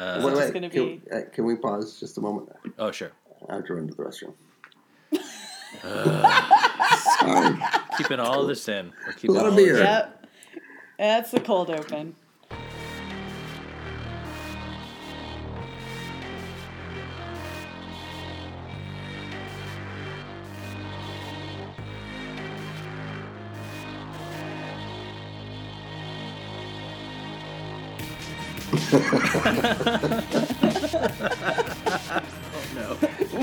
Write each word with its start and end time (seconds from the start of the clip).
Uh, 0.00 0.22
Wait, 0.24 0.30
just 0.30 0.40
wait, 0.40 0.54
gonna 0.54 0.70
can, 0.70 0.84
be- 0.86 1.02
uh, 1.12 1.20
can 1.30 1.44
we 1.44 1.56
pause 1.56 2.00
just 2.00 2.16
a 2.16 2.22
moment? 2.22 2.48
oh, 2.78 2.90
sure. 2.90 3.12
I 3.50 3.56
have 3.56 3.66
to 3.66 3.74
run 3.74 3.86
to 3.86 3.94
the 3.94 4.02
restroom. 4.02 4.32
Uh, 5.84 6.96
Sorry. 7.20 7.58
keeping 7.98 8.18
all 8.18 8.46
this 8.46 8.66
in. 8.68 8.92
We're 9.06 9.12
keeping 9.12 9.36
lot 9.36 9.46
of 9.46 9.56
beer. 9.56 9.76
Yep. 9.76 10.26
That's 10.98 11.30
the 11.30 11.40
cold 11.40 11.68
open. 11.70 12.14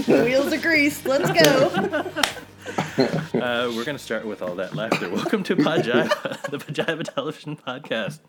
Wheels 0.08 0.52
are 0.54 0.58
greased. 0.58 1.05
Let's 1.05 1.32
go. 1.32 2.05
Uh, 2.98 3.72
we're 3.76 3.86
going 3.86 3.96
to 3.96 4.04
start 4.04 4.26
with 4.26 4.41
all 4.41 4.55
that 4.55 4.76
laughter. 4.76 5.10
Welcome 5.10 5.44
to 5.44 5.55
Pajiba, 5.55 6.10
the 6.50 6.58
Pajiba 6.58 7.04
Television 7.04 7.55
Podcast. 7.55 8.20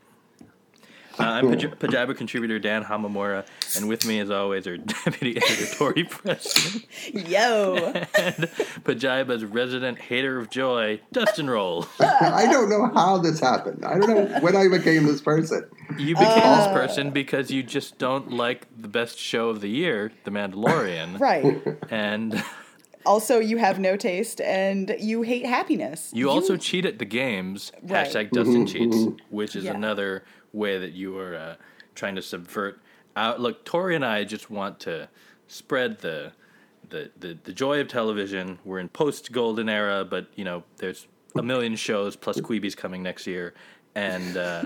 Uh, 1.18 1.22
I'm 1.22 1.46
Paj- 1.46 1.74
Pajiba 1.76 2.14
contributor 2.16 2.58
Dan 2.58 2.84
Hamamura, 2.84 3.44
and 3.76 3.88
with 3.88 4.06
me, 4.06 4.20
as 4.20 4.30
always, 4.30 4.66
are 4.66 4.76
deputy 5.04 5.36
editor 5.38 5.74
Tori 5.74 6.04
Preston 6.04 6.82
Yo. 7.12 7.76
and 7.94 8.44
Pajiba's 8.84 9.44
resident 9.44 9.98
hater 9.98 10.38
of 10.38 10.50
joy, 10.50 11.00
Dustin 11.12 11.48
Roll. 11.50 11.86
I 11.98 12.46
don't 12.46 12.68
know 12.68 12.86
how 12.94 13.18
this 13.18 13.40
happened. 13.40 13.84
I 13.84 13.98
don't 13.98 14.08
know 14.10 14.40
when 14.40 14.54
I 14.54 14.68
became 14.68 15.06
this 15.06 15.20
person. 15.22 15.68
You 15.98 16.14
became 16.14 16.56
this 16.56 16.66
person 16.68 17.10
because 17.10 17.50
you 17.50 17.62
just 17.62 17.98
don't 17.98 18.32
like 18.32 18.66
the 18.80 18.88
best 18.88 19.18
show 19.18 19.48
of 19.48 19.60
the 19.60 19.68
year, 19.68 20.12
The 20.24 20.30
Mandalorian, 20.30 21.18
Right. 21.28 21.60
and 21.90 22.42
Also, 23.04 23.38
you 23.38 23.56
have 23.58 23.78
no 23.78 23.96
taste 23.96 24.40
and 24.40 24.94
you 25.00 25.22
hate 25.22 25.44
happiness. 25.46 26.10
you 26.14 26.30
also 26.30 26.56
cheat 26.56 26.84
at 26.84 26.98
the 26.98 27.04
games. 27.04 27.72
Right. 27.82 28.06
Hashtag 28.06 28.30
Dustin 28.30 28.66
cheats, 28.66 28.96
which 29.30 29.56
is 29.56 29.64
Yeah. 29.64 29.74
another 29.74 30.24
way 30.52 30.78
that 30.78 30.92
you 30.92 31.18
are 31.18 31.34
uh, 31.36 31.54
trying 31.94 32.14
to 32.16 32.22
subvert. 32.22 32.80
Out. 33.16 33.40
Look, 33.40 33.64
Tori 33.64 33.96
and 33.96 34.04
I 34.04 34.22
just 34.24 34.48
want 34.50 34.78
to 34.80 35.08
spread 35.48 35.98
the, 36.00 36.32
the 36.90 37.10
the 37.18 37.36
the 37.42 37.52
joy 37.52 37.80
of 37.80 37.88
television. 37.88 38.58
We're 38.64 38.78
in 38.78 38.88
post 38.88 39.32
Golden 39.32 39.68
era, 39.68 40.04
but 40.04 40.28
you 40.36 40.44
know 40.44 40.62
there's 40.76 41.08
a 41.36 41.42
million 41.42 41.74
shows 41.74 42.14
plus 42.14 42.40
Quibis 42.40 42.76
coming 42.76 43.02
next 43.02 43.26
year. 43.26 43.54
And 43.98 44.36
uh, 44.36 44.64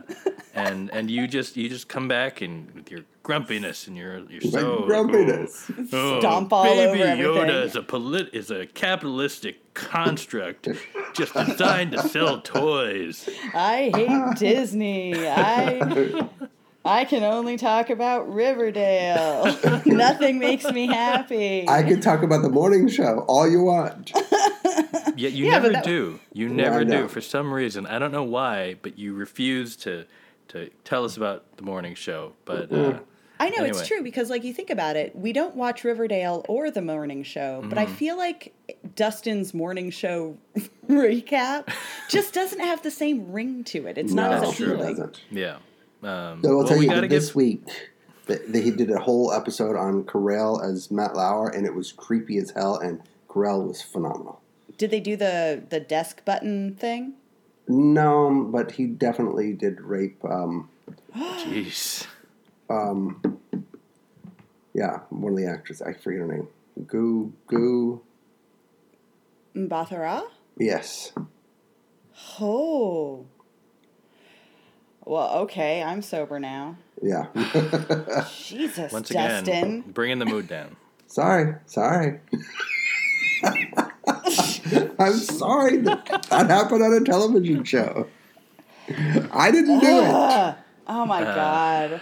and 0.55 0.91
and 0.93 1.11
you 1.11 1.27
just 1.27 1.57
you 1.57 1.69
just 1.71 1.89
come 1.89 2.07
back 2.07 2.43
and 2.43 2.71
with 2.75 2.91
your 2.91 3.01
grumpiness 3.23 3.87
and 3.87 3.97
your 3.97 4.19
you're 4.29 4.45
My 4.45 4.51
so 4.51 4.85
grumpiness. 4.87 5.71
Oh, 5.93 6.21
Stomp 6.21 6.53
all 6.53 6.65
Baby 6.65 7.01
over 7.01 7.11
everything. 7.11 7.49
Yoda 7.49 7.65
is 7.65 7.75
a 7.75 7.83
polit- 7.83 8.35
is 8.35 8.51
a 8.51 8.67
capitalistic 8.67 9.73
construct 9.75 10.69
just 11.15 11.33
designed 11.33 11.93
to 11.93 12.03
sell 12.09 12.43
toys. 12.43 13.27
I 13.55 13.91
hate 13.95 14.39
Disney. 14.39 15.15
I 15.27 16.29
I 16.85 17.05
can 17.05 17.23
only 17.23 17.57
talk 17.57 17.91
about 17.91 18.33
Riverdale. 18.33 19.57
Nothing 19.87 20.39
makes 20.41 20.65
me 20.65 20.89
happy. 20.89 21.69
I 21.69 21.83
can 21.85 22.01
talk 22.01 22.23
about 22.23 22.43
the 22.43 22.51
morning 22.51 22.89
show 22.89 23.21
all 23.29 23.49
you 23.49 23.63
want. 23.63 24.13
Yet 25.17 25.33
you 25.33 25.47
Yeah, 25.47 25.53
never 25.53 25.69
that- 25.71 25.85
do. 25.85 26.21
You 26.33 26.49
never 26.49 26.85
know. 26.85 27.03
do 27.03 27.09
for 27.09 27.21
some 27.21 27.53
reason. 27.53 27.87
I 27.87 27.99
don't 27.99 28.13
know 28.13 28.25
why, 28.25 28.77
but 28.83 28.99
you 28.99 29.15
refuse 29.15 29.77
to 29.77 30.05
to 30.49 30.69
tell 30.85 31.05
us 31.05 31.17
about 31.17 31.57
the 31.57 31.63
morning 31.63 31.95
show. 31.95 32.33
But 32.45 32.71
uh, 32.73 32.99
I 33.41 33.49
know 33.49 33.57
Anyway. 33.65 33.69
it's 33.71 33.87
true 33.89 34.03
because, 34.03 34.29
like, 34.29 34.45
you 34.45 34.53
think 34.53 34.69
about 34.71 34.97
it, 34.97 35.17
we 35.17 35.33
don't 35.33 35.57
watch 35.57 35.83
Riverdale 35.83 36.45
or 36.49 36.71
the 36.71 36.83
morning 36.83 37.23
show, 37.23 37.63
but 37.67 37.79
I 37.79 37.87
Mm-hmm. 37.87 37.95
feel 37.95 38.17
like 38.19 38.53
Dustin's 38.95 39.55
morning 39.55 39.91
show 39.91 40.37
recap 40.89 41.73
just 42.11 42.35
doesn't 42.35 42.61
have 42.61 42.83
the 42.83 42.91
same 42.91 43.33
ring 43.33 43.65
to 43.65 43.87
it. 43.87 43.97
It's 43.97 44.13
not 44.13 44.33
as 44.33 44.43
it 44.43 44.49
appealing. 44.55 44.89
doesn't. 44.97 45.21
yeah. 45.31 45.57
Um, 46.03 46.43
So 46.43 46.51
I'll 46.51 46.57
well, 46.59 46.67
tell 46.67 46.77
we 46.79 46.85
you 46.85 46.91
gotta 46.91 47.01
that 47.03 47.09
get 47.09 47.15
this 47.21 47.35
week 47.35 47.63
that 48.27 48.53
that 48.53 48.63
he 48.63 48.71
did 48.73 48.91
a 48.91 48.99
whole 49.01 49.33
episode 49.33 49.77
on 49.77 50.05
Carell 50.05 50.63
as 50.63 50.91
Matt 50.91 51.15
Lauer, 51.17 51.49
and 51.49 51.65
it 51.65 51.75
was 51.75 51.93
creepy 51.93 52.37
as 52.37 52.51
hell, 52.51 52.77
and 52.77 53.01
Carell 53.29 53.67
was 53.67 53.81
phenomenal. 53.81 54.42
Did 54.79 54.91
they 54.91 55.01
do 55.01 55.17
the 55.17 55.63
the 55.69 55.81
desk 55.81 56.25
button 56.25 56.75
thing? 56.75 57.15
No, 57.69 58.49
but 58.51 58.73
he 58.73 58.87
definitely 58.87 59.53
did 59.53 59.81
rape. 59.81 60.23
Um, 60.25 60.69
Jeez. 61.17 62.07
um, 62.69 63.23
yeah, 64.75 65.01
one 65.11 65.33
of 65.33 65.39
the 65.39 65.47
actors. 65.47 65.81
I 65.83 65.93
forget 65.93 66.21
her 66.23 66.27
name. 66.27 66.49
Goo 66.87 67.33
Goo. 67.47 68.03
Mbatha-Raw? 69.55 70.23
Yes. 70.59 71.13
Oh. 72.41 73.27
Well, 75.05 75.39
okay, 75.41 75.83
I'm 75.83 76.01
sober 76.01 76.41
now. 76.41 76.77
Yeah. 77.03 77.27
Jesus, 78.35 78.93
Once 78.93 79.09
Dustin. 79.11 79.49
again, 79.49 79.85
bringing 79.89 80.19
the 80.21 80.25
mood 80.27 80.49
down. 80.49 80.77
sorry. 81.07 81.57
Sorry. 81.67 82.21
I'm 84.99 85.13
sorry 85.15 85.79
that 85.79 86.27
that 86.31 86.51
happened 86.51 86.83
on 86.83 86.93
a 86.95 87.01
television 87.05 87.65
show. 87.65 88.07
I 89.33 89.51
didn't 89.51 89.81
do 89.81 89.87
it. 89.87 90.57
Oh 90.89 91.07
my 91.07 91.23
god. 91.23 92.01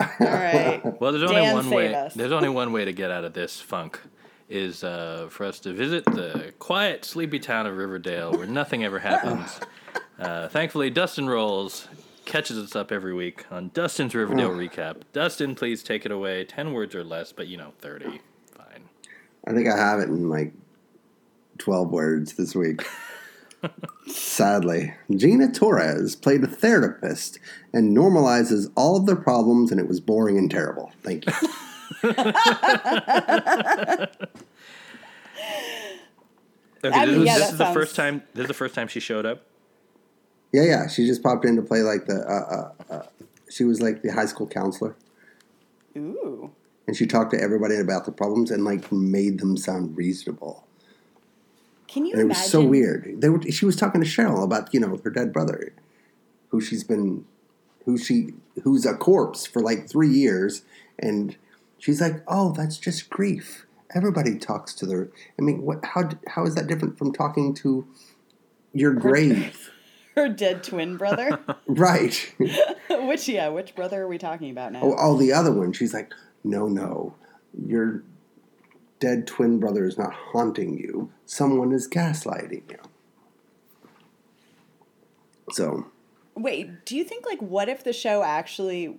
All 0.00 0.08
right. 0.20 0.80
Well, 1.00 1.12
there's 1.12 1.22
only 1.22 1.42
Dan, 1.42 1.54
one 1.54 1.64
save 1.64 1.72
way. 1.72 1.94
us. 1.94 2.14
There's 2.14 2.32
only 2.32 2.48
one 2.48 2.72
way 2.72 2.86
to 2.86 2.92
get 2.92 3.10
out 3.10 3.24
of 3.24 3.34
this 3.34 3.60
funk, 3.60 4.00
is 4.48 4.82
uh, 4.82 5.28
for 5.30 5.44
us 5.44 5.60
to 5.60 5.72
visit 5.74 6.04
the 6.06 6.54
quiet, 6.58 7.04
sleepy 7.04 7.38
town 7.38 7.66
of 7.66 7.76
Riverdale, 7.76 8.32
where 8.32 8.46
nothing 8.46 8.84
ever 8.84 8.98
happens. 8.98 9.60
Uh, 10.18 10.46
thankfully, 10.48 10.88
Dustin 10.88 11.28
Rowles 11.28 11.88
catches 12.26 12.56
us 12.56 12.76
up 12.76 12.92
every 12.92 13.12
week 13.12 13.44
on 13.50 13.70
Dustin's 13.74 14.14
Riverdale 14.14 14.50
recap. 14.50 15.02
Dustin, 15.12 15.56
please 15.56 15.82
take 15.82 16.06
it 16.06 16.12
away. 16.12 16.44
Ten 16.44 16.72
words 16.72 16.94
or 16.94 17.02
less, 17.02 17.32
but 17.32 17.48
you 17.48 17.56
know, 17.56 17.72
thirty. 17.80 18.20
Fine. 18.56 18.84
I 19.46 19.52
think 19.52 19.66
I 19.68 19.76
have 19.76 19.98
it 19.98 20.08
in 20.08 20.28
like 20.28 20.52
12 21.58 21.90
words 21.90 22.34
this 22.34 22.54
week. 22.54 22.82
Sadly, 24.08 24.92
Gina 25.14 25.52
Torres 25.52 26.16
played 26.16 26.42
a 26.42 26.48
therapist 26.48 27.38
and 27.72 27.96
normalizes 27.96 28.70
all 28.76 28.96
of 28.96 29.06
their 29.06 29.14
problems, 29.16 29.70
and 29.70 29.80
it 29.80 29.86
was 29.86 30.00
boring 30.00 30.36
and 30.36 30.50
terrible. 30.50 30.90
Thank 31.02 31.26
you. 31.26 31.32
Okay, 36.84 36.98
I 36.98 37.06
mean, 37.06 37.20
this, 37.20 37.26
yeah, 37.26 37.38
this 37.38 37.46
that 37.46 37.52
is 37.52 37.58
the 37.58 37.72
first 37.72 37.94
time. 37.94 38.22
This 38.34 38.42
is 38.42 38.48
the 38.48 38.54
first 38.54 38.74
time 38.74 38.88
she 38.88 38.98
showed 38.98 39.24
up. 39.24 39.46
yeah, 40.52 40.64
yeah. 40.64 40.88
She 40.88 41.06
just 41.06 41.22
popped 41.22 41.44
in 41.44 41.54
to 41.56 41.62
play 41.62 41.82
like 41.82 42.06
the. 42.06 42.16
Uh, 42.26 42.72
uh, 42.90 42.94
uh, 42.94 43.02
she 43.48 43.62
was 43.64 43.80
like 43.80 44.02
the 44.02 44.12
high 44.12 44.26
school 44.26 44.48
counselor, 44.48 44.96
Ooh. 45.96 46.50
and 46.88 46.96
she 46.96 47.06
talked 47.06 47.30
to 47.32 47.40
everybody 47.40 47.76
about 47.76 48.04
the 48.04 48.10
problems 48.12 48.50
and 48.50 48.64
like 48.64 48.90
made 48.90 49.38
them 49.38 49.56
sound 49.56 49.96
reasonable. 49.96 50.66
Can 51.92 52.06
you 52.06 52.14
And 52.14 52.22
it 52.22 52.28
was 52.28 52.50
so 52.50 52.64
weird. 52.64 53.20
They 53.20 53.28
were, 53.28 53.42
she 53.42 53.66
was 53.66 53.76
talking 53.76 54.00
to 54.00 54.06
Cheryl 54.06 54.42
about 54.42 54.72
you 54.72 54.80
know 54.80 54.98
her 55.04 55.10
dead 55.10 55.30
brother, 55.30 55.74
who 56.48 56.58
she's 56.58 56.82
been, 56.82 57.26
who 57.84 57.98
she 57.98 58.30
who's 58.62 58.86
a 58.86 58.94
corpse 58.94 59.46
for 59.46 59.60
like 59.60 59.90
three 59.90 60.08
years, 60.08 60.62
and 60.98 61.36
she's 61.76 62.00
like, 62.00 62.22
"Oh, 62.26 62.52
that's 62.52 62.78
just 62.78 63.10
grief. 63.10 63.66
Everybody 63.94 64.38
talks 64.38 64.72
to 64.76 64.86
their. 64.86 65.10
I 65.38 65.42
mean, 65.42 65.60
what? 65.60 65.84
How 65.84 66.08
how 66.28 66.46
is 66.46 66.54
that 66.54 66.66
different 66.66 66.96
from 66.96 67.12
talking 67.12 67.52
to 67.56 67.86
your 68.72 68.94
grave? 68.94 69.70
Her 70.14 70.30
dead 70.30 70.62
twin 70.64 70.96
brother. 70.96 71.40
right? 71.66 72.34
which 72.88 73.28
yeah, 73.28 73.48
which 73.48 73.74
brother 73.74 74.02
are 74.02 74.08
we 74.08 74.16
talking 74.16 74.50
about 74.50 74.72
now? 74.72 74.80
oh, 74.82 74.96
oh, 74.98 75.18
the 75.18 75.34
other 75.34 75.52
one. 75.52 75.74
She's 75.74 75.92
like, 75.92 76.14
"No, 76.42 76.68
no, 76.68 77.14
your 77.66 78.02
dead 79.02 79.26
twin 79.26 79.58
brother 79.58 79.84
is 79.84 79.98
not 79.98 80.12
haunting 80.12 80.78
you. 80.78 81.10
Someone 81.26 81.72
is 81.72 81.88
gaslighting 81.88 82.62
you." 82.70 82.78
So 85.50 85.86
Wait, 86.34 86.84
do 86.86 86.96
you 86.96 87.04
think 87.04 87.26
like 87.26 87.40
what 87.42 87.68
if 87.68 87.84
the 87.84 87.92
show 87.92 88.22
actually 88.22 88.98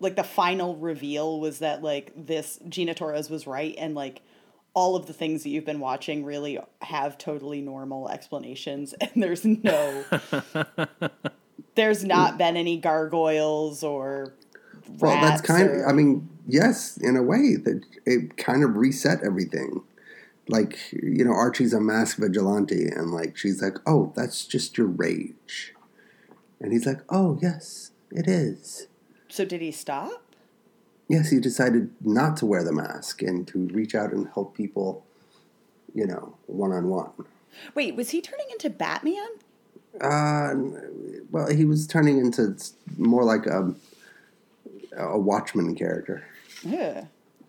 like 0.00 0.16
the 0.16 0.24
final 0.24 0.76
reveal 0.76 1.40
was 1.40 1.60
that 1.60 1.82
like 1.82 2.12
this 2.16 2.58
Gina 2.68 2.92
Torres 2.94 3.30
was 3.30 3.46
right 3.46 3.74
and 3.78 3.94
like 3.94 4.20
all 4.74 4.96
of 4.96 5.06
the 5.06 5.12
things 5.12 5.42
that 5.44 5.50
you've 5.50 5.64
been 5.64 5.80
watching 5.80 6.24
really 6.24 6.58
have 6.82 7.16
totally 7.18 7.60
normal 7.60 8.08
explanations 8.08 8.92
and 9.00 9.10
there's 9.22 9.44
no 9.44 10.04
there's 11.76 12.04
not 12.04 12.36
been 12.36 12.56
any 12.56 12.76
gargoyles 12.78 13.82
or 13.82 14.34
Well, 14.98 15.18
that's 15.20 15.40
kind 15.40 15.68
or- 15.68 15.84
of, 15.84 15.88
I 15.88 15.92
mean, 15.92 16.28
yes, 16.46 16.96
in 16.96 17.16
a 17.16 17.22
way, 17.22 17.56
that 17.56 17.82
it 18.04 18.36
kind 18.36 18.64
of 18.64 18.76
reset 18.76 19.22
everything. 19.24 19.82
Like, 20.48 20.78
you 20.92 21.24
know, 21.24 21.32
Archie's 21.32 21.72
a 21.72 21.80
masked 21.80 22.20
vigilante, 22.20 22.86
and 22.86 23.12
like, 23.12 23.36
she's 23.36 23.62
like, 23.62 23.78
oh, 23.86 24.12
that's 24.16 24.44
just 24.44 24.76
your 24.76 24.88
rage. 24.88 25.74
And 26.60 26.72
he's 26.72 26.86
like, 26.86 27.00
oh, 27.08 27.38
yes, 27.40 27.90
it 28.10 28.28
is. 28.28 28.86
so 29.28 29.44
did 29.44 29.60
he 29.60 29.70
stop? 29.72 30.22
Yes, 31.08 31.30
he 31.30 31.40
decided 31.40 31.90
not 32.00 32.36
to 32.38 32.46
wear 32.46 32.64
the 32.64 32.72
mask 32.72 33.22
and 33.22 33.46
to 33.48 33.66
reach 33.68 33.94
out 33.94 34.12
and 34.12 34.28
help 34.32 34.56
people, 34.56 35.04
you 35.94 36.06
know, 36.06 36.36
one 36.46 36.72
on 36.72 36.88
one. 36.88 37.10
Wait, 37.74 37.96
was 37.96 38.10
he 38.10 38.20
turning 38.20 38.46
into 38.50 38.70
Batman? 38.70 39.28
Uh, 40.00 40.54
well, 41.30 41.50
he 41.50 41.64
was 41.64 41.86
turning 41.86 42.18
into 42.18 42.56
more 42.96 43.24
like 43.24 43.46
a 43.46 43.74
a 44.96 45.18
Watchman 45.18 45.74
character. 45.74 46.24
Yeah. 46.62 47.06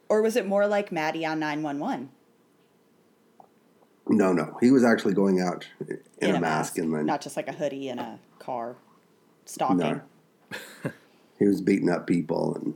Or 0.10 0.22
was 0.22 0.36
it 0.36 0.46
more 0.46 0.68
like 0.68 0.92
Maddie 0.92 1.26
on 1.26 1.40
911? 1.40 2.10
No, 4.10 4.34
no, 4.34 4.58
he 4.60 4.70
was 4.70 4.84
actually 4.84 5.14
going 5.14 5.40
out 5.40 5.66
in, 6.20 6.36
a, 6.36 6.40
mask, 6.40 6.78
and 6.78 6.94
then 6.94 7.06
Not 7.06 7.22
just 7.22 7.38
like 7.38 7.48
a 7.48 7.54
hoodie 7.54 7.88
and 7.88 8.02
a 8.02 8.20
car 8.38 8.76
stalking. 9.46 9.78
no, 9.78 10.02
he 11.40 11.46
was 11.46 11.62
beating 11.62 11.90
up 11.90 12.06
people 12.06 12.56
and. 12.56 12.76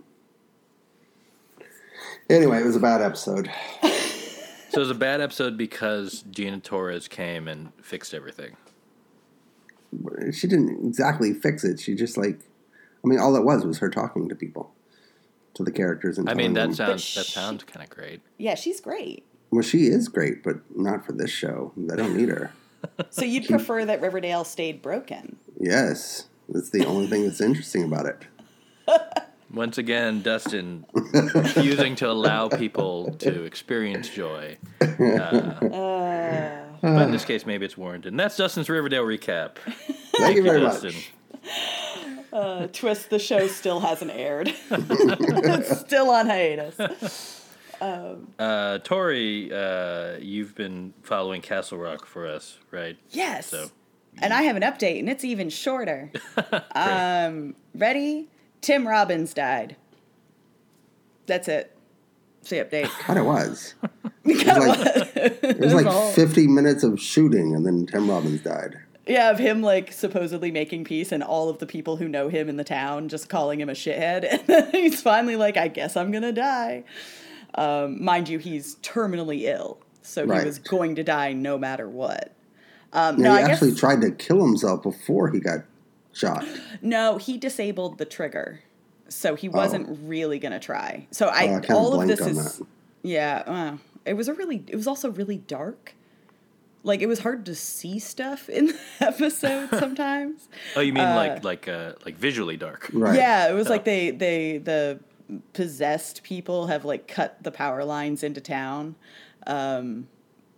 Anyway, 2.29 2.59
it 2.59 2.65
was 2.65 2.75
a 2.75 2.79
bad 2.79 3.01
episode. 3.01 3.51
So 4.69 4.81
it 4.81 4.83
was 4.83 4.91
a 4.91 4.95
bad 4.95 5.21
episode 5.21 5.57
because 5.57 6.23
Gina 6.29 6.59
Torres 6.59 7.07
came 7.07 7.47
and 7.47 7.71
fixed 7.81 8.13
everything. 8.13 8.57
She 10.31 10.45
didn't 10.45 10.85
exactly 10.85 11.33
fix 11.33 11.63
it. 11.63 11.79
She 11.79 11.95
just 11.95 12.15
like, 12.15 12.41
I 13.07 13.09
mean, 13.09 13.19
all 13.19 13.35
it 13.37 13.43
was 13.45 13.63
was 13.65 13.79
her 13.79 13.89
talking 13.89 14.27
to 14.27 14.35
people, 14.35 14.73
to 15.53 15.63
the 15.63 15.71
characters, 15.71 16.17
and 16.17 16.29
I 16.29 16.33
mean, 16.33 16.53
telling 16.53 16.71
that 16.71 16.77
them- 16.77 16.99
sounds 16.99 17.15
that 17.15 17.25
she- 17.25 17.31
sounds 17.31 17.63
kind 17.63 17.83
of 17.83 17.89
great. 17.89 18.19
Yeah, 18.37 18.55
she's 18.55 18.81
great. 18.81 19.25
Well, 19.49 19.61
she 19.61 19.83
is 19.87 20.09
great, 20.09 20.43
but 20.43 20.57
not 20.75 21.05
for 21.05 21.13
this 21.13 21.29
show. 21.29 21.71
They 21.77 21.95
don't 21.95 22.15
need 22.17 22.29
her. 22.29 22.51
So 23.09 23.25
you'd 23.25 23.47
prefer 23.47 23.85
that 23.85 24.01
Riverdale 24.01 24.43
stayed 24.43 24.81
broken? 24.83 25.37
Yes, 25.59 26.27
that's 26.47 26.69
the 26.69 26.85
only 26.85 27.07
thing 27.07 27.23
that's 27.23 27.41
interesting 27.41 27.83
about 27.83 28.05
it. 28.05 28.25
Once 29.53 29.77
again, 29.79 30.21
Dustin 30.21 30.85
refusing 31.33 31.95
to 31.95 32.09
allow 32.09 32.47
people 32.49 33.11
to 33.19 33.43
experience 33.43 34.09
joy. 34.09 34.57
Uh, 34.79 35.55
but 36.81 37.01
in 37.03 37.11
this 37.11 37.25
case, 37.25 37.45
maybe 37.47 37.65
it's 37.65 37.77
warranted. 37.77 38.13
And 38.13 38.19
that's 38.19 38.37
Dustin's 38.37 38.69
Riverdale 38.69 39.03
recap. 39.05 39.55
Thank 40.17 40.35
you 40.37 40.43
very 40.43 40.59
Dustin. 40.61 40.93
much. 40.93 41.13
Uh, 42.33 42.67
twist, 42.67 43.09
the 43.09 43.19
show 43.19 43.47
still 43.47 43.79
hasn't 43.79 44.11
aired. 44.11 44.53
it's 44.71 45.79
still 45.79 46.09
on 46.09 46.25
hiatus. 46.27 47.43
Um, 47.79 48.33
Uh, 48.39 48.79
Tori, 48.79 49.51
uh, 49.53 50.17
you've 50.19 50.55
been 50.55 50.93
following 51.03 51.41
Castle 51.41 51.77
Rock 51.77 52.05
for 52.05 52.27
us, 52.27 52.57
right? 52.71 52.97
Yes. 53.11 53.47
So, 53.47 53.69
And 54.19 54.33
I 54.33 54.41
have 54.43 54.55
an 54.55 54.63
update, 54.63 54.99
and 54.99 55.09
it's 55.09 55.23
even 55.23 55.49
shorter. 55.49 56.11
um, 56.75 57.55
ready? 57.75 58.27
Tim 58.61 58.87
Robbins 58.87 59.33
died. 59.33 59.75
That's 61.27 61.47
it. 61.47 61.75
It's 62.41 62.49
the 62.49 62.57
update. 62.57 62.89
God, 63.07 63.17
it 63.17 63.25
was. 63.25 63.75
Because 64.23 64.57
It 64.57 64.67
was 64.67 64.87
like, 65.13 65.43
it 65.43 65.59
was 65.59 65.73
like 65.73 66.15
50 66.15 66.47
minutes 66.47 66.83
of 66.83 66.99
shooting, 66.99 67.55
and 67.55 67.65
then 67.65 67.85
Tim 67.85 68.09
Robbins 68.09 68.41
died. 68.41 68.77
Yeah, 69.07 69.29
of 69.31 69.39
him 69.39 69.61
like 69.61 69.91
supposedly 69.91 70.51
making 70.51 70.83
peace, 70.83 71.11
and 71.11 71.23
all 71.23 71.49
of 71.49 71.59
the 71.59 71.65
people 71.65 71.97
who 71.97 72.07
know 72.07 72.27
him 72.29 72.49
in 72.49 72.57
the 72.57 72.63
town 72.63 73.07
just 73.09 73.29
calling 73.29 73.59
him 73.61 73.69
a 73.69 73.73
shithead. 73.73 74.23
And 74.31 74.41
then 74.47 74.71
he's 74.71 75.01
finally 75.01 75.35
like, 75.35 75.57
"I 75.57 75.67
guess 75.67 75.95
I'm 75.95 76.11
gonna 76.11 76.31
die." 76.33 76.83
Um, 77.55 78.03
mind 78.03 78.29
you, 78.29 78.37
he's 78.39 78.75
terminally 78.77 79.43
ill, 79.43 79.79
so 80.01 80.23
he 80.23 80.45
was 80.45 80.59
going 80.59 80.95
to 80.95 81.03
die 81.03 81.33
no 81.33 81.57
matter 81.57 81.87
what. 81.89 82.33
Um, 82.93 83.15
And 83.15 83.23
no, 83.23 83.31
he 83.35 83.37
I 83.39 83.41
actually 83.49 83.71
guess 83.71 83.79
tried 83.79 84.01
to 84.01 84.11
kill 84.11 84.45
himself 84.45 84.83
before 84.83 85.29
he 85.29 85.39
got 85.39 85.59
shot. 86.13 86.45
no. 86.81 87.17
He 87.17 87.37
disabled 87.37 87.97
the 87.97 88.05
trigger, 88.05 88.61
so 89.09 89.35
he 89.35 89.49
wasn't 89.49 89.87
really 90.03 90.39
gonna 90.39 90.59
try. 90.59 91.07
So 91.11 91.27
I, 91.27 91.47
Oh, 91.47 91.61
I 91.69 91.73
all 91.73 92.01
of 92.01 92.07
this 92.07 92.19
is 92.19 92.57
that. 92.59 92.67
yeah. 93.03 93.43
Uh, 93.45 93.77
it 94.05 94.13
was 94.15 94.27
a 94.27 94.33
really. 94.33 94.63
It 94.67 94.75
was 94.75 94.87
also 94.87 95.09
really 95.11 95.37
dark. 95.37 95.93
Like 96.87 97.01
it 97.01 97.07
was 97.07 97.19
hard 97.19 97.45
to 97.45 97.55
see 97.55 97.99
stuff 97.99 98.49
in 98.49 98.67
the 98.67 98.79
episode 99.01 99.69
sometimes. 99.79 100.47
oh, 100.75 100.81
you 100.81 100.93
mean 100.93 101.03
like 101.03 101.43
like 101.43 101.67
uh, 101.67 101.93
like 102.05 102.17
visually 102.17 102.57
dark? 102.57 102.89
Right. 102.93 103.17
Yeah, 103.17 103.49
it 103.49 103.53
was 103.53 103.69
like 103.69 103.83
they 103.83 104.11
they 104.11 104.57
the 104.57 104.99
possessed 105.53 106.23
people 106.23 106.67
have 106.67 106.85
like 106.85 107.07
cut 107.07 107.43
the 107.43 107.51
power 107.51 107.83
lines 107.83 108.23
into 108.23 108.39
town 108.39 108.95
um 109.45 110.07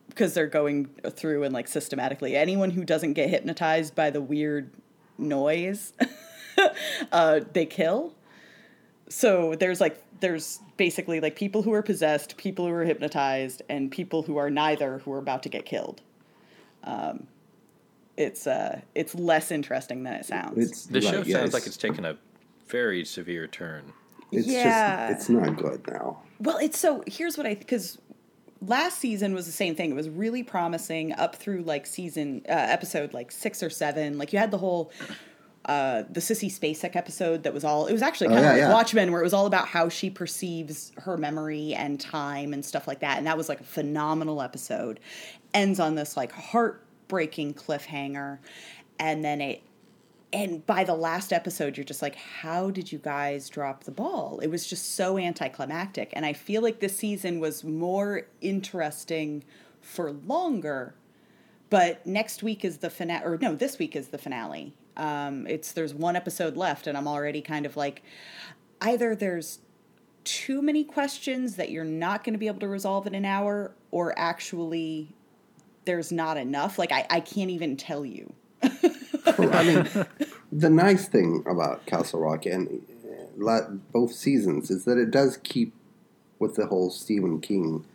because 0.09 0.35
they're 0.35 0.45
going 0.45 0.85
through 1.09 1.41
and 1.41 1.51
like 1.51 1.67
systematically 1.67 2.35
anyone 2.35 2.69
who 2.69 2.85
doesn't 2.85 3.13
get 3.13 3.31
hypnotized 3.31 3.95
by 3.95 4.11
the 4.11 4.21
weird 4.21 4.71
noise 5.17 5.93
uh 7.11 7.39
they 7.53 7.65
kill 7.65 8.13
so 9.09 9.55
there's 9.55 9.81
like 9.81 10.03
there's 10.19 10.59
basically 10.77 11.19
like 11.19 11.35
people 11.35 11.63
who 11.63 11.73
are 11.73 11.81
possessed 11.81 12.37
people 12.37 12.67
who 12.67 12.71
are 12.71 12.85
hypnotized 12.85 13.63
and 13.69 13.89
people 13.91 14.21
who 14.21 14.37
are 14.37 14.51
neither 14.51 14.99
who 14.99 15.11
are 15.11 15.17
about 15.17 15.41
to 15.41 15.49
get 15.49 15.65
killed 15.65 16.01
um 16.83 17.27
it's 18.17 18.47
uh 18.47 18.81
it's 18.95 19.15
less 19.15 19.51
interesting 19.51 20.03
than 20.03 20.13
it 20.13 20.25
sounds 20.25 20.57
It's 20.57 20.85
The 20.85 21.01
show 21.01 21.17
right, 21.19 21.27
yeah, 21.27 21.37
sounds 21.39 21.53
like 21.53 21.65
it's 21.67 21.77
taken 21.77 22.05
a 22.05 22.17
very 22.67 23.03
severe 23.05 23.47
turn. 23.47 23.93
It's 24.31 24.45
Yeah. 24.47 25.09
just, 25.11 25.21
it's 25.21 25.29
not 25.29 25.55
good 25.57 25.87
now. 25.87 26.21
Well, 26.39 26.57
it's 26.57 26.77
so 26.77 27.03
here's 27.07 27.37
what 27.37 27.47
I 27.47 27.55
because 27.55 27.97
last 28.61 28.99
season 28.99 29.33
was 29.33 29.45
the 29.45 29.51
same 29.51 29.73
thing. 29.75 29.89
It 29.91 29.95
was 29.95 30.09
really 30.09 30.43
promising 30.43 31.13
up 31.13 31.35
through 31.35 31.63
like 31.63 31.85
season 31.85 32.41
uh, 32.47 32.51
episode 32.51 33.13
like 33.13 33.31
six 33.31 33.63
or 33.63 33.69
seven. 33.69 34.17
Like 34.17 34.33
you 34.33 34.39
had 34.39 34.51
the 34.51 34.57
whole 34.57 34.91
uh 35.65 36.03
the 36.09 36.19
Sissy 36.21 36.47
Spacek 36.49 36.95
episode 36.95 37.43
that 37.43 37.53
was 37.53 37.63
all 37.63 37.85
it 37.87 37.91
was 37.93 38.01
actually 38.01 38.27
Oh, 38.27 38.31
kind 38.31 38.45
of 38.45 38.51
like 38.51 38.59
yeah. 38.59 38.73
Watchmen 38.73 39.11
where 39.11 39.21
it 39.21 39.23
was 39.25 39.33
all 39.33 39.45
about 39.45 39.67
how 39.67 39.89
she 39.89 40.09
perceives 40.09 40.91
her 40.97 41.17
memory 41.17 41.73
and 41.73 41.99
time 41.99 42.53
and 42.53 42.63
stuff 42.63 42.87
like 42.87 42.99
that. 42.99 43.17
And 43.17 43.27
that 43.27 43.37
was 43.37 43.49
like 43.49 43.59
a 43.61 43.65
phenomenal 43.65 44.41
episode. 44.41 44.99
Ends 45.54 45.80
on 45.80 45.96
this 45.96 46.16
like 46.16 46.31
heartbreaking 46.31 47.54
cliffhanger. 47.54 48.40
And 49.00 49.24
then 49.24 49.42
it 49.42 49.62
and 50.31 50.63
by 50.68 50.84
the 50.84 50.94
last 50.94 51.34
episode 51.34 51.75
you're 51.75 51.84
just 51.84 52.04
like 52.04 52.16
how 52.16 52.69
did 52.69 52.92
you 52.92 53.00
guys 53.00 53.50
drop 53.50 53.84
the 53.84 53.92
ball? 53.92 54.40
It 54.40 54.48
was 54.48 54.68
just 54.68 54.96
so 54.96 55.18
anticlimactic. 55.18 56.12
And 56.13 56.25
i 56.25 56.34
feel 56.34 56.62
like 56.62 56.80
this 56.80 56.96
season 56.98 57.40
was 57.40 57.63
more 57.63 58.28
interesting 58.42 59.44
for 59.81 60.12
longer. 60.12 60.96
But 61.69 62.06
next 62.06 62.42
week 62.42 62.66
is 62.66 62.78
the 62.78 62.90
finale 62.90 63.25
or 63.25 63.38
no 63.38 63.56
this 63.56 63.80
week 63.80 63.96
is 63.96 64.10
the 64.10 64.18
finale. 64.18 64.74
Um, 64.98 65.48
it's 65.48 65.72
there's 65.72 65.94
one 65.94 66.18
episode 66.18 66.57
left 66.57 66.86
and 66.86 66.98
i'm 66.98 67.07
already 67.07 67.42
kind 67.42 67.66
of 67.66 67.78
like 67.78 68.04
either 68.81 69.16
there's 69.16 69.60
too 70.24 70.62
many 70.62 70.84
questions 70.84 71.56
that 71.56 71.72
you're 71.72 71.84
not 71.84 72.24
going 72.24 72.34
to 72.34 72.38
be 72.38 72.48
able 72.48 72.60
to 72.60 72.68
resolve 72.68 73.08
in 73.08 73.15
an 73.15 73.25
hour 73.25 73.74
or 73.91 74.18
actually 74.18 75.15
there's 75.89 76.12
not 76.12 76.38
enough 76.38 76.77
like 76.77 76.91
i, 76.91 77.05
I 77.10 77.19
can't 77.19 77.50
even 77.50 77.75
tell 77.75 78.05
you 78.05 78.31
I 78.62 79.63
mean, 79.63 80.05
the 80.51 80.69
nice 80.69 81.08
thing 81.08 81.43
about 81.48 81.86
Castle 81.86 82.19
Rock 82.19 82.46
and 82.46 82.81
uh, 83.48 83.62
both 83.91 84.12
seasons 84.12 84.69
is 84.69 84.86
that 84.86 84.98
it 84.98 85.12
does 85.12 85.38
keep 85.38 85.74
with 86.39 86.55
the 86.55 86.67
whole 86.67 86.89
Stephen 86.89 87.41
King 87.41 87.86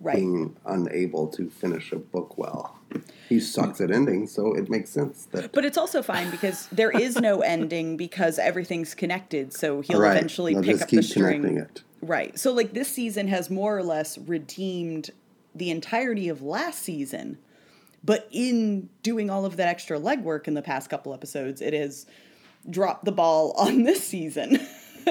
right 0.00 0.16
being 0.16 0.56
unable 0.66 1.26
to 1.28 1.50
finish 1.50 1.92
a 1.92 1.96
book 1.96 2.38
well. 2.38 2.78
He 3.28 3.40
sucks 3.40 3.80
at 3.80 3.90
endings, 3.90 4.32
so 4.32 4.54
it 4.54 4.70
makes 4.70 4.90
sense 4.90 5.26
that 5.32 5.52
But 5.52 5.64
it's 5.64 5.76
also 5.76 6.02
fine 6.02 6.30
because 6.30 6.68
there 6.72 6.90
is 6.90 7.16
no 7.16 7.40
ending 7.56 7.96
because 7.96 8.38
everything's 8.38 8.94
connected. 8.94 9.52
So 9.52 9.82
he'll 9.82 10.00
right, 10.00 10.16
eventually 10.16 10.54
they'll 10.54 10.62
pick 10.62 10.82
up 10.82 10.88
the 10.88 11.02
string. 11.02 11.58
it. 11.58 11.82
Right. 12.00 12.38
So 12.38 12.52
like 12.52 12.72
this 12.72 12.88
season 12.88 13.28
has 13.28 13.50
more 13.50 13.76
or 13.76 13.82
less 13.82 14.16
redeemed 14.16 15.10
the 15.58 15.70
entirety 15.70 16.28
of 16.28 16.42
last 16.42 16.82
season. 16.82 17.38
But 18.04 18.28
in 18.30 18.88
doing 19.02 19.28
all 19.28 19.44
of 19.44 19.56
that 19.56 19.68
extra 19.68 19.98
legwork 19.98 20.46
in 20.48 20.54
the 20.54 20.62
past 20.62 20.88
couple 20.88 21.12
episodes, 21.12 21.60
it 21.60 21.74
has 21.74 22.06
dropped 22.70 23.04
the 23.04 23.12
ball 23.12 23.52
on 23.58 23.82
this 23.82 24.06
season. 24.06 24.60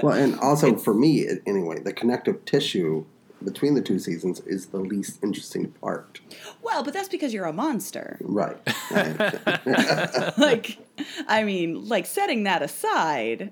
Well, 0.02 0.14
and 0.16 0.40
also 0.40 0.76
for 0.78 0.94
me, 0.94 1.28
anyway, 1.46 1.80
the 1.80 1.92
connective 1.94 2.46
tissue 2.46 3.06
between 3.44 3.76
the 3.76 3.82
two 3.82 4.00
seasons 4.00 4.40
is 4.42 4.68
the 4.68 4.80
least 4.80 5.24
interesting 5.24 5.68
part. 5.74 6.22
well, 6.64 6.84
but 6.84 6.94
that's 6.94 7.10
because 7.10 7.34
you're 7.34 7.46
a 7.46 7.54
monster. 7.54 8.18
Right. 8.22 8.58
Like 10.38 10.78
I 11.28 11.44
mean, 11.44 11.88
like 11.88 12.06
setting 12.06 12.44
that 12.44 12.62
aside 12.62 13.52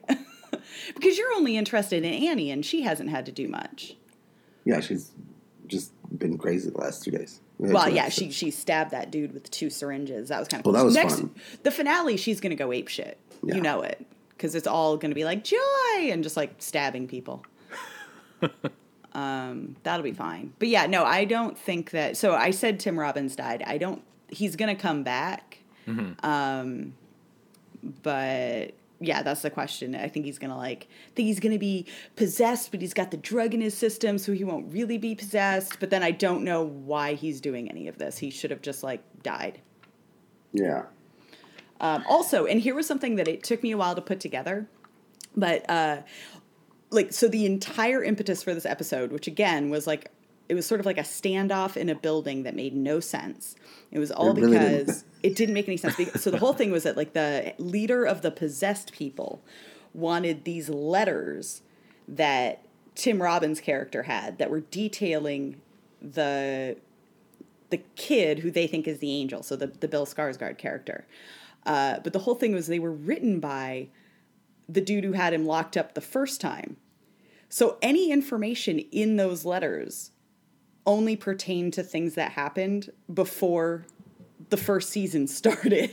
because 0.95 1.17
you're 1.17 1.33
only 1.33 1.57
interested 1.57 2.03
in 2.03 2.13
Annie 2.13 2.51
and 2.51 2.65
she 2.65 2.81
hasn't 2.83 3.09
had 3.09 3.25
to 3.27 3.31
do 3.31 3.47
much. 3.47 3.95
yeah, 4.65 4.79
she's 4.79 5.11
just 5.67 5.91
been 6.17 6.37
crazy 6.37 6.69
the 6.69 6.77
last 6.77 7.03
two 7.03 7.11
days. 7.11 7.41
Well, 7.57 7.89
yeah, 7.89 8.09
she 8.09 8.31
she 8.31 8.51
stabbed 8.51 8.91
that 8.91 9.11
dude 9.11 9.33
with 9.33 9.49
two 9.51 9.69
syringes. 9.69 10.29
That 10.29 10.39
was 10.39 10.47
kind 10.47 10.61
of 10.61 10.65
Well, 10.65 10.73
cool. 10.73 10.79
that 10.81 10.85
was 10.85 10.95
Next, 10.95 11.19
fun. 11.19 11.35
The 11.63 11.71
finale, 11.71 12.17
she's 12.17 12.39
gonna 12.41 12.55
go 12.55 12.71
ape 12.71 12.87
shit. 12.87 13.17
Yeah. 13.43 13.55
You 13.55 13.61
know 13.61 13.81
it 13.81 14.05
because 14.29 14.55
it's 14.55 14.67
all 14.67 14.97
gonna 14.97 15.15
be 15.15 15.23
like 15.25 15.43
joy 15.43 15.57
and 16.01 16.23
just 16.23 16.35
like 16.37 16.55
stabbing 16.59 17.07
people. 17.07 17.45
um, 19.13 19.75
that'll 19.83 20.03
be 20.03 20.11
fine. 20.11 20.53
But 20.59 20.67
yeah, 20.67 20.85
no, 20.87 21.03
I 21.05 21.25
don't 21.25 21.57
think 21.57 21.91
that. 21.91 22.17
So 22.17 22.33
I 22.33 22.51
said 22.51 22.79
Tim 22.79 22.99
Robbins 22.99 23.35
died. 23.35 23.63
I 23.65 23.77
don't. 23.77 24.01
He's 24.27 24.55
gonna 24.55 24.75
come 24.75 25.03
back. 25.03 25.59
Mm-hmm. 25.87 26.25
Um, 26.25 26.93
but 28.03 28.73
yeah, 29.07 29.23
that's 29.23 29.41
the 29.41 29.49
question. 29.49 29.95
I 29.95 30.07
think 30.07 30.25
he's 30.25 30.39
gonna 30.39 30.57
like 30.57 30.87
think 31.15 31.27
he's 31.27 31.39
gonna 31.39 31.59
be 31.59 31.85
possessed, 32.15 32.71
but 32.71 32.81
he's 32.81 32.93
got 32.93 33.11
the 33.11 33.17
drug 33.17 33.53
in 33.53 33.61
his 33.61 33.75
system, 33.75 34.17
so 34.17 34.33
he 34.33 34.43
won't 34.43 34.71
really 34.71 34.97
be 34.97 35.15
possessed. 35.15 35.79
But 35.79 35.89
then 35.89 36.03
I 36.03 36.11
don't 36.11 36.43
know 36.43 36.63
why 36.63 37.13
he's 37.13 37.41
doing 37.41 37.69
any 37.69 37.87
of 37.87 37.97
this. 37.97 38.17
He 38.17 38.29
should 38.29 38.51
have 38.51 38.61
just 38.61 38.83
like 38.83 39.01
died. 39.23 39.61
Yeah. 40.53 40.83
Um, 41.81 42.03
also, 42.07 42.45
and 42.45 42.61
here 42.61 42.73
was 42.73 42.87
something 42.87 43.15
that 43.17 43.27
it 43.27 43.43
took 43.43 43.61
me 43.61 43.71
a 43.71 43.77
while 43.77 43.95
to 43.95 44.01
put 44.01 44.19
together, 44.19 44.67
but 45.35 45.69
uh, 45.69 46.01
like 46.89 47.11
so 47.11 47.27
the 47.27 47.45
entire 47.45 48.03
impetus 48.03 48.41
for 48.41 48.53
this 48.53 48.65
episode, 48.65 49.11
which 49.11 49.27
again 49.27 49.69
was 49.69 49.85
like 49.85 50.11
it 50.47 50.53
was 50.55 50.65
sort 50.65 50.79
of 50.79 50.85
like 50.85 50.97
a 50.97 51.01
standoff 51.01 51.75
in 51.75 51.89
a 51.89 51.95
building 51.95 52.43
that 52.43 52.55
made 52.55 52.75
no 52.75 52.99
sense. 52.99 53.55
It 53.91 53.99
was 53.99 54.11
all 54.11 54.31
It 54.37 54.41
really 54.41 54.57
didn't. 54.57 54.85
because 54.85 55.03
it 55.23 55.35
didn't 55.35 55.53
make 55.53 55.67
any 55.67 55.77
sense. 55.77 55.95
So 56.21 56.29
the 56.31 56.37
whole 56.37 56.53
thing 56.53 56.71
was 56.71 56.83
that 56.83 56.95
like 56.97 57.13
the 57.13 57.53
leader 57.57 58.05
of 58.05 58.21
the 58.21 58.31
possessed 58.31 58.91
people 58.93 59.41
wanted 59.93 60.43
these 60.43 60.69
letters 60.69 61.61
that 62.07 62.63
Tim 62.93 63.21
Robbins' 63.21 63.59
character 63.59 64.03
had 64.03 64.37
that 64.37 64.49
were 64.49 64.61
detailing 64.61 65.61
the 66.01 66.77
the 67.71 67.77
kid 67.95 68.39
who 68.39 68.51
they 68.51 68.67
think 68.67 68.87
is 68.87 68.99
the 68.99 69.11
angel, 69.11 69.41
so 69.41 69.55
the, 69.55 69.67
the 69.67 69.87
Bill 69.87 70.05
Skarsgård 70.05 70.57
character. 70.59 71.07
Uh, 71.65 71.99
but 72.03 72.13
the 72.13 72.19
whole 72.19 72.35
thing 72.35 72.53
was 72.53 72.67
they 72.67 72.77
were 72.77 72.91
written 72.91 73.39
by 73.39 73.87
the 74.69 74.81
dude 74.81 75.03
who 75.03 75.13
had 75.13 75.33
him 75.33 75.45
locked 75.47 75.75
up 75.75 75.95
the 75.95 76.01
first 76.01 76.39
time. 76.39 76.77
So 77.49 77.77
any 77.81 78.11
information 78.11 78.77
in 78.79 79.15
those 79.15 79.45
letters 79.45 80.11
only 80.85 81.15
pertained 81.15 81.73
to 81.73 81.83
things 81.83 82.15
that 82.15 82.31
happened 82.31 82.91
before 83.13 83.85
the 84.49 84.57
first 84.57 84.89
season 84.89 85.27
started. 85.27 85.91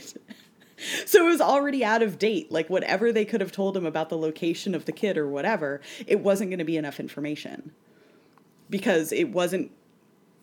so 1.05 1.25
it 1.25 1.29
was 1.29 1.41
already 1.41 1.83
out 1.83 2.01
of 2.01 2.19
date. 2.19 2.51
Like 2.51 2.69
whatever 2.69 3.11
they 3.11 3.25
could 3.25 3.41
have 3.41 3.51
told 3.51 3.75
him 3.75 3.85
about 3.85 4.09
the 4.09 4.17
location 4.17 4.75
of 4.75 4.85
the 4.85 4.91
kid 4.91 5.17
or 5.17 5.27
whatever, 5.27 5.81
it 6.05 6.19
wasn't 6.19 6.49
going 6.49 6.59
to 6.59 6.65
be 6.65 6.77
enough 6.77 6.99
information. 6.99 7.71
Because 8.69 9.11
it 9.11 9.29
wasn't 9.29 9.71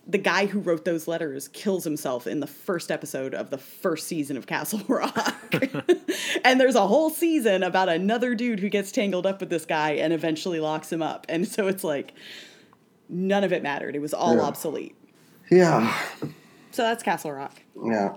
the 0.07 0.19
guy 0.19 0.47
who 0.47 0.61
wrote 0.61 0.85
those 0.85 1.07
letters 1.07 1.49
kills 1.49 1.85
himself 1.85 2.27
in 2.27 2.41
the 2.41 2.47
first 2.47 2.91
episode 2.91 3.35
of 3.35 3.51
the 3.51 3.59
first 3.59 4.07
season 4.07 4.37
of 4.37 4.47
Castle 4.47 4.81
Rock. 4.89 5.55
and 6.45 6.61
there's 6.61 6.75
a 6.75 6.87
whole 6.87 7.11
season 7.11 7.63
about 7.63 7.89
another 7.89 8.35
dude 8.35 8.61
who 8.61 8.69
gets 8.69 8.91
tangled 8.93 9.27
up 9.27 9.41
with 9.41 9.51
this 9.51 9.65
guy 9.65 9.93
and 9.93 10.13
eventually 10.13 10.59
locks 10.61 10.93
him 10.93 11.03
up. 11.03 11.27
And 11.29 11.47
so 11.47 11.69
it's 11.69 11.85
like 11.85 12.15
none 13.11 13.45
of 13.45 13.53
it 13.53 13.63
mattered. 13.63 13.95
It 13.97 14.01
was 14.01 14.15
all 14.15 14.37
Yeah. 14.37 14.43
obsolete. 14.43 14.95
Yeah. 15.51 15.95
So 16.71 16.83
that's 16.83 17.03
Castle 17.03 17.33
Rock. 17.33 17.61
Yeah. 17.85 18.17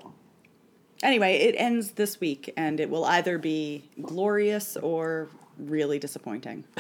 Anyway, 1.02 1.36
it 1.38 1.56
ends 1.58 1.92
this 1.92 2.20
week 2.22 2.54
and 2.56 2.80
it 2.80 2.90
will 2.90 3.04
either 3.06 3.38
be 3.38 3.90
glorious 4.02 4.78
or 4.78 5.28
really 5.58 6.00
disappointing. 6.00 6.64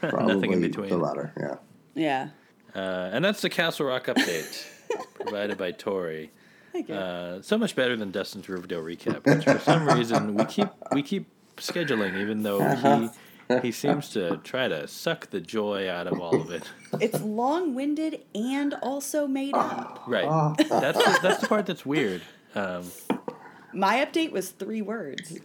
Probably 0.00 0.34
Nothing 0.34 0.52
in 0.52 0.60
between. 0.60 0.90
the 0.90 0.96
latter. 0.98 1.32
Yeah. 1.40 1.56
Yeah. 1.94 2.28
Uh, 2.76 3.10
and 3.12 3.24
that's 3.24 3.40
the 3.40 3.50
Castle 3.50 3.86
Rock 3.86 4.06
update 4.06 4.66
provided 5.14 5.56
by 5.58 5.72
Tori. 5.72 6.30
Thank 6.72 6.90
you. 6.90 6.94
Uh, 6.94 7.42
so 7.42 7.56
much 7.58 7.74
better 7.74 7.96
than 7.96 8.10
Dustin's 8.12 8.48
Riverdale 8.48 8.82
recap, 8.82 9.24
which 9.26 9.44
for 9.44 9.58
some 9.58 9.88
reason 9.88 10.34
we 10.34 10.44
keep 10.44 10.68
we 10.92 11.02
keep 11.02 11.26
scheduling, 11.56 12.20
even 12.20 12.42
though 12.42 12.60
he 12.60 13.08
he 13.62 13.72
seems 13.72 14.10
to 14.10 14.36
try 14.38 14.68
to 14.68 14.86
suck 14.86 15.30
the 15.30 15.40
joy 15.40 15.88
out 15.90 16.06
of 16.06 16.20
all 16.20 16.40
of 16.40 16.50
it. 16.50 16.64
it's 17.00 17.20
long-winded 17.22 18.20
and 18.34 18.74
also 18.82 19.26
made 19.26 19.54
up. 19.54 20.02
Right. 20.06 20.56
That's 20.68 20.98
the, 20.98 21.18
that's 21.22 21.40
the 21.40 21.46
part 21.46 21.66
that's 21.66 21.84
weird. 21.86 22.22
Um, 22.54 22.84
My 23.72 24.04
update 24.04 24.32
was 24.32 24.50
three 24.50 24.82
words. 24.82 25.38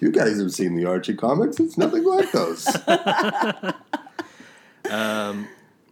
You 0.00 0.10
guys 0.12 0.38
have 0.38 0.52
seen 0.52 0.76
the 0.76 0.84
Archie 0.86 1.14
comics. 1.14 1.58
It's 1.60 1.76
nothing 1.78 2.04
like 2.04 2.30
those. 2.32 2.66
all 4.90 5.44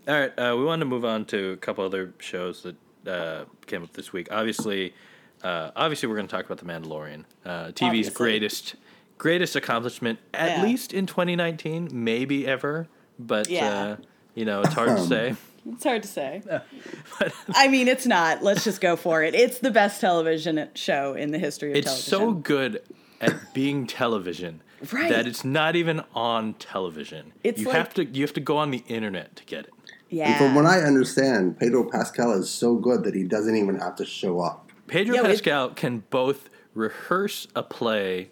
right, 0.06 0.38
uh, 0.38 0.54
we 0.56 0.64
wanted 0.64 0.80
to 0.80 0.86
move 0.90 1.04
on 1.04 1.24
to 1.26 1.52
a 1.52 1.56
couple 1.56 1.84
other 1.84 2.12
shows 2.18 2.62
that 2.62 2.76
uh, 3.08 3.44
came 3.66 3.82
up 3.82 3.92
this 3.92 4.12
week. 4.12 4.28
Obviously, 4.30 4.94
uh, 5.42 5.70
obviously, 5.76 6.08
we're 6.08 6.16
going 6.16 6.26
to 6.28 6.34
talk 6.34 6.44
about 6.46 6.58
the 6.58 6.64
Mandalorian, 6.64 7.24
uh, 7.44 7.66
TV's 7.68 7.82
Obviously. 7.82 8.14
greatest 8.14 8.74
greatest 9.18 9.56
accomplishment, 9.56 10.18
at 10.32 10.58
Yeah. 10.58 10.62
least 10.64 10.92
in 10.94 11.06
2019, 11.06 11.88
maybe 11.92 12.46
ever. 12.46 12.88
But 13.18 13.48
Yeah. 13.50 13.68
uh, 13.82 13.96
you 14.34 14.44
know, 14.44 14.60
it's 14.62 14.74
hard 14.74 14.96
to 14.96 15.04
say. 15.04 15.34
It's 15.70 15.84
hard 15.84 16.02
to 16.02 16.08
say. 16.08 16.40
I 17.54 17.68
mean, 17.68 17.88
it's 17.88 18.06
not. 18.06 18.42
Let's 18.42 18.64
just 18.64 18.80
go 18.80 18.96
for 18.96 19.22
it. 19.22 19.34
It's 19.34 19.58
the 19.58 19.70
best 19.70 20.00
television 20.00 20.68
show 20.74 21.12
in 21.12 21.30
the 21.30 21.38
history 21.38 21.72
of 21.72 21.76
It's 21.76 21.86
television. 22.08 22.10
so 22.18 22.32
good 22.32 22.82
at 23.20 23.52
being 23.52 23.86
television 23.86 24.62
Right. 24.92 25.10
that 25.10 25.26
it's 25.26 25.44
not 25.44 25.76
even 25.76 26.02
on 26.14 26.54
television. 26.54 27.32
It's 27.44 27.60
you 27.60 27.66
like- 27.66 27.76
have 27.76 27.92
to 27.94 28.04
you 28.06 28.22
have 28.22 28.32
to 28.34 28.40
go 28.40 28.56
on 28.56 28.70
the 28.70 28.82
internet 28.88 29.36
to 29.36 29.44
get 29.44 29.64
it. 29.66 29.72
yeah. 30.08 30.28
And 30.30 30.36
from 30.38 30.54
what 30.54 30.64
I 30.64 30.80
understand, 30.80 31.58
Pedro 31.58 31.84
Pascal 31.84 32.32
is 32.32 32.48
so 32.48 32.76
good 32.76 33.04
that 33.04 33.14
he 33.14 33.24
doesn't 33.24 33.56
even 33.56 33.78
have 33.78 33.96
to 33.96 34.06
show 34.06 34.40
up. 34.40 34.70
Pedro 34.86 35.16
Yeah, 35.16 35.22
but 35.22 35.30
it- 35.32 35.34
Pascal 35.34 35.70
can 35.70 36.04
both 36.08 36.48
rehearse 36.72 37.46
a 37.54 37.62
play 37.62 38.30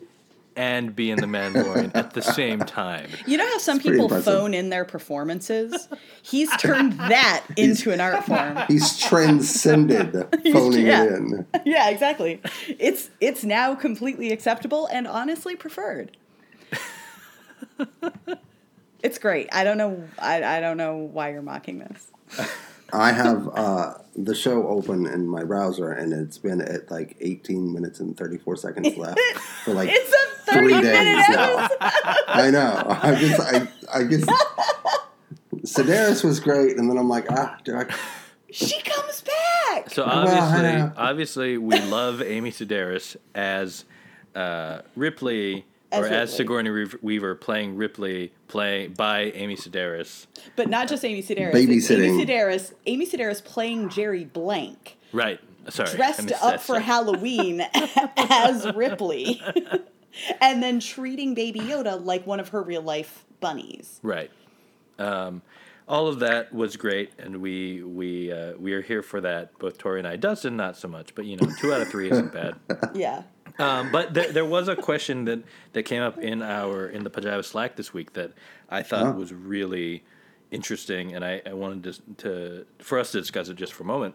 and 0.57 0.97
be 0.97 1.11
in 1.11 1.21
the 1.21 1.27
Mandalorian 1.27 1.93
at 1.95 2.15
the 2.15 2.23
same 2.23 2.61
time. 2.61 3.09
you 3.27 3.37
know 3.37 3.47
how 3.47 3.59
some 3.59 3.79
pretty 3.79 3.99
people 3.99 4.21
phone 4.21 4.55
in 4.55 4.71
their 4.71 4.85
performances? 4.85 5.89
He's 6.23 6.51
turned 6.57 6.95
that 6.95 7.45
into 7.57 7.93
an 7.93 8.01
art 8.01 8.25
form. 8.25 8.59
He's 8.69 8.99
transcended 8.99 10.13
phoning 10.53 10.87
yeah. 10.87 11.05
in. 11.05 11.47
Yeah, 11.65 11.91
exactly. 11.91 12.41
It's 12.79 13.11
it's 13.21 13.45
now 13.45 13.75
completely 13.75 14.33
acceptable 14.33 14.87
and 14.87 15.07
honestly 15.07 15.57
preferred. 15.57 16.17
It's 19.03 19.19
great. 19.19 19.49
I 19.53 19.63
don't 19.63 19.79
know. 19.79 20.09
I, 20.19 20.43
I 20.43 20.61
don't 20.61 20.77
know 20.77 20.97
why 20.97 21.31
you're 21.31 21.43
mocking 21.43 21.79
this. 21.79 22.11
I 22.93 23.13
have 23.13 23.49
uh, 23.53 23.95
the 24.15 24.35
show 24.35 24.69
open 24.69 25.07
in 25.07 25.27
my 25.27 25.45
browser, 25.45 25.91
and 25.93 26.13
it's 26.13 26.39
been 26.39 26.61
at 26.61 26.91
like 26.91 27.17
18 27.21 27.73
minutes 27.73 28.01
and 28.01 28.17
34 28.17 28.57
seconds 28.57 28.97
left 28.97 29.19
for 29.65 29.75
like 29.75 29.91
It's 29.93 30.13
a 30.49 30.53
three 30.53 30.73
days 30.73 30.83
minute 30.83 31.27
now. 31.31 31.69
I 32.29 32.51
know. 32.51 32.87
I 33.03 33.15
guess 33.21 33.41
I, 33.41 33.69
I 33.93 34.03
guess 34.05 34.25
Sedaris 35.67 36.25
was 36.25 36.41
great, 36.41 36.77
and 36.77 36.89
then 36.89 36.97
I'm 36.99 37.09
like, 37.09 37.27
ah, 37.31 37.59
do 37.65 37.77
I, 37.77 37.87
She 38.51 38.81
comes 38.83 39.23
back. 39.23 39.91
So 39.91 40.05
obviously, 40.05 40.93
obviously, 40.97 41.59
we 41.59 41.81
love 41.81 42.23
Amy 42.23 42.51
Sedaris 42.53 43.17
as 43.35 43.85
uh, 44.35 44.83
Ripley, 44.95 45.65
As 45.93 46.05
or 46.05 46.09
as 46.09 46.37
Sigourney 46.37 46.87
Weaver 47.01 47.37
playing 47.37 47.77
Ripley, 47.77 48.33
play 48.49 48.89
by 48.89 49.31
Amy 49.35 49.57
Sedaris. 49.57 50.27
But 50.57 50.69
not 50.69 50.89
just 50.89 51.05
Amy 51.05 51.23
Sedaris. 51.23 51.53
Babysitting. 51.53 52.09
Amy 52.09 52.27
Sedaris. 52.27 52.73
Amy 52.87 53.07
Sedaris 53.07 53.45
playing 53.45 53.89
Jerri 53.89 54.31
Blank, 54.31 54.97
Right. 55.13 55.41
Sorry. 55.69 55.91
Dressed 55.97 56.33
up 56.43 56.61
for 56.61 56.75
step. 56.75 56.83
Halloween 56.83 57.61
as 58.17 58.73
Ripley, 58.75 59.43
and 60.41 60.63
then 60.63 60.79
treating 60.81 61.35
Baby 61.35 61.61
Yoda 61.61 62.05
like 62.05 62.27
one 62.27 62.39
of 62.39 62.51
her 62.51 62.63
real 62.63 62.83
life 62.83 63.25
bunnies. 63.41 63.99
Right. 64.03 64.31
Um, 64.99 65.43
all 65.89 66.09
of 66.09 66.21
that 66.21 66.53
was 66.53 66.77
great, 66.77 67.13
and 67.19 67.41
we 67.41 67.83
we 67.83 68.33
uh, 68.33 68.55
we 68.59 68.73
are 68.75 68.83
here 68.83 69.03
for 69.03 69.21
that. 69.21 69.57
Both 69.59 69.79
Tori 69.79 70.01
and 70.01 70.09
I. 70.09 70.17
Dustin, 70.17 70.57
not 70.57 70.77
so 70.77 70.89
much, 70.89 71.15
but 71.15 71.25
you 71.25 71.37
know, 71.37 71.49
two 71.61 71.73
out 71.73 71.81
of 71.81 71.89
three 71.89 72.11
isn't 72.11 72.33
bad. 72.33 72.57
Yeah. 72.95 73.23
Um, 73.59 73.91
but 73.91 74.13
there, 74.15 74.31
there 74.33 74.45
was 74.45 74.69
a 74.69 74.77
question 74.77 75.25
that, 75.27 75.43
that 75.73 75.85
came 75.85 76.03
up 76.03 76.19
in 76.19 76.43
our 76.43 76.87
in 76.89 77.05
the 77.05 77.11
Pajiba 77.11 77.45
Slack 77.45 77.77
this 77.77 77.93
week 77.95 78.13
that 78.15 78.33
I 78.69 78.83
thought 78.83 79.07
Oh. 79.07 79.13
was 79.13 79.33
really 79.33 80.05
interesting, 80.51 81.15
and 81.15 81.25
I, 81.25 81.43
I 81.47 81.53
wanted 81.55 81.85
to, 81.85 82.15
to 82.19 82.67
for 82.85 82.99
us 82.99 83.13
to 83.13 83.21
discuss 83.21 83.49
it 83.49 83.57
just 83.57 83.73
for 83.73 83.83
a 83.83 83.87
moment, 83.87 84.15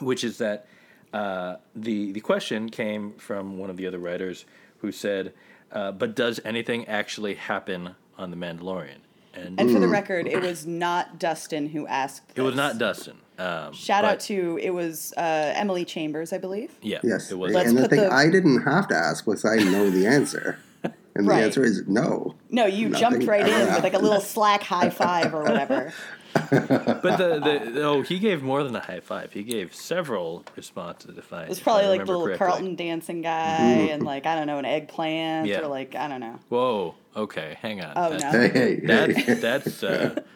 which 0.00 0.22
is 0.24 0.38
that 0.38 0.66
uh, 1.12 1.56
the 1.74 2.12
the 2.12 2.20
question 2.20 2.70
came 2.70 3.12
from 3.14 3.58
one 3.58 3.70
of 3.70 3.76
the 3.76 3.86
other 3.86 3.98
writers 3.98 4.44
who 4.78 4.92
said, 4.92 5.32
uh, 5.72 5.92
"But 5.92 6.14
does 6.14 6.40
anything 6.44 6.86
actually 6.86 7.34
happen 7.34 7.94
on 8.18 8.30
the 8.30 8.36
Mandalorian?" 8.36 8.98
And, 9.34 9.58
And 9.60 9.70
for 9.72 9.80
the 9.80 9.88
record, 9.88 10.28
it 10.28 10.40
was 10.40 10.64
not 10.64 11.18
Dustin 11.18 11.70
who 11.70 11.88
asked. 11.88 12.32
it 12.36 12.42
was 12.42 12.54
not 12.54 12.78
Dustin. 12.78 13.16
Um, 13.38 13.72
Shout 13.72 14.04
out 14.04 14.20
to 14.20 14.58
it 14.62 14.70
was 14.70 15.12
uh, 15.16 15.52
Emily 15.56 15.84
Chambers, 15.84 16.32
I 16.32 16.38
believe. 16.38 16.70
yeah, 16.82 16.98
yes. 17.02 17.30
it 17.32 17.38
was. 17.38 17.52
Let's 17.52 17.68
and 17.68 17.78
the 17.78 17.88
thing, 17.88 18.00
the- 18.00 18.12
I 18.12 18.30
didn't 18.30 18.62
have 18.62 18.86
to 18.88 18.94
ask 18.96 19.26
was 19.26 19.44
I 19.44 19.56
know 19.56 19.90
the 19.90 20.06
answer. 20.06 20.58
And 21.16 21.28
Right. 21.28 21.38
the 21.38 21.44
answer 21.44 21.62
is 21.64 21.86
no. 21.86 22.34
No, 22.50 22.66
you 22.66 22.88
Nothing 22.88 23.00
jumped 23.20 23.26
right 23.28 23.42
in 23.46 23.48
ever 23.54 23.74
with 23.74 23.84
like 23.84 23.94
a 23.94 23.98
little 24.00 24.20
slack 24.20 24.64
high 24.64 24.90
five 24.90 25.32
or 25.32 25.44
whatever. 25.44 25.92
But 26.50 27.02
the, 27.02 27.40
the 27.72 27.82
oh, 27.84 28.02
he 28.02 28.18
gave 28.18 28.42
more 28.42 28.64
than 28.64 28.74
a 28.74 28.80
high 28.80 28.98
five. 28.98 29.32
He 29.32 29.44
gave 29.44 29.72
several 29.74 30.44
responses. 30.56 31.16
If 31.16 31.32
I 31.32 31.44
It 31.44 31.48
was 31.50 31.60
probably 31.60 31.86
like 31.86 32.00
the 32.00 32.06
little 32.06 32.24
correctly. 32.26 32.38
Carlton 32.46 32.74
dancing 32.74 33.22
guy 33.22 33.60
and 33.92 34.02
like 34.02 34.26
I 34.26 34.34
don't 34.34 34.48
know 34.48 34.58
an 34.58 34.64
eggplant 34.64 35.46
Yeah. 35.46 35.60
or 35.60 35.68
like 35.68 35.94
I 35.94 36.08
don't 36.08 36.18
know. 36.20 36.40
Whoa. 36.48 36.94
Okay, 37.16 37.56
hang 37.62 37.80
on. 37.80 37.92
Oh, 37.94 38.10
That's- 38.10 38.32
no. 38.32 38.40
Hey, 38.40 38.48
hey, 38.48 38.74
That's 38.84 39.16
hey. 39.16 39.34
that's 39.34 39.82
uh, 39.84 40.20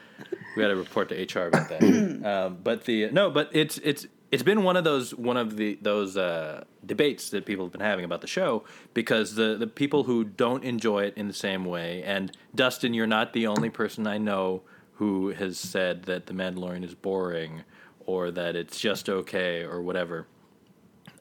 we 0.57 0.63
had 0.63 0.69
to 0.69 0.77
report 0.77 1.09
to 1.11 1.15
HR 1.15 1.49
about 1.49 1.69
that. 1.69 1.83
um, 2.25 2.59
but 2.63 2.85
the 2.85 3.11
no, 3.11 3.31
but 3.31 3.51
it's 3.53 3.79
it's 3.79 4.07
it's 4.31 4.43
been 4.43 4.63
one 4.63 4.77
of 4.77 4.85
those 4.85 5.15
one 5.15 5.37
of 5.37 5.57
the 5.57 5.79
those 5.81 6.17
uh, 6.17 6.65
debates 6.85 7.31
that 7.31 7.47
people 7.47 7.65
have 7.65 7.73
been 7.73 7.81
having 7.81 8.05
about 8.05 8.21
the 8.21 8.27
show 8.27 8.65
because 8.95 9.35
the 9.35 9.57
the 9.57 9.67
people 9.67 10.05
who 10.05 10.25
don't 10.25 10.65
enjoy 10.65 11.05
it 11.05 11.15
in 11.17 11.29
the 11.29 11.35
same 11.35 11.65
way 11.65 12.03
and 12.03 12.37
Dustin, 12.55 12.95
you're 12.95 13.07
not 13.07 13.33
the 13.33 13.47
only 13.47 13.71
person 13.71 14.07
I 14.07 14.19
know 14.19 14.63
who 14.95 15.31
has 15.31 15.59
said 15.59 16.05
that 16.05 16.27
the 16.27 16.33
Mandalorian 16.35 16.85
is 16.85 16.95
boring 16.95 17.63
or 18.01 18.31
that 18.33 18.57
it's 18.57 18.81
just 18.81 19.09
okay 19.09 19.63
or 19.63 19.81
whatever. 19.81 20.27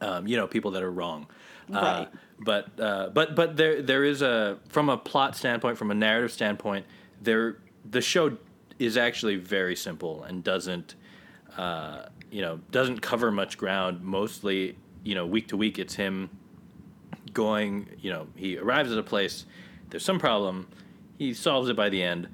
Um, 0.01 0.27
you 0.27 0.35
know, 0.37 0.47
people 0.47 0.71
that 0.71 0.83
are 0.83 0.91
wrong. 0.91 1.27
Uh, 1.71 1.75
Right. 1.79 2.07
but 2.39 2.79
uh, 2.79 3.09
but 3.09 3.35
but 3.35 3.57
there 3.57 3.81
there 3.81 4.03
is 4.03 4.21
a 4.21 4.57
from 4.69 4.89
a 4.89 4.97
plot 4.97 5.35
standpoint, 5.35 5.77
from 5.77 5.91
a 5.91 5.95
narrative 5.95 6.31
standpoint, 6.31 6.85
there 7.21 7.57
the 7.89 8.01
show 8.01 8.37
is 8.79 8.97
actually 8.97 9.35
very 9.35 9.75
simple 9.75 10.23
and 10.23 10.43
doesn't 10.43 10.95
uh, 11.57 12.03
you 12.31 12.41
know 12.41 12.59
doesn't 12.71 13.01
cover 13.01 13.31
much 13.31 13.57
ground. 13.57 14.01
Mostly, 14.01 14.77
you 15.03 15.15
know, 15.15 15.25
week 15.25 15.47
to 15.49 15.57
week, 15.57 15.79
it's 15.79 15.95
him 15.95 16.29
going. 17.33 17.89
You 17.99 18.11
know, 18.11 18.27
he 18.35 18.57
arrives 18.57 18.91
at 18.91 18.97
a 18.97 19.03
place. 19.03 19.45
There's 19.89 20.05
some 20.05 20.19
problem. 20.19 20.67
He 21.17 21.33
solves 21.33 21.69
it 21.69 21.75
by 21.75 21.89
the 21.89 22.03
end. 22.03 22.27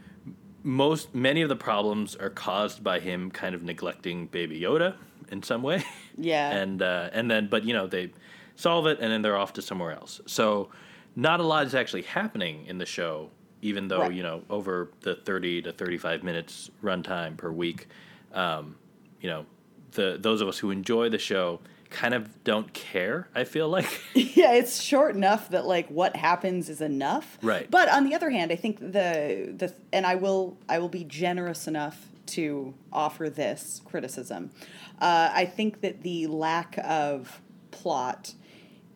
Most 0.63 1.13
many 1.13 1.41
of 1.41 1.49
the 1.49 1.55
problems 1.55 2.15
are 2.15 2.29
caused 2.29 2.83
by 2.83 2.99
him 2.99 3.31
kind 3.31 3.53
of 3.53 3.63
neglecting 3.63 4.27
Baby 4.27 4.59
Yoda 4.61 4.95
in 5.29 5.43
some 5.43 5.61
way. 5.63 5.83
Yeah. 6.17 6.49
and 6.57 6.81
uh, 6.81 7.09
and 7.13 7.29
then 7.29 7.47
but 7.47 7.63
you 7.63 7.73
know 7.73 7.87
they 7.87 8.11
solve 8.55 8.87
it 8.87 8.99
and 8.99 9.11
then 9.11 9.21
they're 9.21 9.37
off 9.37 9.53
to 9.53 9.61
somewhere 9.61 9.91
else. 9.91 10.21
So 10.25 10.69
not 11.15 11.39
a 11.39 11.43
lot 11.43 11.65
is 11.65 11.75
actually 11.75 12.03
happening 12.03 12.65
in 12.65 12.77
the 12.77 12.85
show, 12.85 13.29
even 13.63 13.87
though 13.87 14.01
Right. 14.01 14.13
you 14.13 14.21
know 14.23 14.43
over 14.49 14.89
the 15.01 15.15
thirty 15.15 15.61
to 15.63 15.71
thirty 15.71 15.97
five 15.97 16.23
minutes 16.23 16.69
runtime 16.83 17.37
per 17.37 17.51
week. 17.51 17.87
Um, 18.33 18.75
you 19.21 19.29
know, 19.29 19.45
the 19.93 20.17
those 20.19 20.41
of 20.41 20.47
us 20.47 20.59
who 20.59 20.69
enjoy 20.69 21.09
the 21.09 21.17
show 21.17 21.59
kind 21.89 22.13
of 22.13 22.43
don't 22.43 22.73
care. 22.73 23.29
I 23.33 23.43
feel 23.43 23.69
like. 23.69 23.87
yeah, 24.13 24.53
it's 24.53 24.81
short 24.81 25.15
enough 25.15 25.49
that 25.49 25.65
like 25.65 25.87
what 25.89 26.15
happens 26.15 26.67
is 26.69 26.81
enough. 26.81 27.37
Right. 27.41 27.69
But 27.71 27.89
on 27.89 28.03
the 28.03 28.13
other 28.15 28.29
hand, 28.29 28.51
I 28.51 28.55
think 28.55 28.79
the 28.79 29.53
the 29.55 29.73
and 29.91 30.05
I 30.05 30.15
will 30.15 30.57
I 30.67 30.79
will 30.79 30.89
be 30.89 31.03
generous 31.03 31.67
enough 31.67 32.07
to 32.25 32.73
offer 32.91 33.29
this 33.29 33.81
criticism. 33.85 34.51
Uh, 34.99 35.29
I 35.33 35.45
think 35.45 35.81
that 35.81 36.03
the 36.03 36.27
lack 36.27 36.77
of 36.83 37.41
plot 37.71 38.33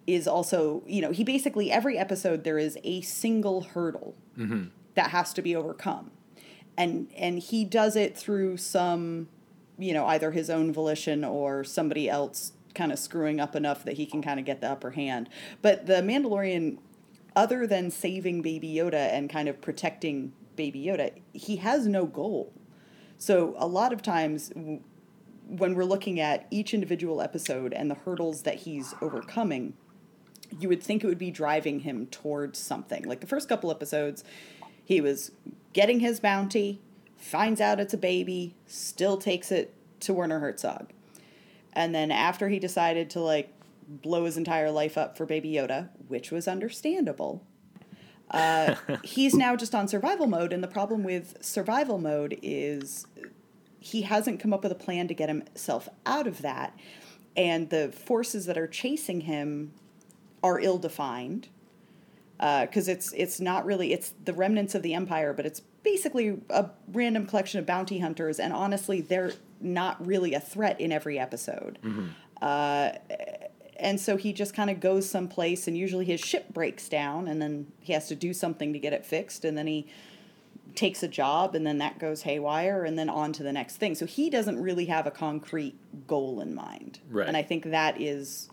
is 0.06 0.28
also 0.28 0.84
you 0.88 1.02
know 1.02 1.12
he 1.12 1.24
basically 1.24 1.70
every 1.72 1.98
episode 1.98 2.44
there 2.46 2.58
is 2.58 2.78
a 2.84 3.02
single 3.02 3.62
hurdle 3.62 4.16
Mm-hmm. 4.38 4.66
that 4.96 5.12
has 5.12 5.34
to 5.34 5.42
be 5.42 5.56
overcome. 5.56 6.12
And 6.78 7.08
and 7.18 7.40
he 7.40 7.66
does 7.66 7.96
it 7.96 8.18
through 8.18 8.58
some 8.58 9.30
you 9.78 9.94
know 9.94 10.06
either 10.08 10.32
his 10.32 10.50
own 10.50 10.72
volition 10.72 11.24
or 11.24 11.64
somebody 11.64 12.10
else 12.10 12.54
kind 12.76 12.92
of 12.92 13.00
screwing 13.00 13.40
up 13.40 13.56
enough 13.56 13.84
that 13.84 13.94
he 13.94 14.06
can 14.06 14.22
kind 14.22 14.40
of 14.40 14.46
get 14.46 14.62
the 14.62 14.70
upper 14.70 14.92
hand. 14.92 15.30
But 15.62 15.88
the 15.88 15.96
mandalorian 15.96 16.78
other 17.36 17.66
than 17.68 17.92
saving 17.92 18.42
baby 18.42 18.74
yoda 18.74 19.12
and 19.14 19.30
kind 19.30 19.48
of 19.48 19.62
protecting 19.62 20.34
baby 20.56 20.84
yoda 20.86 21.12
he 21.34 21.58
has 21.58 21.88
no 21.88 22.06
goal. 22.06 22.54
So 23.18 23.56
a 23.58 23.68
lot 23.68 23.94
of 23.94 24.02
times 24.04 24.52
when 25.48 25.76
we're 25.76 25.86
looking 25.86 26.20
at 26.20 26.46
each 26.52 26.74
individual 26.74 27.22
episode 27.22 27.74
and 27.74 27.90
the 27.90 27.96
hurdles 27.96 28.44
that 28.44 28.56
he's 28.56 28.94
overcoming 29.02 29.74
you 30.60 30.70
would 30.70 30.82
think 30.82 31.04
it 31.04 31.08
would 31.08 31.18
be 31.18 31.32
driving 31.32 31.82
him 31.82 32.08
towards 32.08 32.60
something. 32.60 33.04
Like 33.04 33.22
the 33.22 33.28
first 33.28 33.50
couple 33.50 33.72
episodes, 33.72 34.24
he 34.84 35.02
was 35.02 35.32
getting 35.74 36.00
his 36.00 36.20
bounty, 36.20 36.82
finds 37.18 37.60
out 37.60 37.80
it's 37.80 37.94
a 37.94 37.98
baby, 37.98 38.56
still 38.66 39.18
takes 39.18 39.52
it 39.52 39.74
to 40.02 40.14
Werner 40.14 40.40
Herzog. 40.40 40.92
And 41.74 41.94
then 41.94 42.12
after 42.12 42.50
he 42.50 42.60
decided 42.60 43.10
to 43.12 43.20
like 43.20 43.54
blow 43.88 44.26
his 44.26 44.38
entire 44.38 44.72
life 44.72 44.98
up 44.98 45.18
for 45.18 45.26
Baby 45.26 45.52
Yoda, 45.54 45.90
which 46.08 46.32
was 46.32 46.48
understandable, 46.48 47.44
uh, 48.32 48.76
he's 49.04 49.34
now 49.34 49.56
just 49.56 49.76
on 49.76 49.88
survival 49.88 50.28
mode. 50.28 50.54
And 50.54 50.64
the 50.64 50.68
problem 50.68 51.04
with 51.04 51.38
survival 51.44 51.98
mode 51.98 52.40
is 52.42 53.06
he 53.80 54.02
hasn't 54.04 54.40
come 54.40 54.54
up 54.54 54.64
with 54.64 54.72
a 54.72 54.76
plan 54.76 55.08
to 55.08 55.14
get 55.14 55.30
himself 55.30 55.88
out 56.06 56.28
of 56.28 56.42
that. 56.42 56.78
And 57.36 57.70
the 57.70 57.92
forces 57.92 58.48
that 58.48 58.58
are 58.58 58.68
chasing 58.68 59.22
him 59.22 59.74
are 60.48 60.60
ill 60.60 60.78
defined 60.78 61.48
because 62.40 62.88
it's 62.88 63.12
it's 63.14 63.40
not 63.40 63.66
really 63.66 63.94
it's 63.94 64.14
the 64.26 64.34
remnants 64.34 64.76
of 64.76 64.82
the 64.84 64.94
empire, 64.94 65.34
but 65.34 65.46
it's 65.46 65.62
basically 65.84 66.38
a 66.50 66.70
random 66.92 67.26
collection 67.26 67.60
of 67.60 67.66
bounty 67.66 68.00
hunters, 68.00 68.40
and 68.40 68.54
honestly, 68.54 69.02
they're 69.02 69.32
not 69.62 69.94
really 70.06 70.34
a 70.34 70.40
threat 70.40 70.80
in 70.80 70.92
every 70.92 71.18
episode. 71.18 71.80
Uh, 72.42 72.92
and 73.80 74.00
so 74.00 74.18
he 74.18 74.34
just 74.34 74.54
kind 74.54 74.70
of 74.70 74.80
goes 74.80 75.10
someplace, 75.10 75.68
and 75.68 75.78
usually 75.78 76.06
his 76.06 76.20
ship 76.20 76.54
breaks 76.54 76.90
down, 76.90 77.28
and 77.28 77.42
then 77.42 77.68
he 77.80 77.94
has 77.94 78.08
to 78.08 78.16
do 78.16 78.34
something 78.34 78.74
to 78.74 78.80
get 78.80 78.92
it 78.94 79.06
fixed, 79.06 79.46
and 79.46 79.58
then 79.58 79.68
he 79.68 79.88
takes 80.76 81.02
a 81.02 81.08
job, 81.08 81.56
and 81.56 81.66
then 81.66 81.78
that 81.80 81.98
goes 81.98 82.22
haywire, 82.24 82.84
and 82.84 83.00
then 83.00 83.10
on 83.10 83.32
to 83.34 83.42
the 83.44 83.54
next 83.54 83.78
thing. 83.78 83.96
So 83.96 84.06
he 84.06 84.30
doesn't 84.30 84.62
really 84.62 84.86
have 84.86 85.08
a 85.08 85.12
concrete 85.12 85.76
goal 86.08 86.40
in 86.42 86.54
mind, 86.54 87.00
Right. 87.10 87.28
and 87.28 87.36
I 87.38 87.42
think 87.44 87.66
that 87.66 88.00
is 88.02 88.50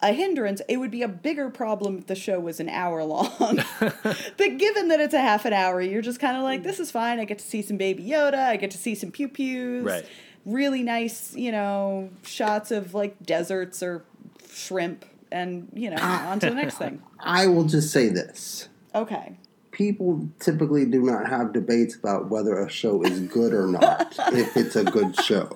a 0.00 0.12
hindrance. 0.12 0.62
It 0.68 0.78
would 0.78 0.90
be 0.90 1.02
a 1.02 1.08
bigger 1.08 1.50
problem 1.50 1.98
if 1.98 2.06
the 2.06 2.14
show 2.14 2.38
was 2.38 2.60
an 2.60 2.68
hour 2.68 3.02
long. 3.04 3.62
but 3.80 4.58
given 4.58 4.88
that 4.88 5.00
it's 5.00 5.14
a 5.14 5.20
half 5.20 5.44
an 5.44 5.52
hour, 5.52 5.80
you're 5.80 6.02
just 6.02 6.20
kind 6.20 6.36
of 6.36 6.42
like, 6.42 6.62
this 6.62 6.78
is 6.80 6.90
fine. 6.90 7.18
I 7.18 7.24
get 7.24 7.38
to 7.38 7.44
see 7.44 7.62
some 7.62 7.76
Baby 7.76 8.04
Yoda. 8.04 8.38
I 8.38 8.56
get 8.56 8.70
to 8.72 8.78
see 8.78 8.94
some 8.94 9.10
pew 9.10 9.28
pews. 9.28 9.84
Right. 9.84 10.06
Really 10.44 10.82
nice, 10.82 11.34
you 11.34 11.52
know, 11.52 12.10
shots 12.22 12.70
of 12.70 12.94
like 12.94 13.22
deserts 13.22 13.82
or 13.82 14.04
shrimp, 14.50 15.04
and 15.30 15.68
you 15.74 15.90
know, 15.90 15.96
on 16.00 16.40
to 16.40 16.48
the 16.48 16.54
next 16.54 16.78
thing. 16.78 17.02
I 17.20 17.46
will 17.48 17.64
just 17.64 17.92
say 17.92 18.08
this. 18.08 18.68
Okay. 18.94 19.36
People 19.70 20.28
typically 20.40 20.86
do 20.86 21.02
not 21.02 21.28
have 21.28 21.52
debates 21.52 21.94
about 21.94 22.30
whether 22.30 22.58
a 22.58 22.70
show 22.70 23.02
is 23.02 23.20
good 23.20 23.52
or 23.52 23.66
not 23.66 24.14
if 24.32 24.56
it's 24.56 24.74
a 24.74 24.84
good 24.84 25.14
show. 25.20 25.48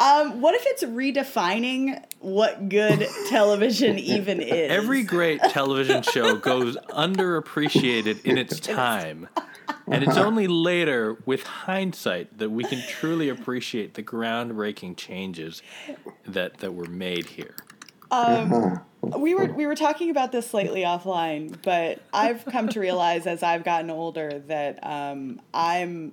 Um, 0.00 0.40
what 0.40 0.54
if 0.54 0.62
it's 0.64 0.82
redefining 0.82 2.02
what 2.20 2.70
good 2.70 3.06
television 3.28 3.98
even 3.98 4.40
is? 4.40 4.70
Every 4.70 5.02
great 5.02 5.42
television 5.42 6.02
show 6.02 6.36
goes 6.36 6.76
underappreciated 6.88 8.24
in 8.24 8.38
its 8.38 8.58
time. 8.58 9.28
And 9.86 10.04
it's 10.04 10.16
only 10.16 10.46
later, 10.46 11.16
with 11.26 11.42
hindsight, 11.44 12.38
that 12.38 12.50
we 12.50 12.64
can 12.64 12.80
truly 12.88 13.28
appreciate 13.28 13.94
the 13.94 14.02
groundbreaking 14.02 14.96
changes 14.96 15.62
that, 16.26 16.58
that 16.58 16.74
were 16.74 16.86
made 16.86 17.26
here. 17.26 17.56
we 19.16 19.34
were 19.34 19.46
we 19.46 19.66
were 19.66 19.76
talking 19.76 20.10
about 20.10 20.32
this 20.32 20.48
slightly 20.48 20.82
offline, 20.82 21.56
but 21.62 22.00
I've 22.12 22.44
come 22.44 22.68
to 22.70 22.80
realize 22.80 23.26
as 23.26 23.42
I've 23.42 23.64
gotten 23.64 23.90
older 23.90 24.40
that 24.46 24.84
um, 24.84 25.40
I'm 25.54 26.12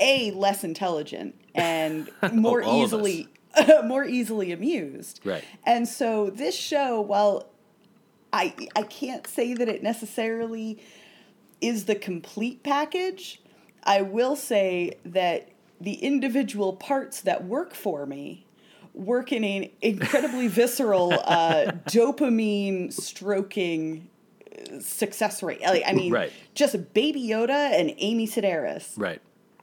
a 0.00 0.30
less 0.32 0.64
intelligent 0.64 1.34
and 1.54 2.10
more 2.32 2.62
of 2.62 2.68
easily 2.74 3.28
more 3.84 4.04
easily 4.04 4.52
amused. 4.52 5.20
Right. 5.24 5.44
And 5.64 5.86
so 5.86 6.30
this 6.30 6.54
show, 6.54 7.00
while 7.00 7.48
I 8.32 8.54
I 8.74 8.82
can't 8.82 9.26
say 9.26 9.54
that 9.54 9.68
it 9.68 9.82
necessarily 9.82 10.78
is 11.60 11.84
the 11.84 11.94
complete 11.94 12.62
package, 12.62 13.40
I 13.84 14.02
will 14.02 14.36
say 14.36 14.98
that 15.04 15.48
the 15.80 15.94
individual 15.94 16.74
parts 16.74 17.20
that 17.22 17.44
work 17.44 17.74
for 17.74 18.06
me 18.06 18.46
work 18.94 19.32
in 19.32 19.42
an 19.44 19.68
incredibly 19.80 20.48
visceral 20.60 21.12
uh, 21.24 21.72
dopamine 21.86 22.92
stroking 22.92 24.08
uh, 24.54 24.78
success 24.80 25.42
rate. 25.42 25.60
Like, 25.62 25.82
I 25.86 25.92
mean, 25.92 26.12
Right. 26.12 26.32
just 26.54 26.92
Baby 26.94 27.22
Yoda 27.26 27.78
and 27.78 27.94
Amy 27.98 28.26
Sedaris 28.26 28.92
Right. 28.96 29.20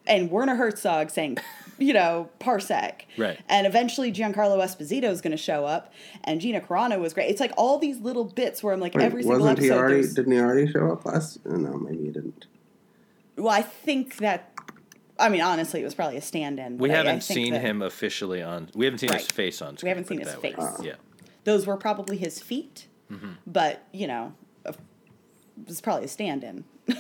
And 0.09 0.29
Werner 0.29 0.55
Herzog 0.55 1.09
saying, 1.11 1.37
you 1.77 1.93
know, 1.93 2.29
Parsec. 2.41 3.03
Right. 3.17 3.39
And 3.47 3.65
eventually 3.65 4.11
Giancarlo 4.11 4.57
Esposito 4.61 5.05
is 5.05 5.21
going 5.21 5.31
to 5.31 5.37
show 5.37 5.63
up, 5.65 5.93
and 6.25 6.41
Gina 6.41 6.59
Carano 6.59 6.99
was 6.99 7.13
great. 7.13 7.29
It's 7.29 7.39
like 7.39 7.53
all 7.55 7.77
these 7.79 7.99
little 7.99 8.25
bits 8.25 8.61
where 8.61 8.73
I'm 8.73 8.81
like, 8.81 8.95
Wait, 8.95 9.05
every 9.05 9.23
single 9.23 9.39
wasn't 9.39 9.59
he 9.59 9.71
already? 9.71 9.95
there's- 10.01 10.13
Didn't 10.13 10.33
he 10.33 10.39
already 10.39 10.69
show 10.69 10.91
up 10.91 11.05
last? 11.05 11.37
uh, 11.45 11.55
No, 11.55 11.77
maybe 11.77 12.03
he 12.05 12.09
didn't. 12.09 12.47
well, 13.37 13.49
I 13.49 13.61
think 13.61 14.17
that. 14.17 14.51
I 15.17 15.27
mean, 15.29 15.41
honestly, 15.41 15.81
it 15.81 15.83
was 15.83 15.95
probably 15.95 16.15
a 16.17 16.21
stand-in. 16.21 16.77
We 16.77 16.87
but 16.89 16.95
I- 16.97 17.01
I 17.01 17.03
haven't 17.05 17.21
seen 17.23 17.53
that 17.53 17.61
him 17.61 17.81
officially 17.81 18.41
on. 18.41 18.69
We 18.73 18.85
haven't 18.85 18.99
seen 18.99 19.11
his 19.13 19.27
face 19.27 19.61
on. 19.61 19.77
Screen, 19.77 19.87
we 19.87 19.89
haven't 19.89 20.07
seen 20.07 20.19
his 20.19 20.29
that 20.29 20.41
way. 20.41 20.53
face. 20.53 20.81
Yeah. 20.81 20.93
Those 21.43 21.65
were 21.67 21.77
probably 21.77 22.17
his 22.17 22.41
feet, 22.41 22.87
Mm-hmm. 23.11 23.31
but 23.47 23.83
you 23.91 24.07
know, 24.07 24.33
it 24.65 24.77
was 25.67 25.81
probably 25.81 26.05
a 26.05 26.07
stand-in. 26.07 26.63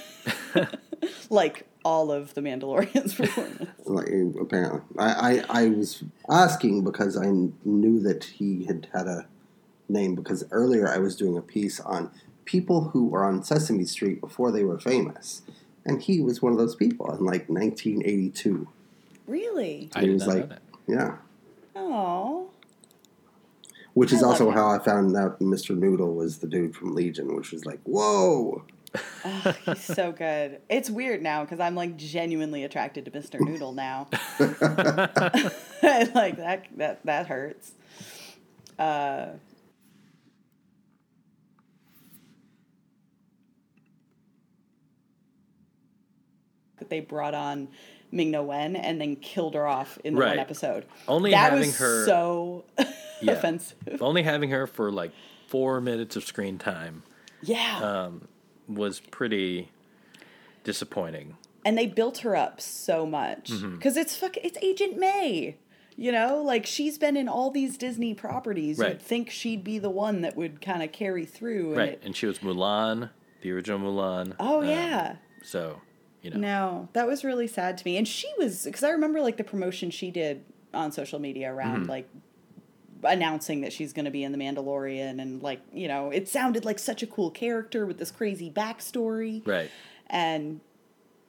like 1.29 1.65
all 1.85 2.11
of 2.11 2.33
the 2.33 2.41
Mandalorian's 2.41 3.13
performance. 3.15 3.69
Like 3.85 4.09
apparently, 4.39 4.81
I, 4.97 5.43
I 5.49 5.63
I 5.63 5.69
was 5.69 6.03
asking 6.29 6.83
because 6.83 7.17
I 7.17 7.31
knew 7.65 7.99
that 8.01 8.23
he 8.25 8.65
had 8.65 8.87
had 8.93 9.07
a 9.07 9.27
name 9.87 10.15
because 10.15 10.43
earlier 10.51 10.87
I 10.87 10.97
was 10.97 11.15
doing 11.15 11.37
a 11.37 11.41
piece 11.41 11.79
on 11.79 12.11
people 12.45 12.89
who 12.89 13.05
were 13.07 13.23
on 13.23 13.43
Sesame 13.43 13.85
Street 13.85 14.21
before 14.21 14.51
they 14.51 14.63
were 14.63 14.79
famous, 14.79 15.41
and 15.85 16.01
he 16.01 16.21
was 16.21 16.41
one 16.41 16.51
of 16.51 16.57
those 16.57 16.75
people 16.75 17.05
in 17.11 17.23
like 17.25 17.49
1982. 17.49 18.67
Really? 19.27 19.89
I 19.95 20.01
he 20.01 20.05
did 20.07 20.13
was 20.13 20.27
like, 20.27 20.49
yeah. 20.87 21.17
Oh. 21.75 22.49
Which 23.93 24.11
is 24.11 24.23
I 24.23 24.27
love 24.27 24.31
also 24.31 24.47
him. 24.49 24.53
how 24.55 24.69
I 24.69 24.79
found 24.79 25.15
out 25.15 25.39
Mr. 25.39 25.77
Noodle 25.77 26.13
was 26.13 26.39
the 26.39 26.47
dude 26.47 26.75
from 26.75 26.95
Legion, 26.95 27.35
which 27.35 27.51
was 27.51 27.65
like, 27.65 27.79
whoa. 27.83 28.63
Oh, 29.25 29.55
he's 29.65 29.83
so 29.83 30.11
good. 30.11 30.61
It's 30.69 30.89
weird 30.89 31.21
now 31.21 31.43
because 31.43 31.59
I'm 31.59 31.75
like 31.75 31.95
genuinely 31.97 32.63
attracted 32.63 33.05
to 33.05 33.11
Mr. 33.11 33.39
Noodle 33.39 33.73
now. 33.73 34.07
like 36.15 36.37
that 36.37 36.65
that 36.77 37.05
that 37.05 37.27
hurts. 37.27 37.71
Uh 38.79 39.27
that 46.77 46.89
they 46.89 46.99
brought 47.01 47.33
on 47.33 47.67
Ming-Na 48.11 48.41
Wen 48.41 48.75
and 48.75 48.99
then 48.99 49.15
killed 49.17 49.53
her 49.55 49.67
off 49.67 49.97
in 50.03 50.15
Right. 50.15 50.29
one 50.29 50.39
episode. 50.39 50.85
Only 51.07 51.31
that 51.31 51.51
having 51.51 51.59
was 51.67 51.77
her- 51.77 52.05
so 52.05 52.63
Yeah. 53.21 53.33
offensive. 53.33 54.01
Only 54.01 54.23
having 54.23 54.49
her 54.51 54.65
for 54.67 54.91
like 54.91 55.11
four 55.47 55.81
minutes 55.81 56.15
of 56.15 56.23
screen 56.23 56.57
time 56.57 57.03
Yeah. 57.41 58.09
Was 58.69 58.99
pretty 58.99 59.69
disappointing. 60.63 61.35
and 61.65 61.77
they 61.77 61.87
built 61.87 62.19
her 62.19 62.35
up 62.35 62.61
so 62.61 63.05
much 63.05 63.49
Mm-hmm. 63.51 63.75
because 63.75 63.97
it's 63.97 64.15
fuck 64.15 64.37
it's 64.37 64.57
agent 64.61 64.97
may 64.97 65.57
you 65.97 66.11
know 66.11 66.41
like 66.41 66.65
she's 66.65 66.97
been 66.97 67.17
in 67.17 67.27
all 67.27 67.51
these 67.51 67.77
disney 67.77 68.13
properties 68.13 68.77
Right. 68.77 68.91
you'd 68.91 69.01
think 69.01 69.29
she'd 69.29 69.63
be 69.63 69.77
the 69.79 69.89
one 69.89 70.21
that 70.21 70.37
would 70.37 70.61
kind 70.61 70.81
of 70.83 70.91
carry 70.93 71.25
through 71.25 71.69
and 71.69 71.77
Right. 71.77 71.89
it- 71.93 72.01
And 72.03 72.15
she 72.15 72.25
was 72.27 72.39
Mulan, 72.39 73.09
the 73.41 73.51
original 73.51 73.79
Mulan. 73.79 74.35
oh 74.39 74.61
Um, 74.61 74.67
yeah 74.69 75.15
So, 75.43 75.81
you 76.21 76.29
know. 76.31 76.37
no 76.39 76.89
that 76.93 77.07
was 77.07 77.23
really 77.25 77.47
sad 77.47 77.77
to 77.79 77.85
me 77.85 77.97
and 77.97 78.07
she 78.07 78.27
was 78.37 78.63
because 78.65 78.83
i 78.83 78.89
remember 78.91 79.19
like 79.21 79.37
the 79.37 79.43
promotion 79.43 79.89
she 79.91 80.11
did 80.11 80.43
on 80.73 80.91
social 80.91 81.19
media 81.19 81.51
around 81.53 81.81
Mm-hmm. 81.81 81.89
like 81.89 82.09
announcing 83.03 83.61
that 83.61 83.71
she's 83.73 83.93
going 83.93 84.05
to 84.05 84.11
be 84.11 84.23
in 84.23 84.31
the 84.31 84.37
mandalorian 84.37 85.21
and 85.21 85.41
like 85.41 85.61
you 85.73 85.87
know 85.87 86.09
it 86.09 86.27
sounded 86.27 86.65
like 86.65 86.77
such 86.79 87.01
a 87.01 87.07
cool 87.07 87.29
character 87.31 87.85
with 87.85 87.97
this 87.97 88.11
crazy 88.11 88.49
backstory 88.51 89.45
Right. 89.47 89.69
and 90.07 90.59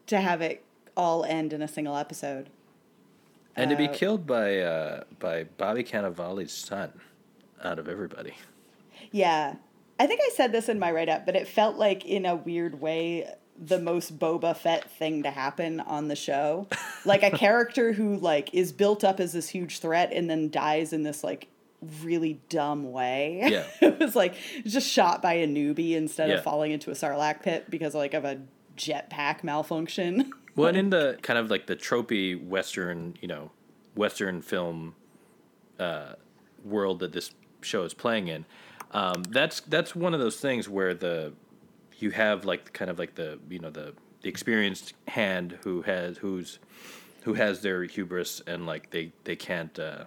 to 0.07 0.21
have 0.21 0.41
it 0.43 0.65
all 0.97 1.25
end 1.25 1.53
in 1.53 1.63
a 1.63 1.69
single 1.69 1.97
episode 1.97 2.49
And 3.57 3.71
to 3.71 3.77
be 3.77 3.89
Uh, 3.89 3.93
killed 3.93 4.27
by 4.27 4.59
uh, 4.59 5.05
by 5.19 5.45
Bobby 5.45 5.83
Cannavale's 5.85 6.53
son 6.53 6.93
out 7.63 7.79
of 7.79 7.89
everybody. 7.89 8.35
Yeah. 9.13 9.57
I 9.99 10.07
think 10.07 10.21
I 10.25 10.31
said 10.35 10.51
this 10.53 10.69
in 10.71 10.79
my 10.79 10.91
write 10.91 11.09
up, 11.11 11.27
but 11.27 11.37
it 11.37 11.47
felt 11.47 11.77
like, 11.77 12.07
in 12.07 12.25
a 12.25 12.35
weird 12.35 12.81
way, 12.81 13.29
the 13.63 13.79
most 13.79 14.19
Boba 14.19 14.57
Fett 14.57 14.91
thing 14.91 15.23
to 15.25 15.31
happen 15.31 15.79
on 15.81 16.09
the 16.09 16.17
show. 16.17 16.67
Like 17.07 17.23
a 17.23 17.31
character 17.31 17.93
who 17.95 18.17
like 18.19 18.53
is 18.55 18.73
built 18.73 19.05
up 19.05 19.21
as 19.21 19.33
this 19.33 19.49
huge 19.49 19.79
threat 19.79 20.13
and 20.13 20.29
then 20.29 20.51
dies 20.51 20.93
in 20.93 21.03
this 21.03 21.25
like 21.25 21.49
really 22.03 22.41
dumb 22.49 22.93
way. 22.93 23.41
Yeah. 23.51 23.65
it 23.89 23.99
was 23.99 24.15
like 24.17 24.35
just 24.65 24.89
shot 24.89 25.23
by 25.23 25.35
a 25.35 25.47
newbie 25.47 25.93
instead 25.93 26.29
Yeah. 26.29 26.37
of 26.37 26.45
falling 26.45 26.73
into 26.73 26.91
a 26.91 26.95
sarlacc 26.95 27.43
pit 27.43 27.71
because 27.71 27.95
like 27.95 28.15
of 28.15 28.25
a 28.25 28.41
jetpack 28.77 29.43
malfunction. 29.45 30.33
Well, 30.57 30.67
and 30.69 30.77
in 30.77 30.91
the 30.91 31.17
kind 31.23 31.39
of 31.39 31.49
like 31.49 31.67
the 31.69 31.77
tropey 31.77 32.35
Western, 32.45 33.15
you 33.21 33.29
know, 33.29 33.53
Western 33.95 34.43
film 34.43 34.97
uh, 35.79 36.15
world 36.65 36.99
that 36.99 37.13
this 37.13 37.31
show 37.63 37.85
is 37.85 37.95
playing 37.95 38.27
in, 38.27 38.45
um, 38.91 39.23
that's 39.23 39.61
that's 39.61 39.95
one 39.95 40.13
of 40.13 40.19
those 40.19 40.39
things 40.41 40.69
where 40.69 40.93
the 40.93 41.35
you 41.99 42.11
have 42.11 42.45
like 42.45 42.73
kind 42.73 42.91
of 42.91 42.99
like 42.99 43.15
the 43.15 43.39
you 43.49 43.61
know 43.61 43.71
the 43.71 43.95
the 44.23 44.29
experienced 44.29 44.93
hand 45.07 45.57
who 45.63 45.83
has 45.83 46.19
who's 46.19 46.59
who 47.23 47.35
has 47.35 47.63
their 47.63 47.85
hubris 47.85 48.43
and 48.47 48.67
like 48.67 48.91
they 48.91 49.13
they 49.25 49.37
can't 49.37 49.79
uh, 49.79 50.05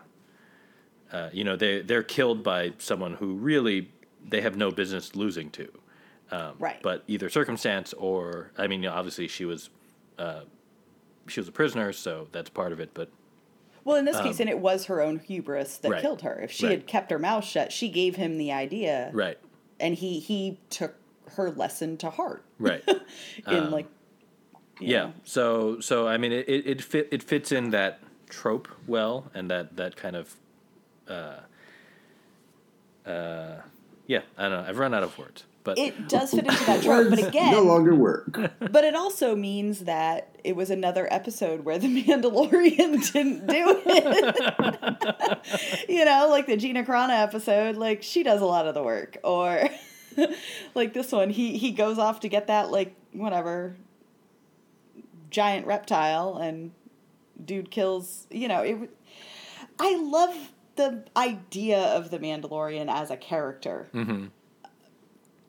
uh, 1.13 1.29
you 1.31 1.43
know 1.45 1.55
they 1.55 1.81
they're 1.81 2.03
killed 2.03 2.43
by 2.43 2.73
someone 2.79 3.13
who 3.13 3.35
really 3.35 3.89
they 4.27 4.41
have 4.41 4.55
no 4.57 4.71
business 4.71 5.15
losing 5.15 5.49
to. 5.51 5.69
Um, 6.31 6.55
Right. 6.59 6.81
But 6.81 7.03
either 7.07 7.29
circumstance 7.29 7.93
or 7.93 8.51
I 8.57 8.67
mean, 8.67 8.83
you 8.83 8.89
know, 8.89 8.95
obviously 8.95 9.27
she 9.27 9.45
was 9.45 9.69
uh, 10.17 10.41
she 11.27 11.39
was 11.39 11.47
a 11.47 11.51
prisoner, 11.51 11.93
so 11.93 12.27
that's 12.31 12.49
part 12.49 12.71
of 12.71 12.79
it. 12.79 12.89
But 12.93 13.09
Well, 13.83 13.97
in 13.97 14.05
this 14.05 14.19
case, 14.19 14.39
and 14.39 14.49
it 14.49 14.59
was 14.59 14.85
her 14.85 15.01
own 15.01 15.19
hubris 15.19 15.77
that 15.77 15.87
Um, 15.87 15.91
Right. 15.93 16.01
killed 16.01 16.21
her. 16.21 16.39
If 16.41 16.51
she 16.51 16.65
Right. 16.65 16.71
had 16.71 16.87
kept 16.87 17.11
her 17.11 17.19
mouth 17.19 17.43
shut, 17.45 17.71
she 17.71 17.89
gave 17.89 18.15
him 18.15 18.37
the 18.37 18.51
idea. 18.51 19.11
right, 19.13 19.37
and 19.79 19.95
he 19.95 20.19
he 20.19 20.59
took 20.69 20.95
her 21.35 21.51
lesson 21.51 21.97
to 21.97 22.09
heart 22.09 22.43
right, 22.59 22.83
in 23.47 23.71
like 23.71 23.87
yeah. 24.79 25.05
know. 25.05 25.13
So 25.25 25.79
so 25.79 26.07
I 26.07 26.17
mean, 26.17 26.31
it 26.31 26.47
it 26.49 26.65
it, 26.67 26.81
fit, 26.81 27.07
it 27.11 27.21
fits 27.23 27.51
in 27.51 27.69
that 27.71 27.99
trope 28.29 28.67
well, 28.87 29.29
and 29.33 29.49
that 29.51 29.75
that 29.77 29.95
kind 29.95 30.15
of 30.15 30.35
uh, 31.07 31.35
uh, 33.09 33.61
yeah. 34.07 34.21
I 34.37 34.43
don't 34.43 34.51
know. 34.51 34.65
I've 34.67 34.79
run 34.79 34.93
out 34.93 35.03
of 35.03 35.17
words, 35.17 35.45
but 35.63 35.77
it 35.77 36.07
does 36.07 36.31
fit 36.31 36.45
into 36.45 36.65
that 36.65 36.83
trope 36.83 37.09
but 37.09 37.19
again 37.19 37.51
no 37.51 37.63
longer 37.63 37.95
work. 37.95 38.31
but 38.59 38.83
it 38.83 38.95
also 38.95 39.35
means 39.35 39.81
that 39.81 40.35
it 40.43 40.55
was 40.55 40.69
another 40.69 41.07
episode 41.11 41.63
where 41.65 41.79
the 41.79 41.87
mandalorian 42.03 43.11
didn't 43.11 43.47
do 43.47 43.81
it 43.85 44.19
you 45.89 46.05
know 46.05 46.27
like 46.29 46.47
the 46.47 46.57
gina 46.57 46.83
Carano 46.83 47.21
episode 47.21 47.75
like 47.77 48.03
she 48.03 48.23
does 48.23 48.41
a 48.41 48.45
lot 48.45 48.67
of 48.67 48.73
the 48.73 48.83
work 48.83 49.17
or 49.23 49.69
like 50.75 50.93
this 50.93 51.11
one 51.11 51.29
he 51.29 51.57
he 51.57 51.71
goes 51.71 51.97
off 51.97 52.19
to 52.21 52.29
get 52.29 52.47
that 52.47 52.69
like 52.71 52.95
whatever 53.13 53.75
giant 55.29 55.65
reptile 55.65 56.37
and 56.37 56.71
dude 57.43 57.71
kills 57.71 58.27
you 58.29 58.47
know 58.47 58.61
it 58.61 58.89
I 59.79 59.95
love 59.97 60.51
the 60.75 61.03
idea 61.15 61.79
of 61.79 62.09
the 62.11 62.19
mandalorian 62.19 62.87
as 62.89 63.11
a 63.11 63.17
character 63.17 63.89
Mhm. 63.93 64.29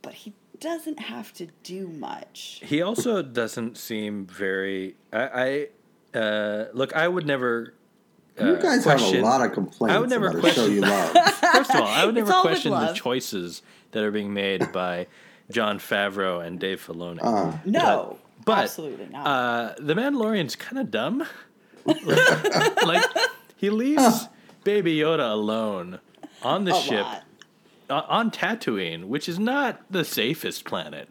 but 0.03 0.15
he 0.15 0.33
doesn't 0.61 1.01
have 1.01 1.33
to 1.35 1.49
do 1.63 1.89
much 1.89 2.61
he 2.65 2.81
also 2.83 3.23
doesn't 3.23 3.77
seem 3.77 4.27
very. 4.27 4.97
I, 5.13 5.69
I 6.15 6.19
uh, 6.19 6.65
look. 6.73 6.95
I 6.95 7.09
would 7.09 7.27
never. 7.27 7.75
Uh, 8.41 8.47
You 8.47 8.57
guys 8.57 8.83
question, 8.85 9.17
have 9.17 9.25
a 9.25 9.27
lot 9.27 9.45
of 9.45 9.53
complaints 9.53 9.95
I 9.95 9.99
would 9.99 10.11
never 10.11 10.29
about 10.29 10.41
question- 10.41 10.65
show 10.65 10.71
you 10.71 10.81
love. 10.81 11.11
First 11.53 11.71
of 11.71 11.81
all, 11.81 11.87
I 11.87 12.05
would 12.07 12.15
never 12.15 12.33
all 12.33 12.43
question 12.43 12.71
the 12.73 12.93
choices 12.95 13.63
that 13.93 14.03
are 14.03 14.11
being 14.11 14.33
made 14.33 14.73
by 14.73 15.07
Jon 15.51 15.79
Favreau 15.79 16.45
and 16.45 16.59
Dave 16.59 16.85
Filoni. 16.87 17.19
Uh, 17.23 17.57
no 17.65 18.19
but, 18.45 18.59
absolutely 18.65 19.07
not 19.11 19.27
Uh, 19.27 19.75
the 19.79 19.95
Mandalorian's 19.95 20.57
kind 20.57 20.79
of 20.79 20.91
dumb. 20.91 21.25
like 22.87 23.05
he 23.57 23.71
leaves 23.71 24.29
Baby 24.64 24.96
Yoda 24.96 25.31
alone 25.33 26.00
on 26.42 26.64
the 26.64 26.74
a 26.74 26.81
ship 26.81 27.05
lot. 27.05 27.24
uh, 27.90 28.03
on 28.09 28.31
Tatooine, 28.31 29.05
which 29.05 29.29
is 29.29 29.38
not 29.38 29.81
the 29.90 30.05
safest 30.05 30.64
planet. 30.64 31.09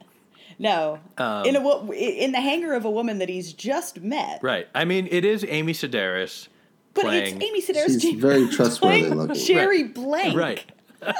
no 0.59 0.99
Um, 1.17 1.45
in 1.45 1.55
a 1.55 1.91
in 1.91 2.31
the 2.31 2.41
hangar 2.41 2.73
of 2.73 2.85
a 2.85 2.91
woman 2.91 3.19
that 3.19 3.29
he's 3.29 3.53
just 3.53 4.01
met 4.01 4.39
Right. 4.43 4.67
I 4.75 4.85
mean, 4.85 5.07
it 5.09 5.23
is 5.25 5.45
Amy 5.47 5.73
Sedaris 5.73 6.47
but 6.93 7.05
playing. 7.05 7.41
it's 7.41 7.45
amy 7.45 7.61
sedaris 7.61 7.99
She's 8.01 8.19
very 8.21 8.47
trustworthy 8.49 8.99
playing 8.99 9.15
looking. 9.15 9.35
Jerri 9.35 9.93
Blank 9.93 10.37
Right. 10.37 10.63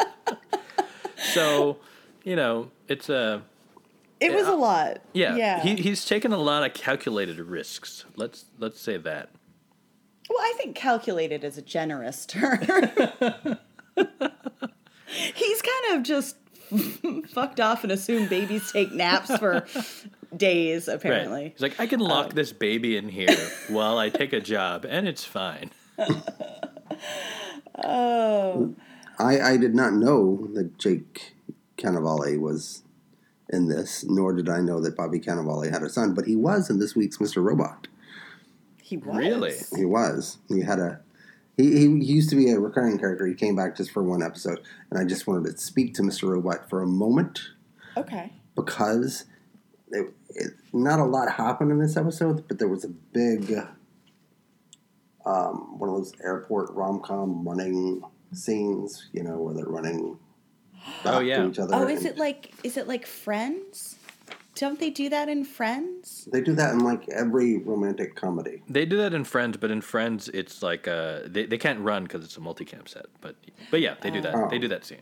so, 1.34 1.78
you 2.24 2.36
know, 2.36 2.70
it's 2.88 3.10
a 3.10 3.42
it 4.20 4.34
was 4.34 4.48
a 4.48 4.54
lot 4.54 5.02
yeah. 5.14 5.36
yeah 5.36 5.62
He, 5.62 5.76
he's 5.76 6.06
taken 6.06 6.32
a 6.32 6.38
lot 6.38 6.64
of 6.64 6.74
calculated 6.74 7.40
risks. 7.40 8.06
Let's 8.16 8.46
let's 8.60 8.80
say 8.80 8.98
that. 8.98 9.30
Well 10.30 10.40
i 10.40 10.54
think 10.58 10.76
calculated 10.76 11.44
is 11.44 11.58
a 11.58 11.62
generous 11.62 12.26
term 12.28 12.60
he's 15.06 15.62
kind 15.62 15.96
of 15.96 16.04
just 16.04 16.38
fucked 17.30 17.60
off 17.60 17.84
and 17.84 17.92
assumed 17.92 18.30
babies 18.30 18.72
take 18.72 18.92
naps 18.92 19.36
for 19.38 19.66
days 20.36 20.88
apparently 20.88 21.42
Right. 21.44 21.52
He's 21.52 21.62
like, 21.62 21.80
I 21.80 21.86
can 21.86 22.00
lock 22.00 22.28
Um, 22.28 22.32
this 22.36 22.52
baby 22.52 22.98
in 22.98 23.10
here 23.10 23.36
while 23.70 23.98
I 24.00 24.10
take 24.10 24.34
a 24.34 24.40
job, 24.40 24.86
and 24.88 25.08
it's 25.08 25.24
fine. 25.24 25.70
oh 27.84 28.74
I, 29.20 29.40
I 29.40 29.58
did 29.58 29.76
not 29.76 29.94
know 29.94 30.48
that 30.56 30.78
Jake 30.80 31.36
Cannavale 31.78 32.40
was 32.40 32.82
in 33.50 33.68
this, 33.68 34.04
nor 34.04 34.34
did 34.34 34.50
I 34.50 34.60
know 34.60 34.80
that 34.82 34.96
Bobby 34.96 35.20
Cannavale 35.20 35.72
had 35.72 35.84
a 35.84 35.90
son, 35.90 36.14
but 36.16 36.26
he 36.26 36.36
was 36.36 36.70
in 36.70 36.80
this 36.80 36.96
week's 36.96 37.18
Mr. 37.20 37.44
Robot. 37.44 37.88
He 38.84 38.98
was 38.98 39.16
Really? 39.18 39.54
He 39.76 39.86
was. 39.86 40.38
He 40.50 40.62
had 40.62 40.80
a. 40.80 41.00
He, 41.56 41.72
he 41.78 41.86
used 41.88 42.30
to 42.32 42.36
be 42.36 42.50
a 42.52 42.60
recurring 42.60 42.98
character. 43.00 43.26
He 43.26 43.34
came 43.36 43.56
back 43.56 43.78
just 43.78 43.92
for 43.92 44.04
one 44.04 44.22
episode, 44.24 44.60
and 44.90 45.00
I 45.00 45.06
just 45.06 45.26
wanted 45.28 45.50
to 45.52 45.58
speak 45.58 45.94
to 45.96 46.02
Mr. 46.02 46.30
Robot 46.30 46.70
for 46.70 46.82
a 46.82 46.88
moment 46.88 47.40
okay 47.96 48.32
because 48.56 49.26
it, 49.92 50.12
it, 50.30 50.52
not 50.74 51.00
a 51.00 51.04
lot 51.06 51.32
happened 51.32 51.72
in 51.72 51.80
this 51.80 51.96
episode, 51.96 52.48
but 52.48 52.58
there 52.60 52.68
was 52.68 52.84
a 52.84 52.90
big 52.90 53.54
um, 55.26 55.80
one 55.80 55.90
of 55.90 55.96
those 55.96 56.14
airport 56.24 56.72
rom 56.74 57.00
com 57.00 57.48
running 57.48 58.02
scenes, 58.34 59.10
you 59.14 59.24
know, 59.24 59.38
where 59.38 59.54
they're 59.54 59.66
running 59.66 60.18
back 61.04 61.14
Oh, 61.16 61.20
yeah. 61.20 61.38
to 61.44 61.50
each 61.50 61.60
other. 61.60 61.76
Oh, 61.76 61.88
is 61.88 62.04
it 62.04 62.18
like 62.18 62.52
is 62.64 62.78
it 62.78 62.88
like 62.88 63.06
Friends? 63.06 63.96
Don't 64.56 64.80
they 64.80 64.90
do 64.92 65.10
that 65.10 65.30
in 65.30 65.44
Friends? 65.46 66.28
They 66.32 66.42
do 66.42 66.54
that 66.56 66.74
in 66.74 66.80
like 66.80 67.10
every 67.10 67.58
romantic 67.58 68.16
comedy. 68.16 68.62
They 68.70 68.86
do 68.86 68.98
that 68.98 69.14
in 69.14 69.24
Friends, 69.24 69.58
but 69.58 69.72
in 69.72 69.82
Friends, 69.82 70.30
it's 70.30 70.62
like 70.62 70.88
uh, 70.88 71.22
they 71.26 71.46
they 71.46 71.58
can't 71.58 71.80
run 71.80 72.04
because 72.04 72.24
it's 72.24 72.38
a 72.38 72.40
multicam 72.40 72.88
set. 72.88 73.08
But 73.20 73.36
but 73.72 73.82
yeah, 73.82 73.96
they 74.02 74.12
do 74.12 74.22
that. 74.22 74.36
Oh. 74.36 74.48
They 74.50 74.60
do 74.60 74.68
that 74.68 74.86
scene. 74.86 75.02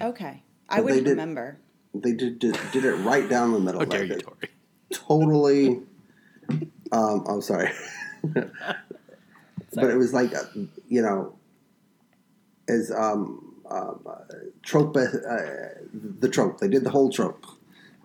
Okay. 0.00 0.42
I 0.68 0.76
But 0.76 0.84
wouldn't 0.84 1.04
did- 1.04 1.10
remember. 1.10 1.58
They 1.94 2.12
did 2.12 2.38
did, 2.38 2.56
did 2.72 2.84
it 2.84 2.94
right 2.96 3.28
down 3.28 3.52
the 3.52 3.58
middle. 3.58 3.80
How 3.80 3.86
dare 3.86 4.02
like 4.06 4.10
you, 4.10 4.18
Tori? 4.20 4.48
Totally. 4.92 5.80
Um, 6.92 7.24
I'm 7.28 7.40
sorry, 7.42 7.70
but 8.22 9.90
it 9.90 9.96
was 9.96 10.12
like 10.12 10.34
uh, 10.34 10.42
you 10.88 11.02
know, 11.02 11.34
as 12.68 12.90
um, 12.92 13.56
um, 13.70 14.00
uh, 14.06 14.18
trope, 14.62 14.96
uh, 14.96 15.06
the 15.92 16.28
trope. 16.30 16.58
They 16.60 16.68
did 16.68 16.84
the 16.84 16.90
whole 16.90 17.10
trope. 17.10 17.44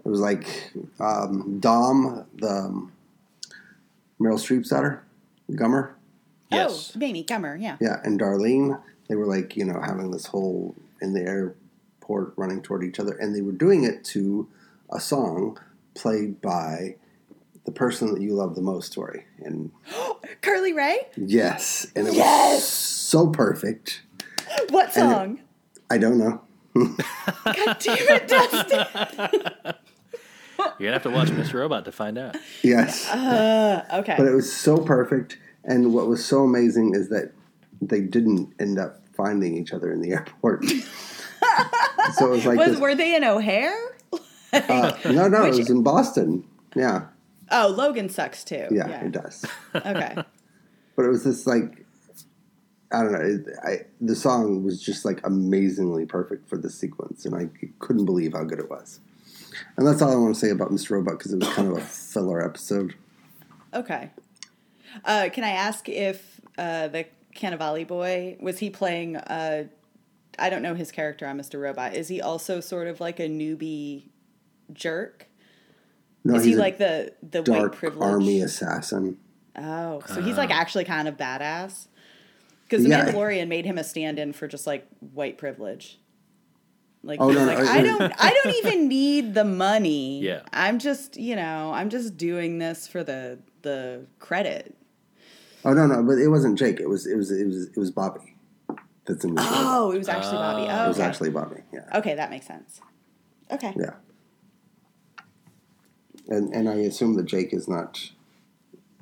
It 0.05 0.09
was 0.09 0.19
like 0.19 0.71
um, 0.99 1.59
Dom, 1.59 2.25
the 2.35 2.47
um, 2.49 2.91
Meryl 4.19 4.35
Streep's 4.39 4.69
daughter, 4.69 5.03
Gummer. 5.51 5.91
Yes. 6.51 6.93
Oh, 6.95 6.99
Mamie 6.99 7.23
Gummer, 7.25 7.59
yeah. 7.59 7.77
Yeah, 7.81 7.99
and 8.03 8.19
Darlene, 8.19 8.79
they 9.09 9.15
were 9.15 9.25
like, 9.25 9.57
you 9.57 9.65
know, 9.65 9.81
having 9.81 10.11
this 10.11 10.27
whole 10.27 10.75
in 11.01 11.13
the 11.13 11.21
airport 11.21 12.33
running 12.37 12.61
toward 12.61 12.83
each 12.83 12.99
other, 12.99 13.13
and 13.15 13.35
they 13.35 13.41
were 13.41 13.51
doing 13.51 13.83
it 13.83 14.03
to 14.05 14.47
a 14.91 14.99
song 14.99 15.57
played 15.95 16.39
by 16.39 16.95
the 17.65 17.71
person 17.71 18.13
that 18.13 18.21
you 18.21 18.33
love 18.35 18.53
the 18.53 18.61
most, 18.61 18.93
Tori. 18.93 19.25
And 19.43 19.71
Carly 20.41 20.71
Rae? 20.71 20.99
yes, 21.17 21.87
and 21.95 22.07
it 22.07 22.13
Yes! 22.13 22.53
was 22.61 22.63
so 22.67 23.27
perfect. 23.29 24.03
What 24.69 24.95
And 24.95 25.11
it- 25.11 25.13
song? 25.15 25.39
I 25.89 25.97
don't 25.97 26.19
know. 26.19 26.41
God 26.75 27.77
damn 27.79 27.97
it, 27.97 28.27
Dustin. 28.27 29.73
You're 30.79 30.87
gonna 30.87 30.93
have 30.93 31.03
to 31.03 31.09
watch 31.09 31.29
Mr. 31.29 31.55
Robot 31.59 31.85
to 31.85 31.91
find 31.91 32.17
out. 32.17 32.35
Yes, 32.63 33.09
Uh, 33.09 33.83
okay. 33.93 34.15
but 34.17 34.27
it 34.27 34.33
was 34.33 34.51
so 34.51 34.77
perfect. 34.77 35.37
And 35.63 35.93
what 35.93 36.07
was 36.07 36.23
so 36.23 36.43
amazing 36.43 36.93
is 36.95 37.09
that 37.09 37.31
they 37.81 38.01
didn't 38.01 38.53
end 38.59 38.77
up 38.79 39.01
finding 39.15 39.57
each 39.57 39.73
other 39.73 39.91
in 39.91 40.01
the 40.01 40.11
airport. 40.11 40.65
so 42.15 42.27
it 42.27 42.29
was 42.29 42.45
like 42.45 42.57
was 42.57 42.71
this, 42.71 42.79
were 42.79 42.95
they 42.95 43.15
in 43.15 43.23
O'Hare? 43.23 43.75
uh, 44.53 44.93
no, 45.05 45.27
no, 45.27 45.43
Which- 45.43 45.53
it 45.55 45.57
was 45.59 45.69
in 45.69 45.83
Boston. 45.83 46.45
Yeah, 46.75 47.05
Oh, 47.51 47.67
Logan 47.75 48.09
sucks 48.09 48.43
too. 48.43 48.67
yeah, 48.71 49.05
it 49.05 49.11
does. 49.11 49.45
Okay. 49.75 50.15
but 50.95 51.05
it 51.05 51.09
was 51.09 51.23
this 51.23 51.45
like 51.47 51.85
I 52.91 53.01
don't 53.01 53.11
know. 53.13 53.19
It, 53.19 53.45
I, 53.63 53.77
the 53.99 54.15
song 54.15 54.63
was 54.63 54.81
just 54.81 55.05
like 55.05 55.25
amazingly 55.25 56.05
perfect 56.05 56.47
for 56.47 56.57
the 56.57 56.69
sequence, 56.69 57.25
and 57.25 57.35
I 57.35 57.49
couldn't 57.79 58.05
believe 58.05 58.33
how 58.33 58.43
good 58.43 58.59
it 58.59 58.69
was. 58.69 58.99
And 59.77 59.85
that's 59.87 60.01
all 60.01 60.11
I 60.11 60.15
want 60.15 60.35
to 60.35 60.39
say 60.39 60.49
about 60.49 60.69
Mr. 60.71 60.91
Robot 60.91 61.17
because 61.17 61.33
it 61.33 61.39
was 61.39 61.49
kind 61.49 61.69
of 61.71 61.77
a 61.77 61.81
filler 61.81 62.43
episode. 62.43 62.95
Okay. 63.73 64.11
Uh, 65.03 65.29
can 65.31 65.43
I 65.43 65.49
ask 65.51 65.89
if 65.89 66.39
uh, 66.57 66.87
the 66.87 67.05
Cannavale 67.35 67.85
boy 67.87 68.37
was 68.39 68.59
he 68.59 68.69
playing? 68.69 69.17
Uh, 69.17 69.65
I 70.39 70.49
don't 70.49 70.61
know 70.61 70.73
his 70.75 70.91
character 70.91 71.27
on 71.27 71.37
Mr. 71.37 71.61
Robot. 71.61 71.95
Is 71.95 72.07
he 72.07 72.21
also 72.21 72.59
sort 72.59 72.87
of 72.87 72.99
like 72.99 73.19
a 73.19 73.27
newbie 73.27 74.03
jerk? 74.73 75.27
No, 76.23 76.35
Is 76.35 76.43
he's 76.43 76.53
he 76.55 76.59
a 76.59 76.61
like 76.61 76.77
the 76.77 77.13
the 77.21 77.39
white 77.39 77.59
dark 77.59 77.75
privilege? 77.75 78.01
army 78.09 78.41
assassin. 78.41 79.17
Oh, 79.57 80.01
so 80.07 80.21
he's 80.21 80.37
like 80.37 80.49
actually 80.51 80.83
kind 80.85 81.07
of 81.07 81.17
badass. 81.17 81.87
Because 82.63 82.83
the 82.83 82.89
Yeah. 82.89 83.05
Mandalorian 83.05 83.47
made 83.47 83.65
him 83.65 83.77
a 83.77 83.83
stand-in 83.83 84.33
for 84.33 84.47
just 84.47 84.65
like 84.65 84.87
white 85.13 85.37
privilege. 85.37 85.99
Like 87.05 87.21
Oh, 87.21 87.29
no, 87.29 87.45
like, 87.45 87.59
no, 87.59 87.65
I 87.65 87.79
uh, 87.79 87.83
don't, 87.83 88.13
I 88.17 88.33
don't 88.43 88.55
even 88.57 88.87
need 88.99 89.33
the 89.35 89.43
money. 89.45 90.19
Yeah. 90.21 90.41
I'm 90.51 90.79
just, 90.79 91.17
you 91.17 91.35
know, 91.35 91.71
I'm 91.73 91.89
just 91.89 92.17
doing 92.17 92.57
this 92.57 92.87
for 92.87 93.03
the 93.03 93.39
the 93.61 94.05
credit. 94.19 94.75
Oh 95.63 95.73
no, 95.73 95.85
no, 95.87 96.03
but 96.03 96.17
it 96.17 96.27
wasn't 96.29 96.57
Jake. 96.57 96.79
It 96.79 96.89
was 96.89 97.05
it 97.05 97.15
was 97.15 97.31
it 97.31 97.45
was 97.45 97.67
it 97.67 97.77
was 97.77 97.91
Bobby. 97.91 98.35
That's 99.05 99.23
in 99.23 99.31
Mr. 99.35 99.37
Robot. 99.37 99.51
Oh, 99.53 99.91
it 99.91 99.97
was 99.99 100.09
actually 100.09 100.37
Bobby. 100.37 100.67
Ah. 100.67 100.81
Oh, 100.81 100.85
It 100.85 100.87
was 100.89 100.97
okay. 100.99 101.07
actually 101.07 101.29
Bobby. 101.29 101.61
Yeah, 101.71 101.81
okay, 101.99 102.15
that 102.15 102.29
makes 102.31 102.47
sense. 102.47 102.81
Okay. 103.51 103.73
yeah. 103.77 103.93
And 106.27 106.53
and 106.53 106.67
I 106.67 106.75
assume 106.75 107.15
that 107.17 107.25
Jake 107.25 107.53
is 107.53 107.67
not. 107.67 108.09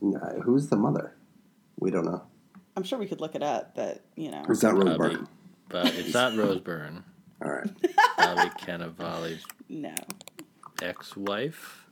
no, 0.01 0.19
who's 0.43 0.67
the 0.67 0.75
mother? 0.75 1.15
We 1.79 1.89
don't 1.89 2.05
know. 2.05 2.23
I'm 2.75 2.83
sure 2.83 2.97
we 2.99 3.05
could 3.07 3.21
look 3.21 3.35
it 3.35 3.43
up, 3.43 3.75
but 3.75 4.01
you 4.15 4.29
know. 4.31 4.43
It's 4.49 4.63
not 4.63 4.73
Rose 4.73 4.97
Bobby. 4.97 5.15
Byrne. 5.15 5.27
But 5.69 5.85
it's 5.95 6.13
not 6.13 6.35
Rose 6.35 6.59
Byrne. 6.59 7.03
All 7.43 7.51
right. 7.51 7.69
Bobby 8.17 8.49
Cannavale's 8.58 9.43
No. 9.69 9.93
ex-wife. 10.82 11.86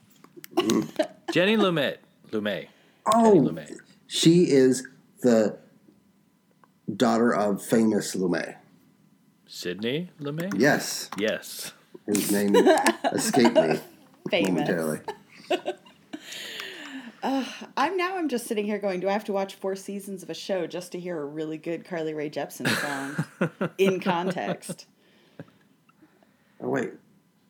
Jenny 1.32 1.58
Lumet. 1.58 1.98
Lumet. 2.32 2.68
Oh, 3.14 3.34
Jenny 3.36 3.48
Lumet. 3.50 3.78
She 4.08 4.44
is 4.52 4.88
the 5.22 5.58
daughter 6.96 7.34
of 7.36 7.62
famous 7.64 8.16
Lumet. 8.16 8.56
Sidney 9.48 10.10
Lumet. 10.22 10.54
Yes, 10.58 11.10
Yes. 11.18 11.74
his 12.06 12.32
name 12.32 12.56
escaped 13.12 13.56
me 13.56 13.80
Famous. 14.30 14.50
momentarily. 14.52 15.00
Uh, 17.24 17.46
I'm 17.78 17.98
now. 17.98 18.18
I'm 18.18 18.30
just 18.30 18.48
sitting 18.48 18.66
here 18.66 18.80
going, 18.80 19.00
do 19.00 19.08
I 19.08 19.14
have 19.14 19.26
to 19.26 19.34
watch 19.34 19.54
four 19.56 19.76
seasons 19.76 20.24
of 20.24 20.30
a 20.32 20.34
show 20.34 20.66
just 20.66 20.92
to 20.94 21.00
hear 21.00 21.20
a 21.22 21.26
really 21.26 21.58
good 21.58 21.86
Carly 21.86 22.14
Rae 22.16 22.30
Jepsen 22.32 22.68
song 22.68 23.70
in 23.78 24.00
context? 24.00 24.88
Oh 26.64 26.70
wait, 26.70 26.92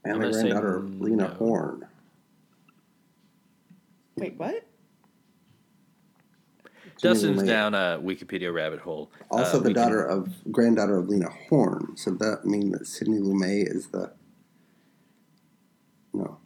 and 0.05 0.21
the 0.21 0.29
gonna 0.29 0.31
granddaughter 0.41 0.77
of 0.77 1.01
Lena 1.01 1.27
no. 1.27 1.33
Horne. 1.35 1.87
Wait, 4.15 4.35
what? 4.37 4.63
Dustin's 7.01 7.41
down 7.43 7.73
a 7.73 7.99
Wikipedia 8.01 8.53
rabbit 8.53 8.79
hole. 8.79 9.11
Also, 9.31 9.57
Uh, 9.57 9.61
the 9.61 9.69
we 9.69 9.73
can- 9.73 9.83
daughter 9.83 10.03
of 10.05 10.29
granddaughter 10.51 10.97
of 10.97 11.09
Lena 11.09 11.29
Horne. 11.49 11.93
So 11.97 12.11
that 12.11 12.45
mean 12.45 12.71
that 12.71 12.85
Sidney 12.85 13.19
Lumet 13.19 13.75
is 13.75 13.87
the 13.87 14.11
no. 16.13 16.37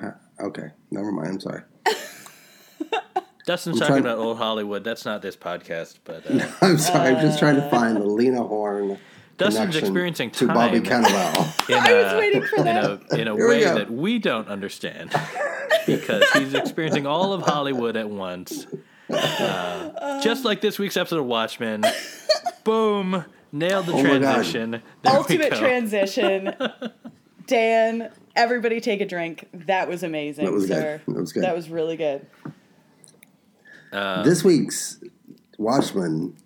Uh, 0.00 0.10
okay, 0.40 0.70
never 0.90 1.10
mind. 1.10 1.28
I'm 1.28 1.40
sorry. 1.40 1.62
Dustin's 3.46 3.76
I'm 3.80 3.88
talking 3.88 4.02
trying- 4.02 4.14
about 4.14 4.18
old 4.18 4.36
Hollywood. 4.36 4.84
That's 4.84 5.04
not 5.06 5.22
this 5.22 5.36
podcast, 5.36 5.98
but 6.04 6.30
uh, 6.30 6.46
I'm 6.60 6.76
sorry. 6.78 7.14
I'm 7.14 7.20
just 7.22 7.38
trying 7.38 7.56
to 7.56 7.68
find 7.70 7.96
the 7.96 8.04
Lena 8.04 8.42
Horne. 8.42 8.98
Dustin's 9.40 9.58
connection 9.66 9.84
experiencing 9.84 10.30
to 10.32 10.46
Bobby 10.46 10.80
time. 10.80 11.04
Cannavale. 11.04 11.68
in 11.70 11.74
I 11.78 11.92
was 12.02 12.12
a, 12.12 12.16
waiting 12.18 12.42
for 12.44 12.62
that. 12.62 12.84
in 12.84 12.98
that. 13.08 13.12
a 13.12 13.20
in 13.20 13.28
a 13.28 13.34
Here 13.34 13.48
we 13.48 13.54
way 13.54 13.64
that 13.64 13.90
we 13.90 14.18
don't 14.18 14.48
understand 14.48 15.10
because 15.86 16.24
he's 16.32 16.54
experiencing 16.54 17.06
all 17.06 17.32
of 17.32 17.42
Hollywood 17.42 17.96
at 17.96 18.08
once. 18.08 18.66
Uh, 19.08 20.20
just 20.22 20.44
like 20.44 20.60
this 20.60 20.78
week's 20.78 20.96
episode 20.96 21.18
of 21.18 21.26
Watchmen. 21.26 21.82
Boom! 22.64 23.24
Nailed 23.52 23.86
the 23.86 23.92
Oh 23.94 24.00
transition. 24.02 24.70
There 24.70 24.80
we 25.04 25.10
Ultimate 25.10 25.52
transition. 25.54 26.54
Dan, 27.46 28.10
everybody 28.36 28.80
take 28.80 29.00
a 29.00 29.06
drink. 29.06 29.48
That 29.52 29.88
was 29.88 30.04
amazing. 30.04 30.44
That 30.44 30.52
was 30.52 30.66
good. 30.66 31.00
That 31.06 31.16
was 31.16 31.32
good. 31.32 31.42
That 31.42 31.56
was 31.56 31.68
really 31.68 31.96
good. 31.96 32.26
Uh, 33.92 34.22
this 34.22 34.44
week's 34.44 35.02
Watchmen. 35.58 36.36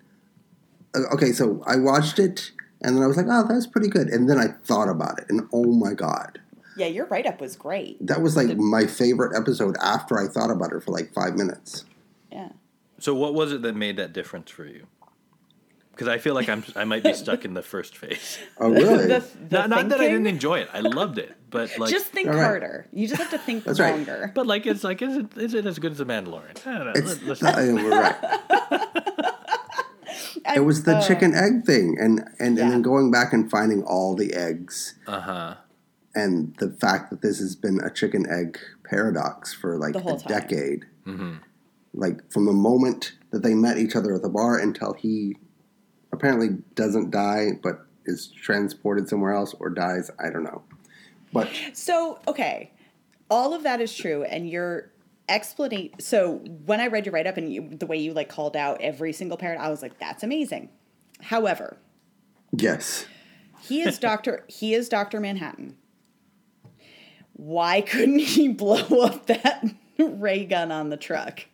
uh, 0.94 1.00
Okay, 1.12 1.32
so 1.32 1.62
I 1.66 1.76
watched 1.76 2.18
it, 2.18 2.52
and 2.84 2.96
then 2.96 3.02
I 3.02 3.06
was 3.06 3.16
like, 3.16 3.26
"Oh, 3.28 3.44
that's 3.48 3.66
pretty 3.66 3.88
good." 3.88 4.08
And 4.08 4.28
then 4.30 4.38
I 4.38 4.48
thought 4.64 4.88
about 4.88 5.18
it, 5.18 5.26
and 5.28 5.48
oh 5.52 5.72
my 5.72 5.94
god, 5.94 6.40
Yeah, 6.76 6.86
your 6.86 7.06
write 7.06 7.26
up 7.26 7.40
was 7.40 7.56
great. 7.56 8.04
that 8.06 8.20
was 8.22 8.36
like 8.36 8.56
my 8.56 8.86
favorite 8.86 9.36
episode. 9.36 9.76
After 9.82 10.18
I 10.18 10.28
thought 10.28 10.50
about 10.50 10.72
it 10.72 10.82
for 10.84 10.92
like 10.92 11.12
five 11.12 11.34
minutes. 11.34 11.84
Yeah. 12.30 12.50
so, 12.98 13.14
what 13.14 13.34
was 13.34 13.52
it 13.52 13.62
that 13.62 13.74
made 13.76 13.96
that 13.96 14.12
difference 14.12 14.50
for 14.50 14.64
you? 14.64 14.86
Because 15.92 16.08
I 16.08 16.18
feel 16.18 16.34
like 16.34 16.48
I'm 16.48 16.64
I 16.74 16.82
might 16.84 17.04
be 17.04 17.12
stuck 17.14 17.44
in 17.44 17.54
the 17.54 17.62
first 17.62 17.96
phase. 17.96 18.38
Oh, 18.58 18.68
really? 18.70 19.06
The, 19.06 19.24
the 19.48 19.58
Not, 19.58 19.70
not 19.70 19.88
that 19.90 20.00
I 20.00 20.08
didn't 20.08 20.26
enjoy 20.26 20.58
it. 20.58 20.68
I 20.72 20.80
loved 20.80 21.18
it, 21.18 21.32
but 21.50 21.70
like, 21.78 21.90
just 21.90 22.06
think 22.06 22.26
All 22.28 22.34
right. 22.34 22.42
harder. 22.42 22.88
You 22.92 23.06
just 23.06 23.20
have 23.22 23.30
to 23.30 23.38
think 23.38 23.62
That's 23.64 23.78
right. 23.78 23.94
longer. 23.94 24.32
but 24.34 24.44
like, 24.48 24.66
it's 24.66 24.82
like, 24.82 25.02
is 25.02 25.16
it 25.18 25.36
is 25.36 25.54
it 25.54 25.66
as 25.66 25.78
good 25.78 25.92
as 25.92 25.98
the 25.98 26.06
Mandalorian? 26.06 26.66
I 26.66 26.78
don't 26.78 26.86
know. 26.86 26.92
it's 26.96 27.22
Let- 27.22 27.40
let's- 27.40 27.42
not, 27.46 27.54
uh, 27.54 27.74
we're 27.74 28.00
right. 28.00 29.13
I- 30.46 30.56
It 30.56 30.60
was 30.64 30.84
the 30.84 30.96
uh, 30.96 31.02
chicken 31.06 31.34
egg 31.34 31.64
thing, 31.64 31.96
and 31.98 32.20
and, 32.38 32.56
Yeah. 32.56 32.64
and 32.64 32.72
then 32.72 32.82
going 32.82 33.10
back 33.10 33.32
and 33.32 33.50
finding 33.50 33.82
all 33.82 34.14
the 34.14 34.34
eggs, 34.34 34.94
uh-huh. 35.06 35.56
and 36.14 36.54
the 36.58 36.70
fact 36.70 37.10
that 37.10 37.22
this 37.22 37.38
has 37.38 37.56
been 37.56 37.80
a 37.80 37.90
chicken 37.90 38.26
egg 38.30 38.58
paradox 38.84 39.52
for 39.54 39.78
like 39.78 39.94
a 39.96 40.00
time. 40.00 40.18
decade. 40.26 40.84
Mm-hmm. 41.06 41.34
Like 41.94 42.30
from 42.32 42.46
the 42.46 42.52
moment 42.52 43.12
that 43.30 43.42
they 43.42 43.54
met 43.54 43.78
each 43.78 43.94
other 43.96 44.14
at 44.14 44.22
the 44.22 44.28
bar 44.28 44.58
until 44.58 44.94
he 44.94 45.36
apparently 46.12 46.58
doesn't 46.74 47.10
die, 47.10 47.52
but 47.62 47.86
is 48.06 48.28
transported 48.28 49.08
somewhere 49.08 49.32
else 49.32 49.54
or 49.60 49.70
dies. 49.70 50.10
I 50.18 50.28
don't 50.30 50.44
know, 50.44 50.62
but 51.32 51.48
So, 51.72 52.18
okay. 52.28 52.70
All 53.30 53.54
of 53.54 53.62
that 53.62 53.80
is 53.80 53.94
true 53.96 54.22
and 54.24 54.48
your 54.48 54.90
explanation 55.28 55.98
so 56.00 56.36
when 56.66 56.80
I 56.80 56.88
read 56.88 57.06
your 57.06 57.14
write 57.14 57.26
up 57.26 57.36
and 57.36 57.52
you, 57.52 57.68
the 57.68 57.86
way 57.86 57.96
you 57.96 58.12
like 58.12 58.28
called 58.28 58.56
out 58.56 58.80
every 58.80 59.12
single 59.12 59.36
parent, 59.36 59.60
I 59.60 59.68
was 59.68 59.82
like 59.82 59.98
that's 59.98 60.22
amazing. 60.22 60.68
However, 61.20 61.78
yes, 62.52 63.06
he 63.62 63.82
is 63.82 63.98
Dr. 63.98 64.44
he 64.48 64.74
is 64.74 64.88
Dr. 64.88 65.20
Manhattan. 65.20 65.76
why 67.32 67.80
couldn't 67.80 68.20
he 68.20 68.48
blow 68.52 69.02
up 69.02 69.26
that 69.26 69.64
ray 69.98 70.44
gun 70.44 70.70
on 70.70 70.90
the 70.90 70.96
truck? 70.96 71.46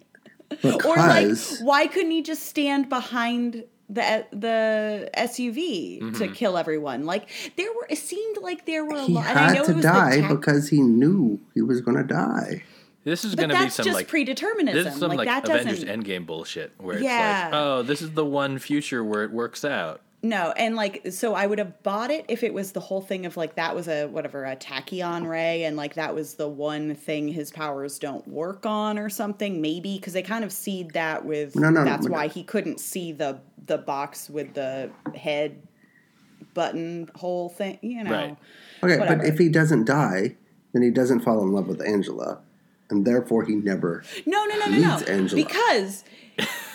Because 0.49 0.85
Or 0.85 0.97
like, 0.97 1.37
why 1.61 1.87
couldn't 1.87 2.11
he 2.11 2.23
just 2.23 2.45
stand 2.45 2.89
behind 2.89 3.65
the 3.89 4.27
the 4.33 5.09
SUV 5.17 6.01
to 6.01 6.05
mm-hmm. 6.05 6.33
kill 6.33 6.59
everyone? 6.59 7.05
Like 7.05 7.29
there 7.57 7.73
were, 7.73 7.87
it 7.89 7.99
seemed 7.99 8.39
like 8.39 8.67
there 8.67 8.85
were 8.85 8.97
a 8.97 9.05
he 9.05 9.13
lot. 9.13 9.27
And 9.27 9.39
I 9.39 9.49
know 9.55 9.55
had 9.55 9.63
it 9.63 9.67
to 9.67 9.75
was 9.75 9.85
die 9.85 10.21
tac- 10.23 10.29
because 10.29 10.69
he 10.69 10.81
knew 10.81 11.41
he 11.55 11.63
was 11.63 11.81
going 11.81 11.97
to 11.97 12.03
die. 12.03 12.65
This 13.05 13.25
is 13.25 13.35
going 13.35 13.49
to 13.49 13.59
be 13.59 13.71
some 13.71 13.85
just 13.85 13.95
like 13.95 14.09
predeterminism. 14.09 14.73
this 14.73 14.93
is 14.95 14.99
some 15.01 15.09
like, 15.09 15.19
like, 15.19 15.27
that 15.27 15.45
Avengers 15.49 15.85
doesn't. 15.85 16.05
Endgame 16.05 16.27
bullshit 16.27 16.73
where 16.79 16.97
it's 16.97 17.05
like, 17.05 17.55
oh, 17.55 17.83
this 17.83 18.03
is 18.03 18.11
the 18.13 18.25
one 18.27 18.59
future 18.59 19.03
where 19.03 19.25
it 19.25 19.31
works 19.31 19.65
out. 19.65 20.01
No, 20.23 20.53
and 20.55 20.77
like 20.77 21.07
so 21.13 21.33
I 21.33 21.47
would 21.47 21.59
have 21.59 21.83
bought 21.83 22.11
it 22.11 22.27
if 22.29 22.43
it 22.43 22.53
was 22.53 22.73
the 22.73 22.81
whole 22.81 23.01
thing 23.01 23.25
of 23.25 23.39
like 23.39 23.55
that 23.55 23.75
was 23.75 23.89
a 23.89 24.05
whatever 24.07 24.45
a 24.45 24.55
tachyon 24.55 25.27
ray 25.27 25.65
and 25.65 25.79
like 25.79 25.95
that 25.95 26.15
was 26.15 26.35
the 26.35 26.47
one 26.47 26.95
thing 26.95 27.29
his 27.29 27.51
powers 27.51 27.99
don't 27.99 28.29
work 28.29 28.67
on 28.67 28.99
or 28.99 29.09
something 29.09 29.63
maybe 29.63 29.97
because 29.97 30.13
they 30.13 30.21
kind 30.23 30.45
of 30.45 30.53
seed 30.53 30.91
that 30.91 31.25
with 31.25 31.57
No, 31.57 31.71
no, 31.71 31.85
no, 31.85 31.85
that's 31.87 32.07
but- 32.07 32.13
why 32.13 32.27
he 32.29 32.43
couldn't 32.43 32.81
see 32.81 33.13
the 33.13 33.41
the 33.67 33.79
box 33.79 34.29
with 34.29 34.53
the 34.53 34.91
head 35.15 35.63
button 36.53 37.11
hole 37.15 37.49
thing 37.49 37.79
you 37.81 38.05
know 38.05 38.11
Right. 38.11 38.37
Okay, 38.83 38.99
Whatever. 38.99 39.17
but 39.23 39.27
if 39.27 39.39
he 39.39 39.49
doesn't 39.49 39.87
die, 39.87 40.37
then 40.75 40.83
he 40.83 40.91
doesn't 40.91 41.21
fall 41.21 41.43
in 41.43 41.53
love 41.53 41.67
with 41.67 41.81
Angela, 41.81 42.41
and 42.91 43.07
therefore 43.07 43.45
he 43.45 43.55
never. 43.55 44.03
no 44.27 44.45
no 44.45 44.57
no 44.59 44.67
no 44.67 44.79
no 44.79 44.97
Angela. 45.07 45.43
because 45.45 46.05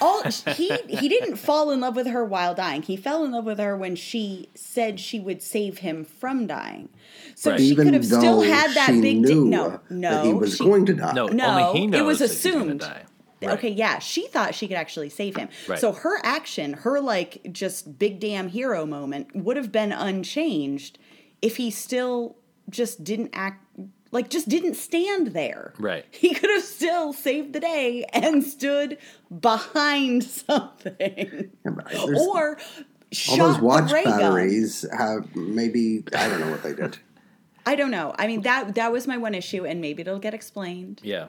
all 0.02 0.22
he 0.56 0.72
he 0.88 1.10
didn't 1.10 1.38
fall 1.38 1.72
in 1.72 1.80
love 1.80 1.96
with 1.96 2.08
her 2.08 2.24
while 2.24 2.54
dying 2.54 2.82
he 2.84 2.96
fell 2.96 3.24
in 3.26 3.32
love 3.32 3.46
with 3.46 3.58
her 3.58 3.76
when 3.76 3.96
she 3.96 4.48
said 4.54 5.00
she 5.00 5.20
would 5.20 5.42
save 5.42 5.80
him 5.80 6.06
from 6.06 6.46
dying 6.46 6.90
so 7.34 7.52
Right. 7.52 7.60
she 7.60 7.66
Even 7.68 7.86
could 7.86 7.94
have 7.96 8.08
though 8.10 8.20
still 8.20 8.42
had 8.42 8.72
that 8.76 8.88
she 8.92 9.02
big 9.02 9.24
di- 9.24 9.34
knew 9.34 9.46
no 9.46 9.80
no 9.90 10.12
that 10.12 10.26
he 10.26 10.34
was 10.34 10.58
she- 10.58 10.64
going 10.64 10.86
to 10.86 10.94
die. 10.94 11.14
No, 11.14 11.28
No, 11.28 11.70
only 11.70 11.80
he 11.80 11.86
it 11.86 11.90
knows 11.92 12.06
was 12.06 12.20
that 12.20 12.26
he's 12.30 12.38
assumed. 12.46 12.84
Right. 12.84 13.06
Okay, 13.44 13.70
yeah, 13.70 14.00
she 14.00 14.26
thought 14.28 14.56
she 14.56 14.68
could 14.68 14.78
actually 14.78 15.10
save 15.10 15.36
him. 15.36 15.50
Right. 15.68 15.78
So 15.78 15.92
her 15.92 16.20
action, 16.24 16.74
her 16.74 17.00
like 17.00 17.46
just 17.52 18.00
big 18.00 18.20
damn 18.20 18.48
hero 18.48 18.86
moment 18.88 19.36
would 19.36 19.56
have 19.58 19.72
been 19.72 19.92
unchanged 19.92 20.98
if 21.44 21.58
he 21.58 21.70
still 21.70 22.38
just 22.70 23.04
didn't 23.04 23.30
act 23.34 23.64
like 24.12 24.30
just 24.30 24.48
didn't 24.50 24.76
stand 24.76 25.28
there. 25.28 25.74
Right. 25.80 26.06
He 26.12 26.34
could 26.34 26.50
have 26.50 26.64
still 26.64 27.12
saved 27.14 27.54
the 27.54 27.60
day 27.60 28.06
and 28.14 28.44
stood 28.44 28.98
behind 29.42 30.24
something. 30.40 31.52
Yeah, 31.66 31.72
but 31.72 31.90
there's- 31.90 32.10
or 32.28 32.58
all 32.58 32.84
shot 33.12 33.38
those 33.38 33.60
watch 33.62 33.90
the 33.90 33.94
ray 33.96 34.04
gun. 34.04 34.20
batteries 34.20 34.86
have 34.98 35.36
maybe 35.36 36.04
I 36.16 36.28
don't 36.28 36.40
know 36.42 36.52
what 36.52 36.64
they 36.64 36.74
did. 36.74 36.98
I 37.66 37.76
don't 37.76 37.92
know. 37.92 38.14
I 38.18 38.28
mean 38.28 38.42
that 38.42 38.76
that 38.76 38.92
was 38.92 39.08
my 39.08 39.18
one 39.18 39.34
issue 39.36 39.66
and 39.66 39.80
maybe 39.82 40.02
it'll 40.02 40.20
get 40.20 40.34
explained. 40.34 41.02
Yeah. 41.04 41.28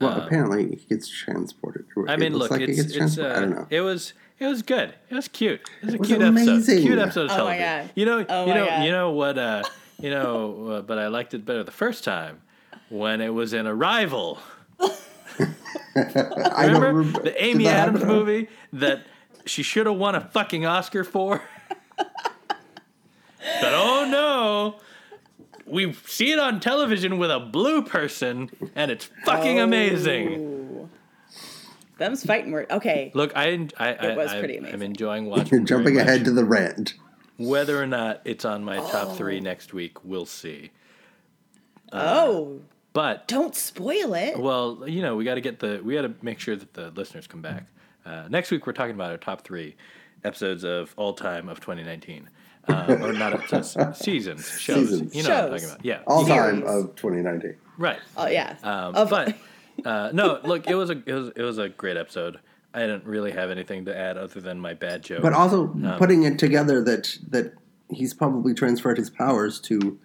Well, 0.00 0.20
apparently 0.20 0.68
he 0.68 0.76
gets 0.88 1.08
transported. 1.08 1.86
Um, 1.96 2.08
I 2.08 2.14
It 2.14 2.18
mean, 2.20 2.32
looks 2.32 2.50
look, 2.50 2.60
like 2.60 2.68
it's 2.68 2.82
gets 2.82 2.96
it's 2.96 3.18
uh, 3.18 3.34
I 3.36 3.40
don't 3.40 3.50
know. 3.50 3.66
it 3.70 3.80
was 3.82 4.14
it 4.40 4.46
was 4.46 4.62
good. 4.62 4.94
It 5.10 5.14
was 5.14 5.28
cute. 5.28 5.60
It 5.80 5.86
was 5.86 5.94
a 5.94 5.98
was 5.98 6.08
cute 6.08 6.22
episode. 6.22 6.48
amazing. 6.48 6.82
Cute 6.82 6.98
episode 6.98 7.30
of 7.30 7.30
Oh 7.38 7.44
my 7.44 7.56
television. 7.56 7.86
God. 7.86 7.90
You 7.94 8.06
know, 8.06 8.26
Oh 8.28 8.46
you 8.46 8.54
know, 8.54 8.66
God. 8.66 8.84
you 8.84 8.90
know 8.90 9.10
what? 9.12 9.38
Uh, 9.38 9.62
you 10.02 10.10
know, 10.10 10.66
uh, 10.68 10.82
but 10.82 10.98
I 10.98 11.06
liked 11.08 11.32
it 11.34 11.44
better 11.44 11.62
the 11.64 11.70
first 11.70 12.04
time 12.04 12.42
when 12.90 13.20
it 13.20 13.30
was 13.32 13.52
in 13.52 13.66
Arrival. 13.66 14.38
I 15.96 16.66
don't 16.66 16.74
Remember 16.74 16.92
remember 16.92 17.22
the 17.22 17.42
Amy 17.44 17.64
that 17.64 17.88
Adams 17.88 18.00
happen? 18.00 18.16
movie 18.16 18.48
that 18.72 19.06
she 19.44 19.62
should 19.62 19.86
have 19.86 19.96
won 19.96 20.14
a 20.14 20.20
fucking 20.20 20.64
Oscar 20.66 21.04
for? 21.04 21.42
but 21.96 22.08
oh 23.62 24.06
no, 24.10 24.80
we 25.66 25.92
see 26.06 26.32
it 26.32 26.38
on 26.38 26.60
television 26.60 27.18
with 27.18 27.30
a 27.30 27.40
blue 27.40 27.82
person, 27.82 28.50
and 28.74 28.90
it's 28.90 29.10
fucking 29.24 29.58
amazing. 29.58 30.28
Ooh. 30.34 30.90
Them's 31.98 32.24
fighting 32.24 32.52
word. 32.52 32.66
Okay. 32.70 33.12
Look, 33.14 33.32
I, 33.36 33.68
I, 33.78 33.94
I, 33.94 34.16
was 34.16 34.32
I 34.32 34.38
pretty 34.40 34.58
I'm 34.58 34.82
enjoying 34.82 35.26
watching. 35.26 35.48
You're 35.50 35.60
jumping 35.60 35.94
very 35.94 36.06
much. 36.06 36.14
ahead 36.14 36.24
to 36.24 36.32
the 36.32 36.44
rant. 36.44 36.94
Whether 37.48 37.82
or 37.82 37.86
not 37.86 38.20
it's 38.24 38.44
on 38.44 38.64
my 38.64 38.76
top 38.76 39.16
three 39.16 39.40
next 39.40 39.72
week, 39.74 40.04
we'll 40.04 40.26
see. 40.26 40.70
oh, 41.92 42.60
But 42.92 43.26
don't 43.28 43.54
spoil 43.54 44.14
it. 44.14 44.38
well, 44.38 44.84
you 44.86 45.02
know, 45.02 45.16
we 45.16 45.24
got 45.24 45.34
to 45.36 45.40
get 45.40 45.58
the 45.58 45.80
we 45.82 45.94
got 45.94 46.02
to 46.02 46.14
make 46.22 46.38
sure 46.40 46.56
that 46.56 46.74
the 46.74 46.90
listeners 46.90 47.26
come 47.26 47.42
back. 47.42 47.64
Uh, 48.04 48.26
next 48.28 48.50
week, 48.50 48.66
we're 48.66 48.72
talking 48.72 48.94
about 48.94 49.10
our 49.10 49.16
top 49.16 49.42
three 49.44 49.76
episodes 50.24 50.64
of 50.64 50.92
all 50.96 51.12
time 51.14 51.48
of 51.48 51.60
2019, 51.60 52.28
uh, 52.68 52.96
or 53.00 53.12
not 53.12 53.32
episodes, 53.32 53.76
seasons, 53.98 54.48
shows. 54.58 54.88
Seasons. 54.88 55.14
You 55.14 55.22
know 55.22 55.28
what 55.28 55.38
I'm 55.38 55.50
Shows. 55.50 55.60
talking 55.62 55.74
about? 55.76 55.84
Yeah, 55.84 56.00
All 56.06 56.26
time 56.26 56.62
of 56.64 56.94
2019. 56.96 57.54
right. 57.78 57.98
Oh 58.16 58.26
yeah. 58.26 58.56
Um, 58.62 58.94
Of- 58.94 59.10
but 59.10 59.36
uh, 59.84 60.10
no, 60.12 60.40
look, 60.44 60.68
it 60.68 60.74
was 60.74 60.90
a 60.90 61.02
it 61.06 61.12
was 61.12 61.28
it 61.36 61.42
was 61.42 61.58
a 61.58 61.68
great 61.68 61.96
episode. 61.96 62.40
I 62.74 62.80
didn't 62.80 63.04
really 63.04 63.32
have 63.32 63.50
anything 63.50 63.84
to 63.84 63.96
add 63.96 64.16
other 64.16 64.40
than 64.40 64.58
my 64.58 64.74
bad 64.74 65.02
joke. 65.02 65.22
But 65.22 65.32
also 65.34 65.68
Um, 65.68 65.94
putting 65.98 66.22
it 66.22 66.38
together 66.38 66.82
that 66.84 67.18
that 67.30 67.52
he's 67.90 68.14
probably 68.14 68.54
transferred 68.54 68.96
his 68.98 69.10
powers 69.10 69.60
to 69.60 69.98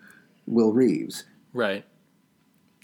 Will 0.46 0.74
Reeves. 0.74 1.24
right. 1.54 1.86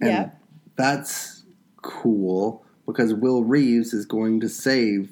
And 0.01 0.09
Yeah. 0.09 0.29
That's 0.75 1.43
cool 1.81 2.65
because 2.85 3.13
Will 3.13 3.43
Reeves 3.43 3.93
is 3.93 4.05
going 4.05 4.39
to 4.39 4.49
save 4.49 5.11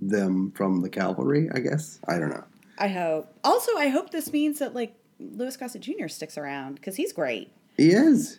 them 0.00 0.52
from 0.54 0.80
the 0.82 0.88
cavalry, 0.88 1.48
I 1.52 1.58
guess. 1.60 1.98
I 2.06 2.18
don't 2.18 2.30
know. 2.30 2.44
I 2.78 2.88
hope. 2.88 3.34
Also, 3.44 3.76
I 3.76 3.88
hope 3.88 4.10
this 4.10 4.32
means 4.32 4.58
that 4.60 4.74
like 4.74 4.94
Louis 5.18 5.56
Gossett 5.56 5.82
Jr. 5.82 6.08
sticks 6.08 6.38
around 6.38 6.76
because 6.76 6.96
he's 6.96 7.12
great. 7.12 7.50
He 7.76 7.90
is. 7.90 8.38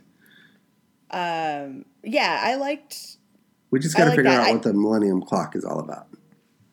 Um, 1.12 1.86
yeah, 2.04 2.40
I 2.44 2.56
liked. 2.56 3.18
We 3.72 3.80
just 3.80 3.96
got 3.98 4.04
to 4.04 4.10
like 4.12 4.18
figure 4.18 4.32
that. 4.32 4.42
out 4.42 4.48
I- 4.48 4.54
what 4.54 4.64
the 4.64 4.74
Millennium 4.74 5.22
Clock 5.24 5.56
is 5.56 5.66
all 5.66 5.80
about. 5.80 6.08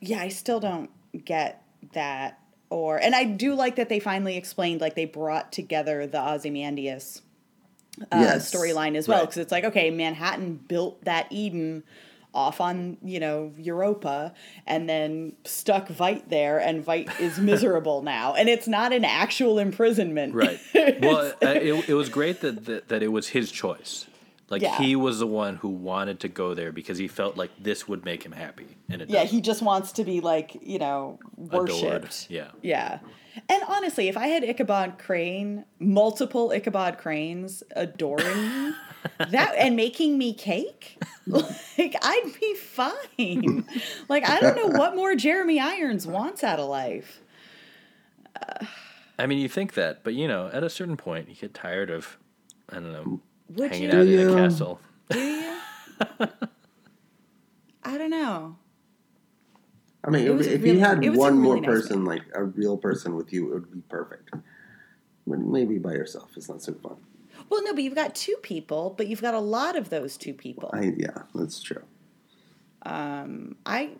Yeah, 0.00 0.20
I 0.20 0.28
still 0.28 0.60
don't 0.60 0.90
get 1.24 1.62
that. 1.94 2.38
Or 2.70 2.98
and 2.98 3.14
I 3.14 3.24
do 3.24 3.54
like 3.54 3.76
that 3.76 3.88
they 3.88 3.98
finally 3.98 4.36
explained 4.36 4.80
like 4.82 4.94
they 4.94 5.06
brought 5.06 5.52
together 5.52 6.06
the 6.06 6.20
Ozymandias 6.20 7.22
uh, 8.02 8.06
Yes. 8.20 8.52
storyline 8.54 8.94
as 8.94 9.08
well 9.08 9.20
Right. 9.20 9.22
because 9.24 9.38
it's 9.38 9.50
like 9.52 9.64
okay, 9.64 9.90
Manhattan 9.90 10.56
built 10.68 11.02
that 11.04 11.26
Eden 11.30 11.82
off 12.34 12.60
on 12.60 12.98
you 13.02 13.18
know 13.18 13.52
Europa 13.56 14.34
and 14.66 14.86
then 14.86 15.32
stuck 15.46 15.88
Veidt 15.88 16.28
there 16.28 16.58
and 16.58 16.84
Veidt 16.84 17.18
is 17.18 17.38
miserable 17.52 18.02
now 18.02 18.34
and 18.34 18.50
it's 18.50 18.68
not 18.68 18.92
an 18.92 19.04
actual 19.04 19.58
imprisonment 19.58 20.34
Right. 20.34 20.60
Well, 21.00 21.32
uh, 21.42 21.48
it, 21.48 21.88
it 21.88 21.94
was 21.94 22.10
great 22.10 22.42
that, 22.42 22.66
that 22.66 22.88
that 22.88 23.02
it 23.02 23.08
was 23.08 23.28
his 23.28 23.50
choice. 23.50 24.04
Like 24.50 24.62
Yeah. 24.62 24.78
he 24.78 24.96
was 24.96 25.18
the 25.18 25.26
one 25.26 25.56
who 25.56 25.68
wanted 25.68 26.20
to 26.20 26.28
go 26.28 26.54
there 26.54 26.72
because 26.72 26.96
he 26.98 27.06
felt 27.08 27.36
like 27.36 27.50
this 27.60 27.86
would 27.86 28.04
make 28.04 28.24
him 28.24 28.32
happy, 28.32 28.76
and 28.88 29.02
it 29.02 29.10
yeah 29.10 29.22
does. 29.22 29.30
he 29.30 29.40
just 29.42 29.60
wants 29.62 29.92
to 29.92 30.04
be 30.04 30.20
like 30.20 30.56
you 30.62 30.78
know 30.78 31.18
Adored. 31.50 31.68
worshipped 31.70 32.26
Yeah. 32.30 32.48
Yeah. 32.62 33.00
And 33.48 33.62
honestly, 33.68 34.08
if 34.08 34.16
I 34.16 34.26
had 34.28 34.42
Ichabod 34.42 34.98
Crane, 34.98 35.64
multiple 35.78 36.50
Ichabod 36.50 36.98
Cranes 36.98 37.62
adoring 37.76 38.26
me, 38.66 38.72
that 39.30 39.54
and 39.56 39.76
making 39.76 40.18
me 40.18 40.32
cake, 40.34 40.98
like 41.26 41.94
I'd 42.02 42.32
be 42.40 42.54
fine. 42.54 43.64
Like 44.08 44.28
I 44.28 44.40
don't 44.40 44.56
know 44.56 44.78
what 44.78 44.96
more 44.96 45.14
Jeremy 45.14 45.60
Irons 45.60 46.04
wants 46.06 46.42
out 46.42 46.58
of 46.58 46.68
life. 46.68 47.20
I 49.18 49.26
mean, 49.26 49.38
you 49.38 49.48
think 49.48 49.74
that, 49.74 50.04
but 50.04 50.14
you 50.14 50.28
know, 50.28 50.48
at 50.52 50.62
a 50.62 50.70
certain 50.70 50.96
point, 50.96 51.28
you 51.28 51.34
get 51.34 51.52
tired 51.54 51.90
of, 51.90 52.18
I 52.70 52.74
don't 52.76 52.92
know, 52.92 53.20
Would 53.50 53.70
hanging 53.72 53.90
you? 53.90 53.96
out 53.96 54.00
in 54.00 54.06
Do 54.06 54.18
a 54.18 54.30
you? 54.30 54.36
castle. 54.36 54.80
Do 55.10 55.18
you? 55.18 55.54
I 57.84 57.96
don't 57.98 58.10
know. 58.10 58.56
I 60.04 60.10
mean, 60.10 60.26
It 60.26 60.30
if, 60.32 60.40
if 60.46 60.62
really- 60.62 60.70
you 60.74 60.80
had 60.80 61.02
it 61.04 61.10
was 61.10 61.18
one 61.18 61.38
more 61.38 61.54
really 61.54 61.66
nice 61.66 61.80
person, 61.82 62.04
like 62.04 62.22
a 62.34 62.44
real 62.44 62.76
person 62.76 63.16
with 63.16 63.32
you, 63.32 63.48
it 63.48 63.54
would 63.54 63.72
be 63.72 63.80
perfect. 63.88 64.30
But 65.26 65.38
maybe 65.40 65.78
by 65.78 65.92
yourself 65.92 66.36
is 66.36 66.48
not 66.48 66.62
so 66.62 66.74
fun. 66.74 66.96
Well, 67.50 67.62
no, 67.64 67.72
but 67.74 67.82
you've 67.82 67.94
got 67.94 68.14
two 68.14 68.36
people, 68.42 68.94
but 68.96 69.06
you've 69.08 69.20
got 69.22 69.34
a 69.34 69.40
lot 69.40 69.76
of 69.76 69.90
those 69.90 70.16
two 70.16 70.34
people. 70.34 70.70
I 70.72 70.92
yeah, 70.96 71.22
that's 71.34 71.60
true. 71.62 71.82
Um, 72.82 73.56
I 73.66 73.90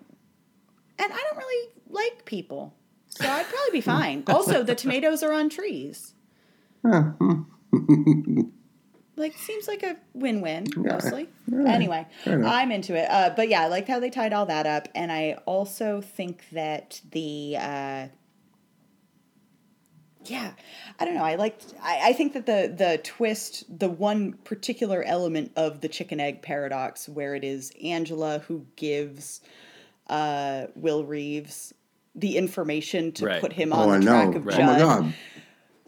and 1.01 1.13
I 1.13 1.25
don't 1.29 1.37
really 1.39 1.69
like 1.89 2.25
people, 2.25 2.75
so 3.09 3.27
I'd 3.29 3.47
probably 3.47 3.73
be 3.73 3.81
fine. 3.81 4.25
Also, 4.29 4.63
the 4.63 4.75
tomatoes 4.75 5.23
are 5.23 5.33
on 5.33 5.49
trees. 5.49 6.15
Huh. 9.19 9.23
Like 9.23 9.37
seems 9.37 9.69
like 9.69 9.83
a 9.83 9.97
win-win 10.15 10.67
Yeah. 10.77 10.93
mostly. 10.93 11.29
All 11.53 11.59
right. 11.59 11.75
Anyway, 11.75 12.07
I'm 12.27 12.71
into 12.73 12.95
it. 12.95 13.09
Uh, 13.11 13.31
but 13.35 13.49
yeah, 13.49 13.63
I 13.63 13.67
liked 13.69 13.89
how 13.89 14.01
they 14.01 14.11
tied 14.11 14.33
all 14.33 14.47
that 14.47 14.67
up, 14.67 14.89
and 14.95 15.11
I 15.13 15.39
also 15.45 16.01
think 16.01 16.45
that 16.53 17.01
the 17.11 17.57
uh, 17.59 18.07
yeah, 20.25 20.53
I 20.99 21.05
don't 21.05 21.15
know. 21.15 21.25
I 21.25 21.37
liked. 21.37 21.75
I, 21.83 22.11
I 22.11 22.13
think 22.13 22.33
that 22.35 22.47
the 22.47 22.73
the 22.77 22.99
twist, 23.03 23.65
the 23.79 23.89
one 23.89 24.35
particular 24.45 25.03
element 25.03 25.53
of 25.57 25.81
the 25.81 25.89
chicken 25.89 26.21
egg 26.21 26.43
paradox, 26.43 27.09
where 27.09 27.35
it 27.35 27.45
is 27.45 27.73
Angela 27.83 28.41
who 28.41 28.67
gives 28.77 29.41
uh, 30.09 30.67
Will 30.75 31.05
Reeves 31.05 31.73
the 32.15 32.37
information 32.37 33.13
to 33.13 33.27
Right. 33.27 33.41
put 33.41 33.53
him 33.53 33.73
Oh, 33.73 33.77
on 33.81 33.91
I 33.91 33.99
the 33.99 34.05
track 34.05 34.35
know. 34.35 34.39
of 34.39 34.47
Oh 34.49 34.51
Judd 34.51 34.67
my 34.67 34.79
god. 34.79 35.15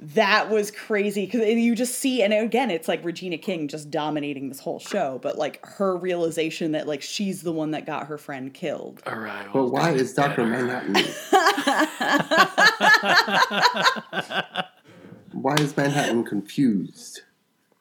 That 0.02 0.48
was 0.48 0.70
crazy 0.70 1.26
because 1.26 1.46
you 1.46 1.74
just 1.74 1.96
see 1.98 2.22
and 2.22 2.32
again 2.32 2.70
it's 2.70 2.88
like 2.88 3.04
regina 3.04 3.36
king 3.36 3.68
just 3.68 3.90
dominating 3.90 4.48
this 4.48 4.58
whole 4.60 4.78
show 4.78 5.18
but 5.22 5.36
like 5.36 5.62
her 5.66 5.94
realization 5.94 6.72
that 6.72 6.88
like 6.88 7.02
she's 7.02 7.42
the 7.42 7.52
one 7.52 7.72
that 7.72 7.84
got 7.84 8.06
her 8.06 8.16
friend 8.16 8.54
killed 8.54 9.02
Arrival. 9.06 9.50
But 9.52 9.66
why 9.72 9.90
is 9.92 10.14
Doctor 10.14 10.46
Manhattan? 10.46 10.94
why 15.32 15.54
is 15.56 15.76
Manhattan 15.76 16.24
confused? 16.24 17.20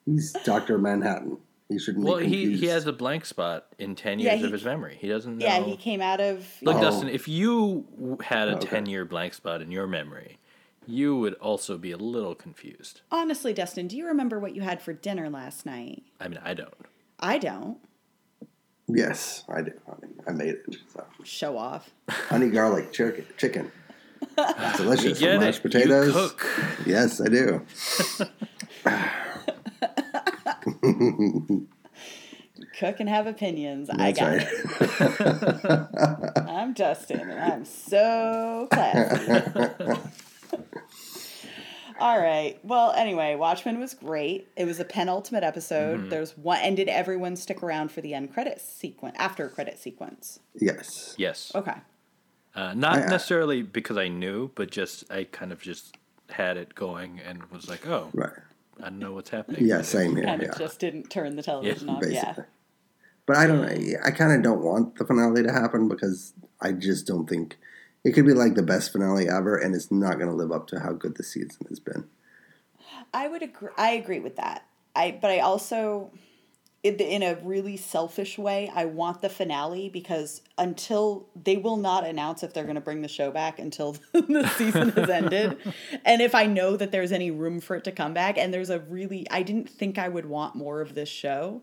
He's 0.05 0.33
Doctor 0.43 0.77
Manhattan. 0.77 1.37
He 1.69 1.79
shouldn't 1.79 2.03
Well, 2.03 2.17
be 2.17 2.27
he, 2.27 2.57
he 2.57 2.65
has 2.67 2.85
a 2.87 2.91
blank 2.93 3.25
spot 3.25 3.67
in 3.77 3.95
10 3.95 4.19
Yeah, 4.19 4.33
years 4.33 4.43
of 4.43 4.51
his 4.51 4.65
memory. 4.65 4.97
He 4.99 5.07
doesn't 5.07 5.37
know. 5.37 5.45
yeah 5.45 5.63
he 5.63 5.77
came 5.77 6.01
out 6.01 6.19
of 6.19 6.45
Look, 6.63 6.77
Oh. 6.77 6.81
Dustin, 6.81 7.07
if 7.09 7.27
you 7.27 8.17
had 8.21 8.47
a 8.49 8.55
Okay. 8.57 8.67
10 8.67 8.85
year 8.87 9.05
blank 9.05 9.33
spot 9.35 9.61
in 9.61 9.71
your 9.71 9.85
memory, 9.87 10.37
you 10.89 11.15
would 11.17 11.33
also 11.35 11.77
be 11.77 11.91
a 11.91 11.97
little 11.97 12.35
confused. 12.35 13.01
honestly 13.11 13.53
dustin 13.53 13.87
do 13.87 13.95
you 13.97 14.05
remember 14.07 14.39
what 14.39 14.55
you 14.55 14.61
had 14.61 14.81
for 14.81 14.93
dinner 14.93 15.29
last 15.29 15.65
night 15.65 16.03
I 16.19 16.27
mean, 16.27 16.39
I 16.43 16.53
don't. 16.53 16.73
i 17.19 17.37
don't 17.37 17.77
Yes, 18.91 19.43
I 19.47 19.61
do. 19.61 19.71
I, 19.87 19.91
mean, 20.03 20.15
I 20.27 20.31
made 20.31 20.55
it. 20.55 20.75
So. 20.91 21.05
show 21.23 21.55
off 21.59 21.91
Honey 22.09 22.49
garlic 22.49 22.91
chicken. 22.91 23.23
chicken. 23.37 23.71
It's 24.35 24.77
delicious. 24.77 25.19
Get 25.19 25.33
With 25.33 25.43
it? 25.43 25.45
mashed 25.45 25.61
potatoes. 25.61 26.07
You 26.07 26.13
cook. 26.13 26.47
Yes, 26.87 27.21
I 27.21 27.27
do. 27.27 27.61
cook 32.79 32.99
and 32.99 33.09
have 33.09 33.27
opinions 33.27 33.89
i 33.89 34.11
That's 34.11 34.19
got 34.19 34.37
right. 34.37 34.47
it 36.37 36.43
i'm 36.49 36.73
dustin 36.73 37.29
and 37.29 37.39
i'm 37.39 37.65
so 37.65 38.67
classy 38.71 39.99
All 41.99 42.17
right. 42.19 42.57
Well, 42.63 42.93
anyway, 42.93 43.35
Watchmen 43.35 43.77
was 43.79 43.93
great. 43.93 44.47
It 44.55 44.63
was 44.65 44.79
a 44.79 44.85
penultimate 44.85 45.43
episode. 45.43 45.99
Mm-hmm. 45.99 46.09
There's 46.09 46.37
one. 46.37 46.59
And 46.61 46.77
did 46.77 46.87
everyone 46.87 47.35
stick 47.35 47.61
around 47.61 47.91
for 47.91 47.99
the 47.99 48.13
end 48.13 48.33
credit 48.33 48.61
sequence? 48.61 49.17
After 49.19 49.49
credit 49.49 49.79
sequence. 49.79 50.39
yes. 50.55 51.13
Yes. 51.17 51.51
Okay. 51.53 51.73
Uh, 52.55 52.73
not 52.73 52.99
I- 52.99 53.03
I- 53.03 53.09
necessarily 53.09 53.61
because 53.63 53.97
I 53.97 54.07
knew, 54.07 54.49
but 54.55 54.71
just 54.71 55.11
I 55.11 55.25
kind 55.25 55.51
of 55.51 55.61
just 55.61 55.97
had 56.29 56.55
it 56.57 56.73
going 56.73 57.19
and 57.19 57.43
was 57.51 57.67
like, 57.67 57.85
oh, 57.87 58.09
Right. 58.13 58.31
I 58.79 58.83
don't 58.83 58.99
know 58.99 59.11
what's 59.11 59.29
happening. 59.31 59.65
Yeah, 59.65 59.81
same 59.81 60.15
here. 60.15 60.23
Kind 60.23 60.41
yeah. 60.41 60.49
of 60.49 60.57
just 60.57 60.79
didn't 60.79 61.09
turn 61.09 61.35
the 61.35 61.43
television 61.43 61.89
on. 61.89 61.99
basically. 61.99 62.15
Yeah. 62.15 62.35
But 63.25 63.35
I 63.35 63.45
don't. 63.45 63.65
I 64.05 64.11
kind 64.11 64.31
of 64.31 64.41
don't 64.41 64.61
want 64.63 64.95
the 64.95 65.05
finale 65.05 65.43
to 65.43 65.51
happen 65.51 65.89
because 65.89 66.31
I 66.61 66.71
just 66.71 67.05
don't 67.05 67.27
think 67.29 67.57
it 68.03 68.11
could 68.13 68.25
be 68.25 68.33
like 68.33 68.55
the 68.55 68.63
best 68.63 68.91
finale 68.91 69.27
ever, 69.27 69.57
and 69.57 69.75
it's 69.75 69.91
not 69.91 70.15
going 70.15 70.29
to 70.29 70.35
live 70.35 70.51
up 70.51 70.67
to 70.67 70.79
how 70.79 70.93
good 70.93 71.17
the 71.17 71.23
season 71.23 71.65
has 71.69 71.79
been. 71.79 72.07
I 73.13 73.27
would 73.27 73.41
agree. 73.41 73.69
I 73.77 73.91
agree 73.91 74.19
with 74.19 74.37
that. 74.37 74.65
I 74.95 75.17
but 75.21 75.31
I 75.31 75.39
also, 75.39 76.11
in, 76.83 76.95
in 76.95 77.23
a 77.23 77.35
really 77.43 77.75
selfish 77.75 78.37
way, 78.37 78.71
I 78.73 78.85
want 78.85 79.21
the 79.21 79.29
finale 79.29 79.89
because 79.89 80.41
until 80.57 81.27
they 81.41 81.57
will 81.57 81.77
not 81.77 82.05
announce 82.05 82.41
if 82.43 82.53
they're 82.53 82.63
going 82.63 82.75
to 82.75 82.81
bring 82.81 83.01
the 83.01 83.07
show 83.07 83.31
back 83.31 83.59
until 83.59 83.93
the 84.13 84.51
season 84.57 84.89
has 84.89 85.09
ended, 85.09 85.57
and 86.05 86.21
if 86.21 86.33
I 86.33 86.45
know 86.45 86.77
that 86.77 86.91
there's 86.91 87.11
any 87.11 87.31
room 87.31 87.59
for 87.59 87.75
it 87.75 87.83
to 87.83 87.91
come 87.91 88.13
back, 88.13 88.37
and 88.37 88.53
there's 88.53 88.69
a 88.69 88.79
really, 88.79 89.27
I 89.29 89.43
didn't 89.43 89.69
think 89.69 89.97
I 89.97 90.07
would 90.07 90.25
want 90.25 90.55
more 90.55 90.81
of 90.81 90.95
this 90.95 91.09
show. 91.09 91.61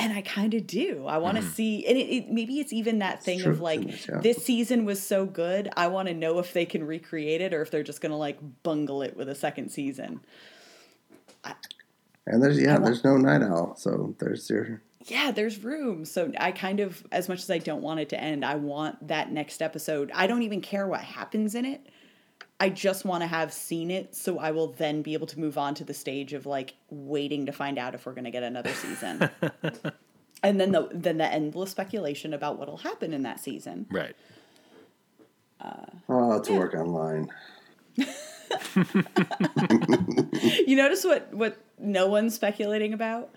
And 0.00 0.12
I 0.12 0.22
kind 0.22 0.54
of 0.54 0.66
do. 0.66 1.06
I 1.06 1.18
want 1.18 1.36
to 1.38 1.42
mm-hmm. 1.42 1.52
see, 1.52 1.86
and 1.86 1.98
it, 1.98 2.08
it, 2.08 2.30
maybe 2.30 2.60
it's 2.60 2.72
even 2.72 3.00
that 3.00 3.22
thing 3.22 3.42
of 3.42 3.60
like, 3.60 4.06
yeah. 4.08 4.20
this 4.20 4.44
season 4.44 4.84
was 4.84 5.02
so 5.02 5.26
good. 5.26 5.68
I 5.76 5.88
want 5.88 6.06
to 6.06 6.14
know 6.14 6.38
if 6.38 6.52
they 6.52 6.64
can 6.64 6.86
recreate 6.86 7.40
it 7.40 7.52
or 7.52 7.62
if 7.62 7.72
they're 7.72 7.82
just 7.82 8.00
going 8.00 8.12
to 8.12 8.16
like 8.16 8.38
bungle 8.62 9.02
it 9.02 9.16
with 9.16 9.28
a 9.28 9.34
second 9.34 9.70
season. 9.70 10.20
And 12.26 12.42
there's 12.42 12.60
yeah, 12.60 12.78
there's 12.78 13.02
no 13.02 13.16
night 13.16 13.42
owl, 13.42 13.74
so 13.76 14.14
there's 14.18 14.48
your 14.48 14.82
yeah, 15.06 15.30
there's 15.30 15.62
room. 15.64 16.04
So 16.04 16.32
I 16.38 16.52
kind 16.52 16.80
of, 16.80 17.04
as 17.10 17.28
much 17.28 17.40
as 17.40 17.50
I 17.50 17.58
don't 17.58 17.82
want 17.82 18.00
it 18.00 18.10
to 18.10 18.20
end, 18.20 18.44
I 18.44 18.56
want 18.56 19.08
that 19.08 19.32
next 19.32 19.62
episode. 19.62 20.10
I 20.14 20.26
don't 20.26 20.42
even 20.42 20.60
care 20.60 20.86
what 20.86 21.00
happens 21.00 21.54
in 21.54 21.64
it. 21.64 21.86
I 22.60 22.70
just 22.70 23.04
want 23.04 23.22
to 23.22 23.26
have 23.28 23.52
seen 23.52 23.90
it 23.90 24.16
so 24.16 24.38
I 24.38 24.50
will 24.50 24.72
then 24.72 25.02
be 25.02 25.14
able 25.14 25.28
to 25.28 25.38
move 25.38 25.56
on 25.56 25.74
to 25.76 25.84
the 25.84 25.94
stage 25.94 26.32
of 26.32 26.44
like 26.44 26.74
waiting 26.90 27.46
to 27.46 27.52
find 27.52 27.78
out 27.78 27.94
if 27.94 28.04
we're 28.04 28.14
going 28.14 28.24
to 28.24 28.30
get 28.30 28.42
another 28.42 28.72
season. 28.72 29.30
and 30.42 30.60
then 30.60 30.72
the 30.72 30.88
then 30.92 31.18
the 31.18 31.26
endless 31.26 31.70
speculation 31.70 32.34
about 32.34 32.58
what'll 32.58 32.78
happen 32.78 33.12
in 33.12 33.22
that 33.22 33.38
season. 33.40 33.86
Right. 33.90 34.16
Uh, 35.60 35.86
oh, 36.08 36.36
it's 36.36 36.50
work 36.50 36.74
online. 36.74 37.28
You 40.66 40.76
notice 40.76 41.04
what 41.04 41.32
what 41.32 41.58
no 41.78 42.06
one's 42.06 42.34
speculating 42.34 42.92
about? 42.92 43.30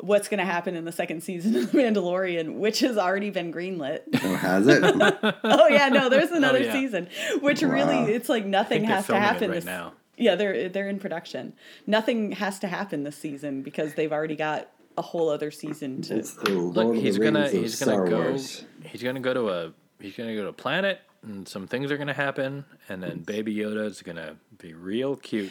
What's 0.00 0.28
going 0.28 0.38
to 0.38 0.44
happen 0.44 0.76
in 0.76 0.84
the 0.84 0.92
second 0.92 1.22
season 1.22 1.56
of 1.56 1.72
The 1.72 1.78
Mandalorian, 1.82 2.54
which 2.56 2.80
has 2.80 2.96
already 2.98 3.30
been 3.30 3.52
greenlit. 3.52 4.00
Oh, 4.22 4.34
has 4.34 4.66
it? 4.66 4.82
oh 5.44 5.68
yeah, 5.68 5.88
no, 5.88 6.08
there's 6.08 6.30
oh, 6.32 6.36
another 6.36 6.60
yeah. 6.62 6.72
season. 6.72 7.08
Which 7.40 7.62
Wow. 7.62 7.68
really, 7.70 8.12
it's 8.12 8.28
like 8.28 8.44
nothing 8.44 8.84
has 8.84 9.06
to 9.06 9.18
happen 9.18 9.50
right 9.50 9.56
this. 9.56 9.64
now. 9.64 9.92
Yeah, 10.16 10.36
they're 10.36 10.68
they're 10.68 10.88
in 10.88 10.98
production. 11.00 11.54
Nothing 11.86 12.32
has 12.32 12.58
to 12.60 12.68
happen 12.68 13.02
this 13.04 13.16
season 13.16 13.62
because 13.62 13.94
they've 13.94 14.12
already 14.12 14.36
got 14.36 14.68
a 14.96 15.02
whole 15.02 15.28
other 15.28 15.50
season 15.50 16.02
to. 16.02 16.16
it's 16.18 16.34
the 16.34 16.50
Lord 16.50 16.74
Look, 16.76 16.96
he's 16.96 17.18
gonna 17.18 17.48
he's 17.48 17.82
gonna 17.82 18.08
go 18.08 18.22
Wars. 18.22 18.64
he's 18.84 19.02
gonna 19.02 19.20
go 19.20 19.34
to 19.34 19.48
a 19.48 19.72
he's 20.00 20.16
gonna 20.16 20.34
go 20.36 20.42
to 20.42 20.48
a 20.48 20.52
planet 20.52 21.00
and 21.22 21.48
some 21.48 21.66
things 21.66 21.90
are 21.90 21.96
gonna 21.96 22.12
happen 22.12 22.64
and 22.88 23.02
then 23.02 23.18
Baby 23.20 23.56
Yoda 23.56 23.86
is 23.86 24.02
gonna 24.02 24.36
be 24.58 24.72
real 24.72 25.16
cute. 25.16 25.50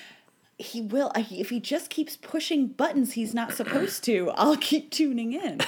He 0.57 0.81
will 0.81 1.11
if 1.15 1.49
he 1.49 1.59
just 1.59 1.89
keeps 1.89 2.15
pushing 2.15 2.67
buttons 2.67 3.13
he's 3.13 3.33
not 3.33 3.53
supposed 3.53 4.03
to. 4.05 4.29
I'll 4.35 4.57
keep 4.57 4.91
tuning 4.91 5.33
in. 5.33 5.59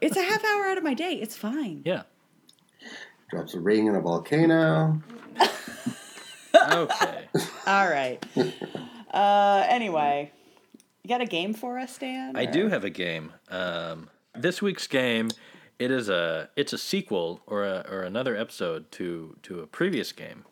it's 0.00 0.16
a 0.16 0.22
half 0.22 0.44
hour 0.44 0.64
out 0.66 0.78
of 0.78 0.84
my 0.84 0.94
day. 0.94 1.14
It's 1.14 1.36
fine. 1.36 1.82
Yeah. 1.84 2.02
Drops 3.30 3.54
a 3.54 3.60
ring 3.60 3.86
in 3.86 3.94
a 3.94 4.00
volcano. 4.00 5.02
Okay. 6.70 7.24
All 7.66 7.88
right. 7.90 8.24
Uh, 9.12 9.66
anyway, 9.68 10.30
you 11.02 11.08
got 11.08 11.20
a 11.20 11.26
game 11.26 11.52
for 11.52 11.78
us, 11.78 11.98
Dan? 11.98 12.36
I 12.36 12.44
or- 12.44 12.52
do 12.52 12.68
have 12.68 12.84
a 12.84 12.90
game. 12.90 13.32
Um, 13.50 14.08
this 14.34 14.62
week's 14.62 14.86
game, 14.86 15.30
it 15.78 15.90
is 15.90 16.08
a 16.08 16.48
it's 16.56 16.72
a 16.72 16.78
sequel 16.78 17.40
or 17.46 17.64
a, 17.64 17.84
or 17.90 18.02
another 18.02 18.36
episode 18.36 18.90
to 18.92 19.36
to 19.42 19.60
a 19.60 19.66
previous 19.66 20.12
game, 20.12 20.44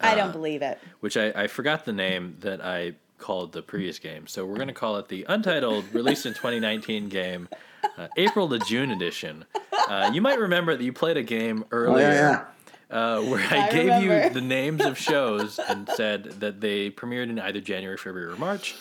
I 0.00 0.12
uh, 0.12 0.16
don't 0.16 0.32
believe 0.32 0.62
it. 0.62 0.78
which 1.00 1.16
I, 1.16 1.28
I 1.30 1.46
forgot 1.46 1.84
the 1.84 1.92
name 1.92 2.36
that 2.40 2.64
I 2.64 2.94
called 3.18 3.52
the 3.52 3.62
previous 3.62 3.98
game. 3.98 4.26
So 4.26 4.46
we're 4.46 4.56
gonna 4.58 4.72
call 4.72 4.96
it 4.98 5.08
the 5.08 5.24
Untitled 5.28 5.92
released 5.92 6.24
in 6.26 6.34
2019 6.34 7.08
game, 7.08 7.48
uh, 7.96 8.08
April 8.16 8.48
to 8.48 8.58
June 8.60 8.90
edition. 8.92 9.44
Uh, 9.88 10.10
you 10.12 10.20
might 10.20 10.38
remember 10.38 10.76
that 10.76 10.84
you 10.84 10.92
played 10.92 11.16
a 11.16 11.22
game 11.22 11.64
Oh 11.64 11.76
earlier. 11.76 12.08
yeah, 12.08 12.44
yeah. 12.90 12.96
uh, 12.96 13.22
where 13.22 13.40
I, 13.50 13.66
I 13.68 13.70
gave 13.72 14.02
you 14.02 14.30
the 14.30 14.40
names 14.40 14.84
of 14.84 14.96
shows 14.98 15.58
and 15.58 15.88
said 15.94 16.24
that 16.40 16.60
they 16.60 16.90
premiered 16.90 17.28
in 17.30 17.38
either 17.40 17.60
January, 17.60 17.96
February, 17.96 18.32
or 18.32 18.36
March. 18.36 18.76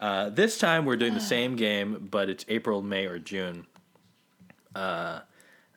Uh, 0.00 0.30
this 0.30 0.56
time 0.56 0.84
we're 0.86 0.96
doing 0.96 1.14
the 1.14 1.20
same 1.20 1.56
game, 1.56 2.08
but 2.10 2.30
it's 2.30 2.44
April, 2.48 2.80
May, 2.82 3.06
or 3.06 3.18
June. 3.18 3.66
Uh, 4.74 5.20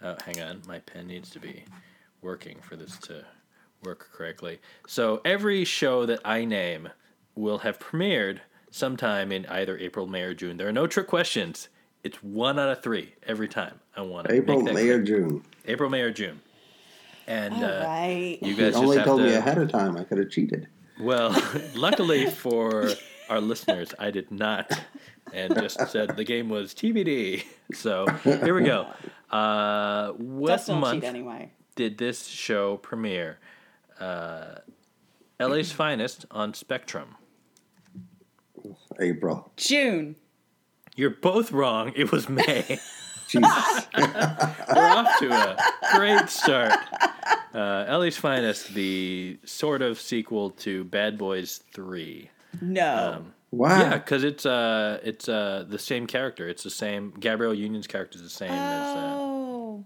oh, 0.02 0.16
hang 0.26 0.42
on, 0.42 0.62
my 0.68 0.80
pen 0.80 1.08
needs 1.08 1.30
to 1.32 1.40
be 1.40 1.64
working 2.22 2.58
for 2.62 2.76
this 2.76 2.98
to 3.00 3.26
work 3.84 4.10
correctly. 4.14 4.60
So 4.88 5.22
every 5.26 5.64
show 5.66 6.06
that 6.06 6.20
I 6.26 6.46
name 6.46 6.90
will 7.36 7.60
have 7.60 7.80
premiered 7.80 8.40
sometime 8.72 9.32
in 9.32 9.46
either 9.48 9.78
April, 9.78 10.08
May, 10.08 10.22
or 10.22 10.34
June. 10.34 10.58
There 10.58 10.68
are 10.68 10.72
no 10.74 10.88
trick 10.88 11.08
questions. 11.08 11.70
It's 12.04 12.22
one 12.24 12.60
out 12.60 12.70
of 12.70 12.84
three 12.84 13.14
every 13.26 13.48
time. 13.48 13.80
I 13.96 14.02
want 14.02 14.28
to 14.28 14.34
April, 14.34 14.58
make 14.58 14.66
that 14.68 14.74
May, 14.74 14.82
clear. 14.82 15.00
or 15.00 15.04
June. 15.04 15.44
April, 15.66 15.90
May, 15.90 16.02
or 16.02 16.12
June. 16.12 16.42
And 17.28 17.54
All 17.54 17.64
uh, 17.64 17.84
right. 17.86 18.38
you 18.42 18.50
You 18.50 18.56
guys 18.56 18.76
only 18.76 18.88
just 18.98 18.98
have 19.00 19.06
told 19.08 19.22
to. 19.22 19.28
me 19.28 19.34
ahead 19.36 19.58
of 19.58 19.72
time. 19.72 19.96
I 19.98 20.04
could 20.04 20.18
have 20.18 20.30
cheated. 20.30 20.68
Well, 21.00 21.36
luckily 21.76 22.30
for 22.30 22.90
our 23.30 23.40
listeners, 23.40 23.94
I 23.98 24.12
did 24.12 24.30
not, 24.32 24.70
and 25.32 25.56
just 25.56 25.80
said 25.90 26.18
the 26.18 26.24
game 26.26 26.50
was 26.50 26.74
TBD. 26.74 27.44
So 27.74 28.06
here 28.24 28.54
we 28.56 28.64
go. 28.64 28.88
Uh, 29.34 30.12
what 30.12 30.50
Dustin 30.50 30.76
will 30.76 30.82
month 30.82 31.04
anyway. 31.04 31.50
did 31.76 31.98
this 31.98 32.28
show 32.28 32.78
premiere? 32.78 33.40
Uh, 34.00 34.56
LA's 35.40 35.72
Finest 35.72 36.26
on 36.32 36.54
Spectrum. 36.54 37.16
April. 39.00 39.52
June. 39.58 40.16
You're 40.96 41.10
both 41.10 41.52
wrong. 41.52 41.92
It 41.96 42.12
was 42.12 42.30
May. 42.30 42.80
Jesus. 43.28 43.88
We're 43.98 44.90
off 44.90 45.20
to 45.20 45.32
a 45.32 45.58
great 45.96 46.30
start. 46.30 46.74
Uh, 47.54 47.86
LA's 47.90 48.18
Finest, 48.18 48.74
the 48.74 49.40
sort 49.44 49.82
of 49.82 50.00
sequel 50.00 50.52
to 50.52 50.84
Bad 50.84 51.18
Boys 51.18 51.62
Three. 51.74 52.30
No. 52.62 53.14
Um, 53.18 53.34
wow. 53.52 53.80
Yeah, 53.80 53.98
because 53.98 54.24
it's 54.24 54.46
uh 54.46 55.00
it's 55.04 55.28
uh 55.28 55.66
the 55.68 55.80
same 55.80 56.06
character. 56.06 56.48
It's 56.48 56.64
the 56.64 56.70
same. 56.70 57.14
Gabrielle 57.20 57.54
Union's 57.54 57.88
character 57.88 58.18
is 58.18 58.24
the 58.24 58.30
same 58.30 58.52
oh. 58.52 59.84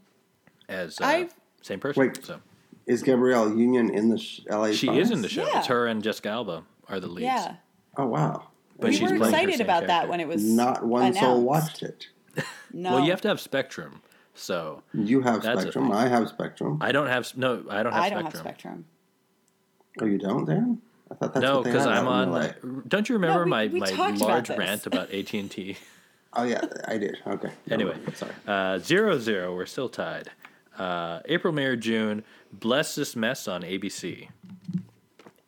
as 0.68 0.70
uh, 0.70 0.74
as 0.74 1.02
uh, 1.02 1.06
I've- 1.06 1.32
same 1.62 1.80
person. 1.80 2.02
Wait. 2.02 2.26
So 2.26 2.40
Is 2.88 3.04
Gabrielle 3.04 3.56
Union 3.56 3.94
in 3.94 4.10
the 4.10 4.18
sh- 4.18 4.42
LA? 4.50 4.72
she 4.72 4.88
Finest? 4.88 5.12
is 5.12 5.18
in 5.18 5.22
the 5.22 5.30
show. 5.30 5.46
Yeah. 5.46 5.60
It's 5.60 5.68
her 5.68 5.88
and 5.88 6.02
Jessica 6.02 6.30
Alba 6.30 6.64
are 6.88 7.00
the 7.00 7.08
leads. 7.08 7.26
Yeah. 7.26 7.56
Oh 7.98 8.06
wow! 8.08 8.48
But 8.80 8.90
we 8.92 8.96
she's 8.96 9.10
were 9.10 9.16
excited 9.18 9.56
same 9.56 9.62
about 9.66 9.88
that 9.88 10.08
when 10.08 10.20
it 10.20 10.28
was 10.28 10.44
Not 10.44 10.86
one 10.86 11.14
soul 11.14 11.42
watched 11.44 11.84
it. 11.84 12.08
No. 12.74 12.92
Well, 12.96 13.04
you 13.06 13.12
have 13.12 13.22
to 13.22 13.28
have 13.30 13.40
Spectrum. 13.40 14.02
So 14.36 14.84
You 14.94 15.22
have 15.22 15.42
Spectrum. 15.42 15.86
thing. 15.86 15.94
I 15.96 16.08
have 16.08 16.28
Spectrum. 16.28 16.78
I 16.82 16.92
don't 16.92 17.08
have 17.08 17.36
no. 17.36 17.64
I 17.70 17.82
don't 17.82 17.92
have 17.94 18.04
I 18.04 18.10
don't 18.10 18.20
Spectrum. 18.22 18.24
have 18.24 18.34
Spectrum. 18.36 18.86
Oh, 20.02 20.06
you 20.06 20.18
don't, 20.20 20.46
Dan? 20.46 20.82
I 21.10 21.16
thought 21.16 21.34
that's 21.34 21.42
no, 21.44 21.64
because 21.64 21.88
I'm 21.88 22.08
on. 22.08 22.32
LA. 22.32 22.50
Don't 22.88 23.10
you 23.10 23.16
remember 23.16 23.40
No, 23.40 23.44
we- 23.46 23.50
my 23.50 23.68
we 23.68 23.80
my 23.80 23.90
talked 23.92 24.18
about 24.18 24.30
large 24.30 24.50
rant 24.52 24.86
about 24.86 25.12
AT 25.12 25.34
and 25.34 25.50
T? 25.50 25.78
Oh 26.34 26.44
yeah, 26.44 26.62
I 26.88 26.98
did. 27.00 27.18
Okay. 27.26 27.50
Anyway, 27.72 27.94
mind. 27.96 28.16
sorry. 28.18 28.34
uh, 28.48 28.78
zero 28.78 29.18
zero. 29.18 29.56
We're 29.56 29.66
still 29.66 29.90
tied. 29.90 30.30
Uh, 30.78 31.22
April, 31.26 31.52
May, 31.52 31.64
or 31.66 31.76
June. 31.76 32.24
Bless 32.52 32.96
this 32.96 33.16
mess 33.16 33.48
on 33.48 33.62
ABC. 33.64 34.30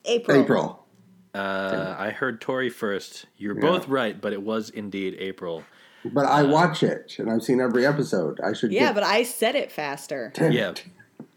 April. 0.06 0.42
April. 0.42 0.86
Uh, 1.34 1.96
I 1.98 2.10
heard 2.10 2.42
Tori 2.42 2.70
first. 2.70 3.26
You're 3.38 3.56
Yeah. 3.56 3.62
both 3.62 3.88
right, 3.88 4.20
but 4.20 4.34
it 4.34 4.42
was 4.42 4.70
indeed 4.70 5.16
April. 5.20 5.64
But 6.06 6.26
I 6.26 6.44
watch 6.44 6.82
it, 6.82 7.16
and 7.20 7.30
I've 7.30 7.44
seen 7.44 7.60
every 7.62 7.86
episode. 7.86 8.40
I 8.42 8.54
should. 8.54 8.72
Yeah, 8.72 8.88
get, 8.88 8.96
but 8.96 9.04
I 9.04 9.24
said 9.24 9.56
it 9.56 9.72
faster. 9.72 10.32
Damn 10.34 10.52
Yeah. 10.52 10.70
it. 10.72 10.86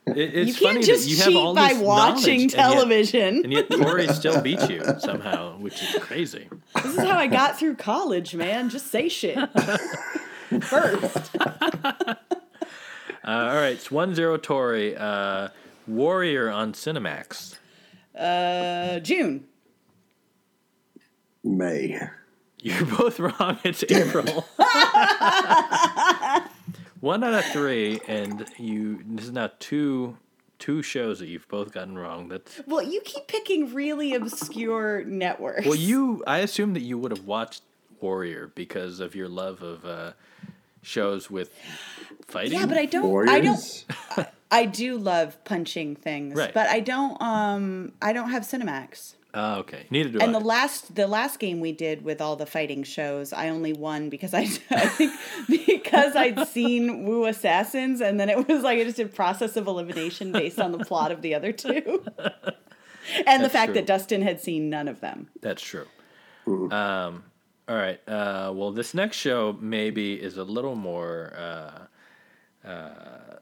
It, 0.04 0.18
it's 0.18 0.60
you 0.60 0.66
funny 0.66 0.74
can't 0.80 0.84
just 0.86 1.08
you 1.08 1.16
cheat 1.16 1.54
by 1.54 1.74
watching 1.74 2.48
television. 2.48 3.42
and 3.44 3.52
yet, 3.52 3.66
and 3.70 3.78
yet 3.80 3.86
Tori 3.86 4.08
still 4.14 4.40
beat 4.40 4.68
you 4.68 4.82
somehow, 4.98 5.58
which 5.58 5.80
is 5.80 5.94
crazy. 6.02 6.48
this 6.74 6.86
is 6.86 6.98
how 6.98 7.16
I 7.18 7.28
got 7.28 7.56
through 7.58 7.76
college, 7.76 8.34
man. 8.34 8.68
Just 8.68 8.88
say 8.90 9.08
shit. 9.08 9.38
First. 10.62 11.36
Uh, 13.24 13.30
all 13.30 13.54
right, 13.54 13.72
it's 13.74 13.90
one 13.90 14.14
zero 14.14 14.36
Tori. 14.36 14.96
Uh, 14.96 15.48
Warrior 15.86 16.50
on 16.50 16.72
Cinemax. 16.72 17.56
Uh, 18.18 18.98
June. 19.00 19.44
May. 21.44 21.98
You're 22.60 22.84
both 22.86 23.18
wrong. 23.18 23.58
It's 23.64 23.82
April. 23.90 24.46
One 27.00 27.24
out 27.24 27.34
of 27.34 27.44
three, 27.46 28.00
and 28.06 28.46
you. 28.58 29.02
This 29.04 29.24
is 29.24 29.32
now 29.32 29.50
two 29.58 30.16
two 30.60 30.80
shows 30.82 31.18
that 31.18 31.26
you've 31.26 31.48
both 31.48 31.72
gotten 31.72 31.98
wrong. 31.98 32.28
That's 32.28 32.60
Well, 32.68 32.82
you 32.82 33.00
keep 33.04 33.26
picking 33.26 33.74
really 33.74 34.14
obscure 34.14 35.02
networks. 35.04 35.66
well, 35.66 35.74
you. 35.74 36.22
I 36.28 36.38
assume 36.38 36.74
that 36.74 36.82
you 36.82 36.96
would 36.98 37.10
have 37.10 37.26
watched 37.26 37.62
Warrior 38.00 38.52
because 38.54 39.00
of 39.00 39.16
your 39.16 39.28
love 39.28 39.62
of 39.62 39.84
uh, 39.84 40.12
shows 40.82 41.30
with 41.30 41.50
fighting. 42.26 42.58
Yeah, 42.58 42.66
but 42.66 42.76
I 42.78 42.86
don't. 42.86 43.06
Warriors. 43.08 43.84
I 44.10 44.14
don't. 44.16 44.28
I 44.50 44.66
do 44.66 44.98
love 44.98 45.42
punching 45.44 45.96
things, 45.96 46.34
Right. 46.36 46.52
but 46.52 46.68
I 46.68 46.80
don't. 46.80 47.20
Um, 47.22 47.92
I 48.02 48.12
don't 48.12 48.30
have 48.30 48.42
Cinemax. 48.42 49.14
Oh, 49.34 49.60
okay. 49.60 49.86
Neither 49.90 50.10
do 50.10 50.18
And 50.20 50.36
I. 50.36 50.38
the 50.38 50.44
last 50.44 50.94
the 50.94 51.06
last 51.06 51.38
game 51.38 51.60
we 51.60 51.72
did 51.72 52.04
with 52.04 52.20
all 52.20 52.36
the 52.36 52.44
fighting 52.44 52.82
shows, 52.82 53.32
I 53.32 53.48
only 53.48 53.72
won 53.72 54.10
because 54.10 54.34
I, 54.34 54.40
I 54.70 54.86
think 54.88 55.12
because 55.48 56.14
I'd 56.14 56.46
seen 56.48 57.04
Wu 57.04 57.24
Assassins, 57.24 58.02
and 58.02 58.20
then 58.20 58.28
it 58.28 58.46
was 58.46 58.62
like 58.62 58.78
I 58.78 58.84
just 58.84 58.98
a 58.98 59.06
process 59.06 59.56
of 59.56 59.66
elimination 59.68 60.32
based 60.32 60.58
on 60.60 60.72
the 60.72 60.84
plot 60.84 61.12
of 61.12 61.22
the 61.22 61.34
other 61.34 61.50
two, 61.50 62.04
and 63.26 63.42
the 63.42 63.48
fact 63.48 63.68
true. 63.68 63.74
that 63.76 63.86
Dustin 63.86 64.20
had 64.20 64.38
seen 64.38 64.68
none 64.68 64.86
of 64.86 65.00
them. 65.00 65.28
That's 65.40 65.62
true. 65.62 65.86
Um, 66.46 67.24
all 67.72 67.78
right. 67.78 68.00
Uh, 68.06 68.52
well, 68.54 68.70
this 68.72 68.92
next 68.92 69.16
show 69.16 69.56
maybe 69.58 70.14
is 70.14 70.36
a 70.36 70.44
little 70.44 70.74
more. 70.74 71.32
Uh, 71.36 72.68
uh, 72.68 73.36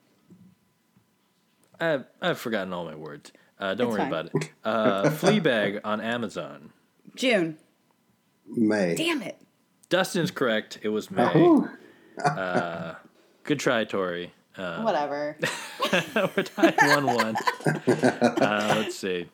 I've, 1.81 2.05
I've 2.23 2.39
forgotten 2.39 2.73
all 2.73 2.85
my 2.85 2.95
words. 2.95 3.33
Uh, 3.59 3.75
don't 3.75 3.89
It's 3.89 3.99
worry 3.99 3.99
fine. 4.03 4.09
about 4.09 4.27
it. 4.27 4.51
Uh, 4.65 5.03
Fleabag 5.11 5.81
on 5.85 6.01
Amazon. 6.01 6.71
June, 7.17 7.59
May. 8.47 8.95
damn 8.95 9.21
it! 9.23 9.37
Dustin's 9.89 10.31
correct. 10.31 10.79
It 10.83 10.91
was 10.91 11.11
May. 11.11 11.33
Oh, 11.35 11.69
Good 13.43 13.59
try, 13.59 13.83
Tori. 13.85 14.33
Uh, 14.57 14.83
Whatever. 14.83 15.37
we're 16.37 16.43
tied 16.45 16.77
one 16.83 17.07
one. 17.07 17.37
Uh, 17.89 18.75
let's 18.79 18.97
see. 18.97 19.27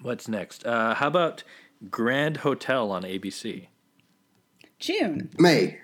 What's 0.00 0.26
next? 0.26 0.64
Uh, 0.66 0.94
how 0.94 1.08
about 1.08 1.42
Grand 1.90 2.38
Hotel 2.38 2.90
on 2.90 3.02
ABC? 3.02 3.66
June, 4.84 5.30
May. 5.38 5.78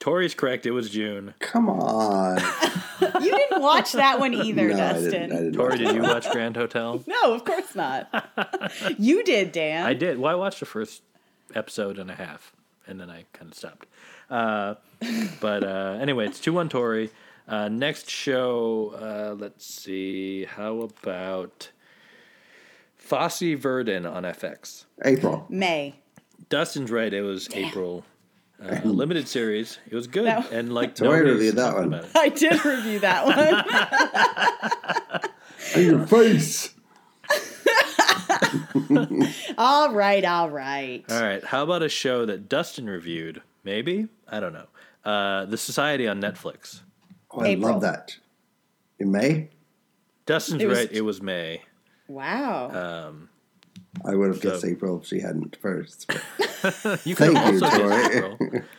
Tori's 0.00 0.34
correct. 0.34 0.66
It 0.66 0.72
was 0.72 0.90
June. 0.90 1.34
Come 1.38 1.70
on. 1.70 2.38
you 3.22 3.30
didn't 3.30 3.62
watch 3.62 3.92
that 3.92 4.18
one 4.18 4.34
either, 4.34 4.68
no, 4.68 4.74
I 4.74 4.76
Dustin. 4.76 5.10
didn't. 5.10 5.32
I 5.32 5.36
didn't. 5.36 5.52
Tori, 5.54 5.78
did 5.78 5.94
you 5.94 6.02
watch 6.02 6.28
Grand 6.30 6.56
Hotel? 6.56 7.02
No, 7.06 7.32
of 7.32 7.44
course 7.44 7.74
not. 7.76 8.08
you 8.98 9.22
did, 9.22 9.52
Dan. 9.52 9.86
I 9.86 9.94
did. 9.94 10.18
Well, 10.18 10.32
I 10.32 10.34
watched 10.34 10.58
the 10.60 10.66
first 10.66 11.02
episode 11.54 11.98
and 11.98 12.10
a 12.10 12.14
half, 12.16 12.52
and 12.88 13.00
then 13.00 13.08
I 13.08 13.24
kind 13.32 13.52
of 13.52 13.56
stopped. 13.56 13.86
Uh, 14.28 14.74
but 15.40 15.62
uh, 15.62 15.96
anyway, 16.00 16.26
it's 16.26 16.40
two 16.40 16.52
one 16.52 16.68
Tori. 16.68 17.10
Uh, 17.46 17.68
next 17.68 18.10
show, 18.10 18.94
uh, 19.00 19.34
let's 19.38 19.64
see. 19.64 20.44
How 20.44 20.80
about 20.80 21.70
Fosse 22.96 23.54
Verdon 23.56 24.06
on 24.06 24.24
FX? 24.24 24.86
April. 25.04 25.46
May. 25.48 25.94
Dustin's 26.48 26.90
right. 26.90 27.12
It 27.12 27.22
was 27.22 27.48
April. 27.54 28.04
Uh, 28.62 28.80
limited 28.84 29.26
series. 29.28 29.78
It 29.90 29.94
was 29.94 30.06
good, 30.06 30.26
That- 30.26 30.52
and 30.52 30.72
like 30.72 30.94
Tori 30.98 31.18
nobody's 31.18 31.34
reviewed 31.34 31.56
that 31.56 31.74
one. 31.74 32.06
I 32.14 32.28
did 32.28 32.64
review 32.64 32.98
that 33.00 33.26
one. 33.26 33.64
In 35.84 35.90
your 35.90 36.06
face. 36.06 36.72
all 39.58 39.92
right, 39.92 40.24
all 40.24 40.50
right. 40.50 41.04
All 41.10 41.22
right. 41.22 41.44
How 41.44 41.62
about 41.62 41.82
a 41.82 41.88
show 41.88 42.26
that 42.26 42.48
Dustin 42.48 42.86
reviewed? 42.88 43.42
Maybe 43.64 44.08
I 44.28 44.40
don't 44.40 44.52
know. 44.52 44.66
Uh, 45.04 45.44
the 45.46 45.58
Society 45.58 46.06
on 46.08 46.20
Netflix. 46.20 46.80
Oh, 47.30 47.40
I 47.40 47.48
April. 47.48 47.72
love 47.72 47.80
that. 47.82 48.16
In 48.98 49.10
May, 49.10 49.50
Dustin's 50.26 50.62
It 50.62 50.66
was- 50.68 50.78
right. 50.78 50.92
It 50.92 51.02
was 51.02 51.20
May. 51.20 51.62
Wow. 52.08 53.12
I 54.04 54.14
would 54.14 54.28
have 54.28 54.40
guessed 54.40 54.62
So- 54.62 54.68
April 54.68 55.00
if 55.00 55.06
she 55.06 55.20
hadn't 55.20 55.56
first. 55.56 56.10
You 57.04 57.14
could 57.14 57.34
Thank 57.34 57.36
have 57.36 57.54
you, 57.54 57.62
also 57.64 57.78
Tori. 57.78 58.04
April. 58.16 58.38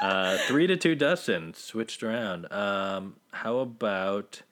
Uh, 0.00 0.38
three 0.46 0.66
to 0.68 0.76
two, 0.76 0.94
Dustin 0.94 1.52
switched 1.54 2.04
around. 2.04 2.50
Um, 2.52 3.16
how 3.32 3.58
about 3.58 4.42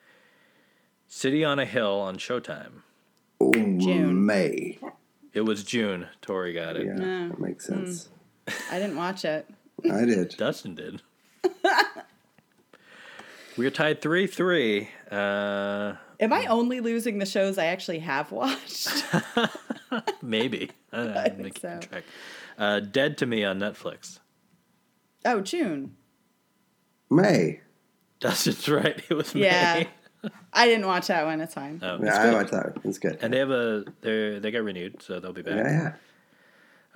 City 1.07 1.45
on 1.45 1.61
a 1.61 1.65
Hill 1.65 2.01
on 2.01 2.17
Showtime? 2.17 2.83
Oh, 3.41 3.53
June. 3.53 4.27
May. 4.27 4.79
It 5.33 5.43
was 5.43 5.63
June. 5.63 6.09
Tori 6.21 6.53
got 6.53 6.75
it. 6.77 6.87
Yeah, 6.87 6.95
No. 6.95 7.29
that 7.29 7.39
makes 7.39 7.65
sense. 7.65 8.09
I 8.73 8.81
didn't 8.81 8.97
watch 8.97 9.25
it. 9.25 9.49
I 9.91 10.05
did. 10.05 10.35
Dustin 10.37 10.75
did. 10.75 11.01
we 13.57 13.67
are 13.67 13.71
tied 13.71 14.01
three 14.03 14.27
three. 14.27 14.89
Uh, 15.11 15.93
Am 16.21 16.33
I 16.33 16.47
only 16.47 16.81
losing 16.81 17.19
the 17.19 17.27
shows 17.27 17.59
I 17.59 17.67
actually 17.67 17.99
have 18.01 18.33
watched? 18.33 18.89
maybe. 20.23 20.71
I. 20.93 20.99
I'm 21.31 21.37
think 21.37 21.59
so. 21.59 21.79
track. 21.81 22.05
Uh, 22.59 22.81
Dead 22.81 23.19
to 23.19 23.27
Me 23.27 23.45
on 23.45 23.59
Netflix. 23.59 24.19
oh, 25.25 25.41
June. 25.41 25.95
May. 27.11 27.61
Dustin's 28.21 28.69
right. 28.69 29.03
It 29.09 29.15
was 29.15 29.35
Yeah. 29.35 29.85
May. 30.25 30.31
I 30.53 30.67
didn't 30.67 30.87
watch 30.87 31.07
that 31.09 31.25
one. 31.25 31.41
It's 31.41 31.55
fine. 31.55 31.79
Oh, 31.83 31.99
Yeah, 32.03 32.07
it's 32.09 32.17
I 32.17 32.23
good. 32.25 32.35
watched 32.35 32.51
that. 32.53 32.73
It's 32.85 32.99
good. 32.99 33.19
And 33.21 33.33
they 33.33 33.39
have 33.39 33.51
a 33.51 33.85
they 34.01 34.39
they 34.41 34.51
got 34.51 34.65
renewed, 34.65 35.03
so 35.03 35.21
they'll 35.21 35.33
be 35.33 35.43
back. 35.43 35.57
yeah, 35.57 35.71
yeah. 35.73 35.93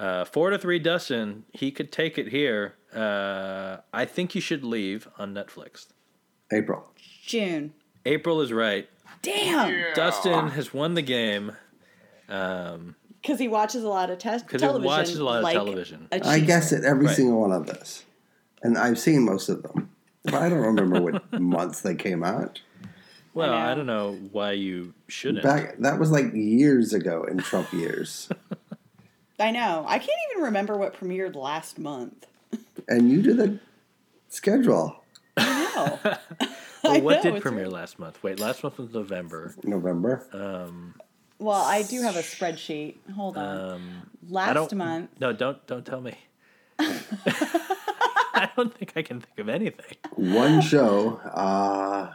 Uh, 0.05 0.25
four 0.25 0.49
to 0.51 0.59
three, 0.59 0.79
Dustin. 0.79 1.45
He 1.53 1.71
could 1.71 1.93
take 1.93 2.17
it 2.19 2.29
here. 2.29 2.75
Uh, 2.93 3.77
I 3.93 4.07
think 4.07 4.35
you 4.35 4.41
should 4.41 4.65
leave 4.65 5.07
on 5.19 5.35
Netflix. 5.35 5.89
April. 6.51 6.87
June. 7.25 7.75
April 8.07 8.41
is 8.41 8.51
right. 8.53 8.89
Damn. 9.23 9.95
Dustin 9.95 10.49
has 10.49 10.73
won 10.75 10.95
the 10.95 11.03
game. 11.03 11.53
Um, 12.29 12.95
Because 13.21 13.39
he 13.39 13.49
watches 13.49 13.83
a 13.85 13.89
lot 13.89 14.11
of 14.11 14.19
te- 14.19 14.31
because 14.39 14.53
he 14.53 14.59
television. 14.59 14.85
watches 14.87 15.19
a 15.19 15.25
lot 15.25 15.39
of 15.39 15.43
like 15.45 15.55
television. 15.55 16.09
a 16.13 16.27
I 16.27 16.41
guess 16.41 16.73
cheeser. 16.73 16.79
it 16.79 16.85
every 16.85 17.07
Right. 17.07 17.17
single 17.17 17.41
one 17.41 17.53
of 17.53 17.67
this, 17.67 18.05
and 18.63 18.79
I've 18.79 18.99
seen 18.99 19.25
most 19.25 19.49
of 19.49 19.63
them, 19.63 19.91
but 20.25 20.35
I 20.35 20.49
don't 20.49 20.61
remember 20.61 21.01
what 21.03 21.33
months 21.41 21.81
they 21.83 21.95
came 21.95 22.23
out. 22.25 22.61
Well, 23.35 23.53
I 23.53 23.59
know. 23.67 23.71
I 23.71 23.75
don't 23.75 23.87
know 23.87 24.19
why 24.33 24.53
you 24.53 24.95
shouldn't. 25.09 25.43
Back 25.45 25.77
that 25.79 25.99
was 25.99 26.11
like 26.11 26.33
years 26.35 26.93
ago 26.93 27.25
in 27.25 27.39
Trump 27.39 27.73
years, 27.73 28.29
I 29.39 29.51
know. 29.51 29.85
I 29.87 29.99
can't 29.99 30.11
even 30.33 30.45
remember 30.45 30.77
what 30.77 30.95
premiered 30.99 31.35
last 31.35 31.79
month. 31.79 32.27
and 32.89 33.11
you 33.11 33.23
did 33.23 33.37
the 33.37 33.59
schedule 34.29 35.03
No. 35.37 35.99
well, 36.85 37.01
what 37.01 37.25
know, 37.25 37.33
did 37.33 37.43
premiere 37.43 37.65
really- 37.65 37.75
last 37.75 37.99
month? 37.99 38.23
Wait, 38.23 38.39
last 38.41 38.63
month 38.63 38.79
was 38.79 38.93
November. 38.93 39.55
November. 39.65 40.27
Well, 41.39 41.63
I 41.63 41.83
do 41.83 42.03
have 42.03 42.17
a 42.17 42.21
spreadsheet. 42.21 42.97
Hold 43.15 43.39
on. 43.39 43.71
Um, 43.73 44.11
last 44.29 44.55
don't. 44.55 44.75
month. 44.75 45.11
No, 45.21 45.33
don't 45.33 45.67
don't 45.67 45.87
tell 45.87 46.01
me. 46.03 46.15
I 46.79 48.51
don't 48.57 48.75
think 48.77 48.93
I 48.97 49.03
can 49.03 49.21
think 49.21 49.39
of 49.39 49.49
anything. 49.49 49.97
One 50.15 50.61
show. 50.61 51.17
Uh, 51.17 52.13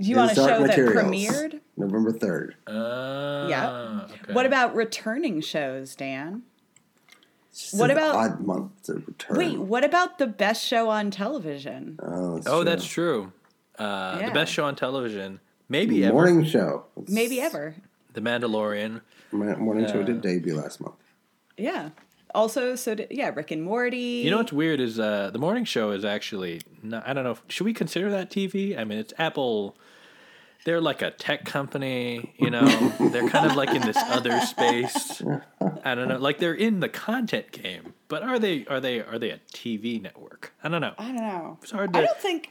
Do 0.00 0.08
you 0.08 0.16
want 0.16 0.32
a 0.32 0.34
Dark 0.34 0.48
show 0.48 0.66
that 0.66 0.76
premiered? 0.78 1.60
November 1.76 2.12
third. 2.12 2.56
Uh, 2.66 3.46
Yeah. 3.48 4.00
okay. 4.10 4.32
What 4.32 4.46
about 4.46 4.74
returning 4.74 5.40
shows, 5.40 5.94
Dan? 5.94 6.42
It's 7.50 7.72
What 7.74 7.90
an 7.90 7.96
about- 7.96 8.14
odd 8.14 8.40
month 8.40 8.82
to 8.84 8.94
return? 8.94 9.36
Wait, 9.36 9.58
what 9.58 9.84
about 9.84 10.18
the 10.18 10.26
best 10.26 10.64
show 10.64 10.88
on 10.88 11.10
television? 11.10 11.98
Oh, 12.02 12.36
that's 12.36 12.46
Oh, 12.46 12.56
true. 12.62 12.64
that's 12.64 12.86
true. 12.86 13.32
Uh, 13.80 14.18
Yeah. 14.20 14.26
The 14.28 14.34
best 14.34 14.52
show 14.52 14.64
on 14.64 14.76
television, 14.76 15.40
maybe 15.68 16.04
ever. 16.04 16.12
morning 16.14 16.44
show. 16.44 16.84
It's- 16.96 17.12
Maybe 17.12 17.40
ever. 17.40 17.74
The 18.12 18.20
Mandalorian. 18.20 19.00
My 19.32 19.54
morning 19.56 19.86
show 19.86 20.00
Yeah. 20.00 20.06
did 20.06 20.20
debut 20.20 20.54
last 20.56 20.80
month. 20.80 20.96
Yeah. 21.56 21.90
Also, 22.34 22.76
so 22.76 22.94
did, 22.94 23.08
yeah, 23.10 23.30
Rick 23.34 23.50
and 23.50 23.62
Morty. 23.62 24.22
You 24.24 24.30
know 24.30 24.36
what's 24.38 24.52
weird 24.52 24.80
is 24.80 25.00
uh, 25.00 25.30
the 25.32 25.38
morning 25.38 25.64
show 25.64 25.90
is 25.90 26.04
actually 26.04 26.60
not, 26.82 27.06
I 27.08 27.12
don't 27.12 27.24
know. 27.24 27.36
Should 27.48 27.64
we 27.64 27.72
consider 27.74 28.10
that 28.10 28.30
TV? 28.30 28.78
I 28.78 28.84
mean, 28.84 28.98
it's 28.98 29.12
Apple. 29.18 29.76
They're 30.64 30.80
like 30.80 31.00
a 31.02 31.10
tech 31.10 31.44
company, 31.46 32.34
you 32.38 32.50
know. 32.50 32.66
they're 33.10 33.28
kind 33.28 33.46
of 33.50 33.56
like 33.56 33.70
in 33.70 33.80
this 33.82 33.96
other 33.96 34.38
space. 34.42 35.22
I 35.84 35.94
don't 35.94 36.06
know. 36.08 36.18
Like 36.18 36.38
they're 36.38 36.54
in 36.54 36.80
the 36.80 36.88
content 36.88 37.50
game, 37.50 37.94
but 38.08 38.22
are 38.22 38.38
they? 38.38 38.66
Are 38.66 38.78
they? 38.78 39.00
Are 39.00 39.18
they 39.18 39.30
a 39.30 39.38
TV 39.54 40.00
network? 40.00 40.52
I 40.62 40.68
don't 40.68 40.82
know. 40.82 40.92
I 40.98 41.06
don't 41.06 41.16
know. 41.16 41.58
It's 41.62 41.70
hard 41.72 41.96
I 41.96 42.02
don't 42.02 42.18
think. 42.18 42.50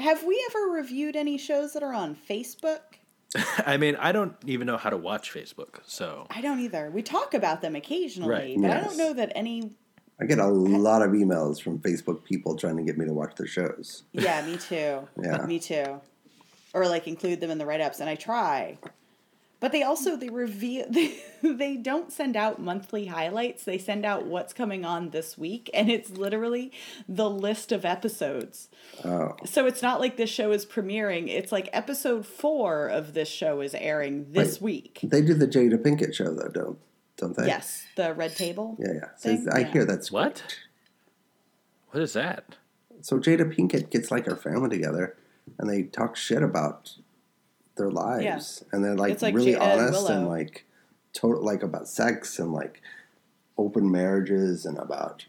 Have 0.00 0.24
we 0.24 0.42
ever 0.50 0.72
reviewed 0.72 1.14
any 1.16 1.36
shows 1.38 1.72
that 1.74 1.82
are 1.82 1.92
on 1.94 2.16
Facebook? 2.28 2.80
I 3.66 3.76
mean, 3.76 3.96
I 3.96 4.12
don't 4.12 4.34
even 4.46 4.66
know 4.66 4.76
how 4.76 4.90
to 4.90 4.96
watch 4.96 5.32
Facebook. 5.32 5.80
So 5.84 6.26
I 6.30 6.40
don't 6.40 6.58
either. 6.60 6.90
We 6.90 7.02
talk 7.02 7.34
about 7.34 7.60
them 7.62 7.76
occasionally, 7.76 8.30
Right. 8.30 8.56
but 8.60 8.70
I 8.70 8.80
don't 8.80 8.96
know 8.96 9.12
that 9.12 9.32
any. 9.34 9.72
I 10.20 10.24
get 10.26 10.38
a 10.38 10.46
lot 10.48 11.02
of 11.02 11.12
emails 11.12 11.62
from 11.62 11.78
Facebook 11.78 12.24
people 12.24 12.56
trying 12.56 12.76
to 12.76 12.82
get 12.82 12.98
me 12.98 13.06
to 13.06 13.12
watch 13.12 13.36
their 13.36 13.46
shows. 13.46 14.02
Yeah, 14.12 14.44
me 14.44 14.56
too. 14.56 15.06
Yeah. 15.22 15.46
me 15.46 15.58
too. 15.58 16.00
Or 16.74 16.86
like 16.86 17.06
include 17.08 17.40
them 17.40 17.50
in 17.50 17.58
the 17.58 17.66
write 17.66 17.80
ups, 17.80 18.00
and 18.00 18.08
I 18.10 18.14
try. 18.16 18.78
But 19.60 19.72
they 19.72 19.82
also 19.82 20.16
they 20.16 20.30
reveal 20.30 20.86
they, 20.90 21.18
they 21.42 21.76
don't 21.76 22.10
send 22.10 22.34
out 22.34 22.58
monthly 22.60 23.06
highlights. 23.06 23.64
They 23.64 23.76
send 23.78 24.04
out 24.06 24.24
what's 24.26 24.52
coming 24.54 24.84
on 24.86 25.10
this 25.10 25.36
week, 25.36 25.68
and 25.74 25.90
it's 25.90 26.10
literally 26.10 26.72
the 27.08 27.28
list 27.28 27.70
of 27.70 27.84
episodes. 27.84 28.68
Oh, 29.04 29.36
So 29.44 29.66
it's 29.66 29.82
not 29.82 30.00
like 30.00 30.16
this 30.16 30.30
show 30.30 30.50
is 30.52 30.64
premiering. 30.64 31.28
It's 31.28 31.52
like 31.52 31.68
episode 31.74 32.26
four 32.26 32.86
of 32.88 33.12
this 33.14 33.28
show 33.28 33.60
is 33.60 33.74
airing 33.74 34.32
this 34.32 34.60
week. 34.62 35.00
they 35.02 35.20
do 35.20 35.34
the 35.34 35.46
Jada 35.46 35.76
Pinkett 35.76 36.14
show 36.14 36.32
though, 36.34 36.48
don't 36.48 36.78
don't 37.18 37.36
they? 37.36 37.46
Yes, 37.46 37.84
the 37.96 38.14
red 38.14 38.34
table. 38.34 38.76
Yeah, 38.80 38.92
yeah. 38.94 39.08
So 39.18 39.36
I 39.52 39.58
Yeah. 39.60 39.72
hear 39.72 39.84
that's 39.84 40.10
What? 40.10 40.36
great. 40.36 40.58
what 41.90 42.02
is 42.02 42.14
that? 42.14 42.56
So 43.02 43.18
Jada 43.18 43.54
Pinkett 43.54 43.90
gets 43.90 44.10
like 44.10 44.24
her 44.26 44.36
family 44.36 44.70
together, 44.70 45.16
and 45.58 45.68
they 45.68 45.82
talk 45.82 46.16
shit 46.16 46.42
about 46.42 46.94
their 47.80 47.90
lives, 47.90 48.64
and 48.72 48.84
they're 48.84 48.94
like, 48.94 49.20
like 49.22 49.34
really 49.34 49.54
Jada 49.54 49.60
honest 49.60 50.08
and, 50.10 50.22
Willow. 50.24 50.36
like 50.36 50.64
total 51.12 51.44
like 51.44 51.62
about 51.62 51.88
sex 51.88 52.38
and 52.38 52.52
like 52.52 52.80
open 53.58 53.90
marriages 53.90 54.64
and 54.66 54.78
about 54.78 55.26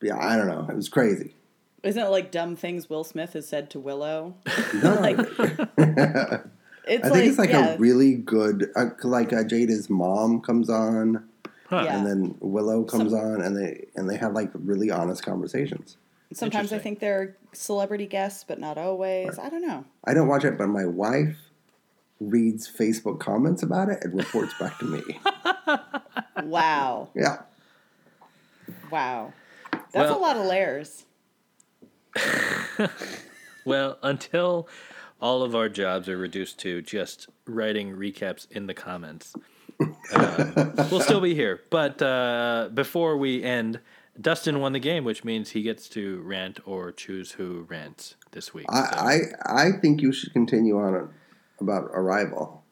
yeah, 0.00 0.16
I 0.18 0.36
don't 0.36 0.46
know. 0.48 0.66
It 0.68 0.76
was 0.76 0.88
crazy. 0.88 1.34
Isn't 1.82 2.02
it 2.02 2.08
like 2.08 2.30
dumb 2.30 2.56
things 2.56 2.88
Will 2.88 3.04
Smith 3.04 3.32
has 3.34 3.48
said 3.48 3.70
to 3.70 3.80
Willow? 3.80 4.34
No, 4.82 4.94
like 5.00 5.18
it's 6.86 7.04
I 7.04 7.10
think 7.10 7.14
like, 7.14 7.24
it's 7.24 7.38
like 7.38 7.50
yeah, 7.50 7.74
a 7.74 7.78
really 7.78 8.14
good 8.14 8.70
uh, 8.76 8.86
like 9.04 9.32
uh, 9.32 9.42
Jada's 9.42 9.90
mom 9.90 10.40
comes 10.40 10.70
on, 10.70 11.24
Huh. 11.68 11.82
Yeah. 11.84 11.98
and 11.98 12.06
then 12.06 12.34
Willow 12.40 12.82
comes 12.84 13.12
Some- 13.12 13.20
on, 13.20 13.42
and 13.42 13.56
they 13.56 13.86
and 13.94 14.08
they 14.08 14.16
have 14.16 14.32
like 14.32 14.50
really 14.54 14.90
honest 14.90 15.22
conversations. 15.22 15.96
Sometimes 16.32 16.72
I 16.72 16.78
think 16.78 17.00
they're 17.00 17.36
celebrity 17.52 18.06
guests, 18.06 18.44
but 18.46 18.58
not 18.58 18.78
always. 18.78 19.38
I 19.38 19.48
don't 19.48 19.66
know. 19.66 19.84
I 20.04 20.14
don't 20.14 20.28
watch 20.28 20.44
it, 20.44 20.56
but 20.58 20.68
my 20.68 20.84
wife 20.84 21.36
reads 22.20 22.68
Facebook 22.70 23.20
comments 23.20 23.62
about 23.62 23.88
it 23.88 23.98
and 24.02 24.12
reports 24.14 24.52
back 24.58 24.78
to 24.78 24.84
me. 24.84 25.02
Wow, 26.44 27.08
Yeah. 27.16 27.38
wow, 28.92 29.32
that's 29.72 29.92
Well- 29.94 30.18
a 30.18 30.20
lot 30.20 30.36
of 30.36 30.46
layers. 30.46 31.04
Well, 33.64 33.98
until 34.02 34.66
all 35.20 35.42
of 35.42 35.54
our 35.54 35.68
jobs 35.68 36.08
are 36.08 36.16
reduced 36.16 36.58
to 36.60 36.80
just 36.80 37.28
writing 37.46 37.94
recaps 37.94 38.50
in 38.50 38.66
the 38.66 38.72
comments, 38.72 39.34
um, 40.14 40.72
we'll 40.90 41.00
still 41.02 41.20
be 41.20 41.34
here. 41.34 41.60
But 41.68 42.00
uh, 42.00 42.70
before 42.72 43.18
we 43.18 43.42
end, 43.42 43.80
Dustin 44.20 44.60
won 44.60 44.72
the 44.72 44.80
game, 44.80 45.04
which 45.04 45.22
means 45.24 45.50
he 45.50 45.62
gets 45.62 45.88
to 45.90 46.20
rant 46.22 46.58
or 46.66 46.90
choose 46.92 47.32
who 47.32 47.66
rants 47.68 48.16
this 48.32 48.52
week. 48.52 48.66
So- 48.70 48.76
I, 48.76 49.18
I 49.46 49.64
I 49.66 49.72
think 49.80 50.00
you 50.02 50.12
should 50.12 50.32
continue 50.32 50.78
on 50.78 51.10
about 51.60 51.84
Arrival. 51.92 52.62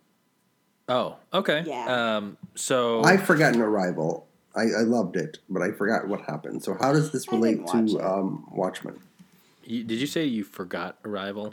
oh, 0.89 1.17
okay. 1.33 1.65
Yeah. 1.67 2.17
Um, 2.17 2.37
so 2.55 3.03
I've 3.03 3.23
forgotten 3.23 3.61
Arrival. 3.61 4.27
I, 4.55 4.63
I 4.63 4.83
loved 4.83 5.17
it, 5.17 5.39
but 5.51 5.61
I 5.63 5.71
forgot 5.73 6.09
what 6.09 6.23
happened. 6.23 6.63
So 6.65 6.77
how 6.81 6.93
does 6.93 7.13
this 7.13 7.31
relate 7.31 7.67
to 7.69 8.01
um, 8.01 8.47
Watchmen? 8.51 8.99
you, 9.65 9.85
did 9.85 9.99
you 10.01 10.07
say 10.07 10.25
you 10.25 10.45
forgot 10.45 10.97
Arrival? 11.05 11.53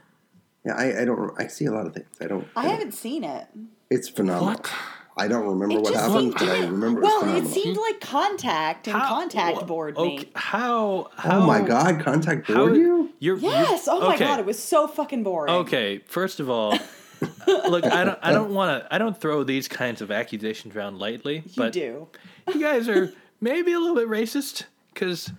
Yeah, 0.65 0.75
I, 0.75 1.01
I 1.01 1.05
don't. 1.05 1.33
I 1.37 1.47
see 1.47 1.65
a 1.65 1.71
lot 1.71 1.85
of 1.85 1.93
things. 1.93 2.07
I 2.21 2.27
don't. 2.27 2.47
I 2.55 2.67
haven't 2.67 2.93
seen 2.93 3.23
it. 3.25 3.47
It's 3.89 4.07
phenomenal. 4.07 4.53
What? 4.55 4.71
I 5.15 5.27
don't 5.27 5.45
remember 5.45 5.75
It 5.75 5.81
what 5.83 5.93
happened, 5.93 6.33
but 6.33 6.49
I 6.49 6.65
remember 6.65 7.01
Well, 7.01 7.19
it's 7.21 7.23
it 7.23 7.27
phenomenal. 7.29 7.51
seemed 7.51 7.77
like 7.77 8.01
Contact 8.01 8.87
and 8.87 8.95
Contact 8.99 9.57
wha- 9.57 9.63
bored 9.65 9.95
okay, 9.97 10.17
me. 10.17 10.29
How, 10.35 11.09
how? 11.15 11.39
oh 11.41 11.45
my 11.45 11.61
God! 11.61 11.99
Contact 12.01 12.47
How, 12.47 12.55
bored 12.55 12.75
you? 12.77 13.11
You're, 13.19 13.37
Yes. 13.37 13.85
you're- 13.85 13.97
Oh 13.99 14.07
my 14.07 14.15
okay. 14.15 14.25
god, 14.25 14.39
it 14.39 14.45
was 14.45 14.57
so 14.57 14.87
fucking 14.87 15.21
boring. 15.23 15.53
Okay, 15.53 15.99
first 16.07 16.39
of 16.39 16.49
all, 16.49 16.71
look, 17.47 17.85
I 17.85 18.03
don't, 18.05 18.19
I 18.23 18.31
don't 18.31 18.53
want 18.55 18.83
to, 18.83 18.93
I 18.93 18.97
don't 18.97 19.15
throw 19.19 19.43
these 19.43 19.67
kinds 19.67 20.01
of 20.01 20.09
accusations 20.11 20.75
around 20.75 20.97
lightly, 20.97 21.37
You 21.45 21.51
but 21.57 21.73
do. 21.73 22.07
you 22.53 22.59
guys 22.59 22.89
are 22.89 23.13
maybe 23.39 23.71
a 23.73 23.79
little 23.79 23.95
bit 23.95 24.07
racist 24.09 24.63
because 24.93 25.31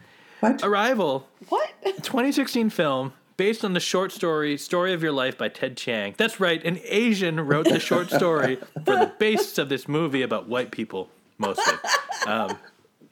Arrival, 0.62 1.26
What? 1.48 1.68
2016 1.84 2.70
film 2.70 3.12
based 3.37 3.64
on 3.64 3.72
the 3.72 3.80
short 3.80 4.12
story 4.12 4.57
"Story 4.57 4.93
of 4.93 5.03
Your 5.03 5.12
Life" 5.12 5.37
by 5.39 5.49
Ted 5.49 5.76
Chiang. 5.76 6.14
That's 6.16 6.41
right, 6.41 6.62
an 6.64 6.78
Asian 6.85 7.41
wrote 7.41 7.64
the 7.68 7.80
short 7.80 8.11
story 8.11 8.57
for 8.85 8.97
the 8.97 9.12
basis 9.18 9.59
of 9.59 9.68
this 9.68 9.89
movie 9.89 10.22
about 10.22 10.49
white 10.49 10.70
people 10.70 11.09
mostly. 11.39 11.74
Um, 12.26 12.57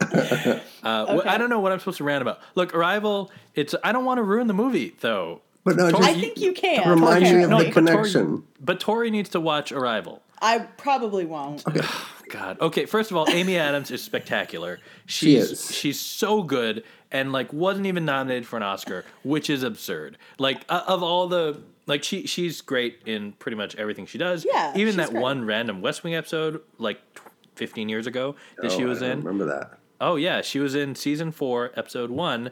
uh, 0.01 1.21
wh- 1.21 1.27
I 1.27 1.39
don't 1.39 1.51
know 1.51 1.61
what 1.61 1.73
I'm 1.73 1.79
supposed 1.79 1.99
to 1.99 2.05
rant 2.05 2.23
about. 2.23 2.41
Look, 2.55 2.75
Arrival. 2.75 3.31
It's. 3.55 3.75
I 3.85 3.93
don't 3.93 4.05
want 4.05 4.19
to 4.19 4.23
ruin 4.23 4.47
the 4.47 4.55
movie 4.55 4.95
though. 5.01 5.41
But 5.65 5.77
no, 5.77 5.91
Tori- 5.91 6.05
I 6.07 6.15
think 6.15 6.39
you 6.39 6.53
can. 6.53 6.89
remind 6.89 7.23
me 7.23 7.29
of 7.45 7.51
apparently. 7.53 7.65
the 7.69 7.71
but 7.73 7.87
Tori- 7.87 7.95
connection. 8.11 8.45
But 8.61 8.81
Tori 8.81 9.11
needs 9.11 9.29
to 9.31 9.41
watch 9.41 9.71
Arrival. 9.71 10.23
I 10.41 10.59
probably 10.59 11.25
won't. 11.25 11.63
God. 12.31 12.59
Okay. 12.61 12.87
First 12.87 13.11
of 13.13 13.17
all, 13.17 13.29
Amy 13.29 13.57
Adams 13.59 13.91
is 13.93 14.03
spectacular. 14.03 14.81
She 15.07 15.37
is. 15.37 15.73
she's 15.73 16.01
so 16.01 16.43
good 16.43 16.83
and 17.13 17.31
like 17.31 17.53
wasn't 17.53 17.87
even 17.87 18.05
nominated 18.05 18.47
for 18.47 18.57
an 18.57 18.63
Oscar, 18.65 19.05
which 19.23 19.49
is 19.49 19.63
absurd. 19.63 20.19
Like 20.39 20.65
uh, 20.69 20.83
of 20.89 21.03
all 21.03 21.29
the 21.29 21.61
like 21.87 22.03
she 22.03 22.27
she's 22.27 22.61
great 22.61 23.01
in 23.07 23.33
pretty 23.33 23.57
much 23.57 23.77
everything 23.77 24.07
she 24.07 24.19
does. 24.19 24.45
Yeah, 24.45 24.73
Even 24.75 24.89
she's 24.89 24.97
that 24.97 25.11
great. 25.11 25.23
one 25.23 25.45
random 25.45 25.81
West 25.83 26.03
Wing 26.03 26.15
episode 26.15 26.61
like 26.79 26.99
tw- 27.15 27.21
15 27.57 27.89
years 27.89 28.07
ago 28.07 28.35
that 28.61 28.73
she 28.73 28.85
Oh, 28.85 28.89
was 28.89 29.03
I 29.03 29.11
in. 29.13 29.19
Remember 29.19 29.45
that? 29.47 29.79
Oh 30.01 30.17
yeah, 30.17 30.41
she 30.43 30.59
was 30.59 30.75
in 30.75 30.95
season 30.97 31.31
4, 31.31 31.73
episode 31.77 32.11
1. 32.11 32.51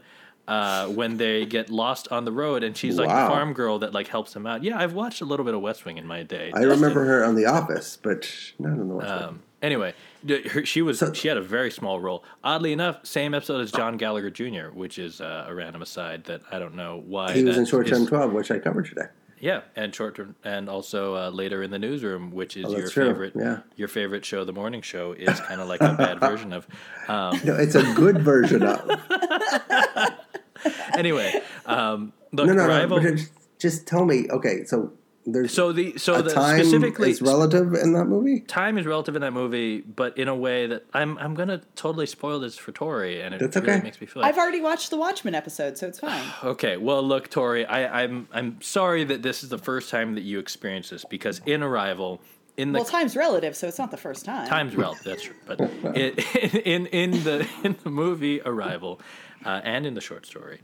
Uh, 0.49 0.89
when 0.89 1.17
they 1.17 1.47
get 1.47 1.71
lost 1.71 2.09
on 2.11 2.25
the 2.25 2.33
road 2.33 2.65
and 2.65 2.77
she's 2.77 2.99
like 2.99 3.07
Wow. 3.09 3.29
the 3.29 3.31
farm 3.35 3.53
girl 3.53 3.79
that 3.81 3.95
like 3.95 4.09
helps 4.09 4.33
them 4.33 4.49
out. 4.49 4.65
Yeah, 4.65 4.79
I've 4.79 4.95
watched 4.95 5.21
a 5.21 5.25
little 5.25 5.45
bit 5.45 5.55
of 5.55 5.61
West 5.61 5.85
Wing 5.85 5.97
in 5.97 6.05
my 6.09 6.25
day. 6.25 6.51
I 6.53 6.63
remember 6.63 7.05
her 7.05 7.25
on 7.25 7.37
The 7.37 7.47
Office, 7.47 7.97
but 8.03 8.29
not 8.59 8.73
in 8.73 8.89
the 8.89 8.95
West 8.97 9.09
Wing. 9.11 9.23
Um, 9.23 9.43
anyway, 9.63 9.91
d- 9.93 9.97
her, 9.97 10.10
she 10.65 10.83
was 10.83 10.99
So- 10.99 11.13
she 11.13 11.29
had 11.29 11.37
a 11.37 11.43
very 11.43 11.71
small 11.71 12.01
role. 12.01 12.25
Oddly 12.45 12.73
enough, 12.73 13.05
same 13.07 13.35
episode 13.35 13.61
as 13.61 13.73
John 13.73 13.97
Gallagher 13.97 14.31
Jr., 14.31 14.69
which 14.73 14.99
is 14.99 15.21
uh, 15.21 15.47
a 15.49 15.55
random 15.55 15.83
aside 15.83 16.25
that 16.25 16.43
I 16.51 16.59
don't 16.59 16.75
know 16.75 17.03
why. 17.07 17.33
He 17.33 17.45
was 17.45 17.57
in 17.59 17.67
Short 17.67 17.87
Term 17.87 18.07
12, 18.07 18.33
which 18.33 18.51
I 18.51 18.59
covered 18.59 18.87
today. 18.87 19.07
Yeah, 19.43 19.63
and 19.75 19.95
short 19.95 20.17
term, 20.17 20.35
and 20.45 20.69
also 20.69 21.15
uh, 21.17 21.31
later 21.31 21.63
in 21.63 21.71
the 21.71 21.79
newsroom, 21.79 22.31
which 22.31 22.59
is 22.59 22.67
Oh, 22.67 22.77
your 22.77 22.89
true, 22.91 23.07
favorite. 23.07 23.33
yeah. 23.35 23.61
Your 23.75 23.89
favorite 23.89 24.23
show, 24.23 24.45
the 24.45 24.53
morning 24.53 24.83
show, 24.83 25.13
is 25.13 25.41
kind 25.41 25.63
of 25.63 25.67
like 25.67 25.81
a 25.81 25.95
bad 25.95 26.21
version 26.29 26.53
of. 26.53 26.67
Um, 27.09 27.41
No, 27.43 27.57
it's 27.57 27.75
a 27.75 27.83
good 27.95 28.19
version 28.21 28.63
of. 28.63 28.81
anyway, 30.95 31.41
um, 31.65 32.13
look, 32.33 32.49
No, 32.49 32.53
no, 32.53 32.67
no. 32.67 32.69
Arrival. 32.69 33.01
But 33.01 33.17
just, 33.17 33.33
just 33.59 33.87
tell 33.87 34.05
me. 34.05 34.29
Okay, 34.31 34.65
so 34.65 34.93
there's 35.33 35.53
so 35.53 35.73
the 35.73 35.99
so 35.99 36.15
a 36.15 36.23
the 36.23 36.31
time 36.31 36.59
specifically 36.59 37.11
is 37.11 37.23
relative 37.23 37.75
in 37.75 37.93
that 37.93 38.07
movie. 38.07 38.41
time 38.41 38.79
is 38.79 38.87
relative 38.87 39.17
in 39.17 39.23
that 39.23 39.33
movie, 39.33 39.81
but 39.81 40.17
in 40.19 40.29
a 40.29 40.35
way 40.35 40.67
that 40.67 40.85
I'm 40.93 41.19
I'm 41.19 41.35
gonna 41.35 41.61
totally 41.77 42.07
spoil 42.07 42.41
this 42.41 42.57
for 42.57 42.73
Tori, 42.73 43.21
and 43.21 43.35
it 43.35 43.41
That's 43.41 43.57
really 43.57 43.73
okay. 43.73 43.83
makes 43.83 44.01
me 44.01 44.07
feel. 44.07 44.23
like 44.23 44.33
I've 44.33 44.39
already 44.39 44.61
watched 44.61 44.91
the 44.91 44.97
Watchmen 44.97 45.35
episode, 45.35 45.79
so 45.79 45.87
it's 45.87 46.01
fine. 46.01 46.25
Okay, 46.43 46.77
well, 46.77 47.03
look, 47.03 47.29
Tori, 47.31 47.65
I, 47.67 48.03
I'm 48.03 48.29
I'm 48.33 48.61
sorry 48.63 49.05
that 49.05 49.23
this 49.23 49.43
is 49.43 49.49
the 49.51 49.59
first 49.59 49.91
time 49.91 50.15
that 50.15 50.23
you 50.23 50.39
experience 50.39 50.91
this 50.91 51.05
because 51.05 51.41
in 51.47 51.63
Arrival, 51.63 52.21
in 52.57 52.73
the 52.73 52.79
well, 52.79 52.85
time's 52.85 53.17
relative, 53.17 53.57
so 53.57 53.69
it's 53.69 53.79
not 53.79 53.91
the 53.91 53.97
first 53.97 54.25
time. 54.25 54.47
time's 54.49 54.77
relative, 54.77 55.05
that's 55.05 55.23
true, 55.23 55.35
but 55.47 55.61
it, 55.97 56.19
in 56.67 56.87
in 56.87 57.11
the 57.25 57.47
in 57.65 57.77
the 57.85 57.91
movie 57.91 58.41
Arrival, 58.43 59.01
uh, 59.45 59.61
and 59.65 59.87
in 59.87 59.95
the 59.95 60.01
short 60.01 60.27
story, 60.27 60.61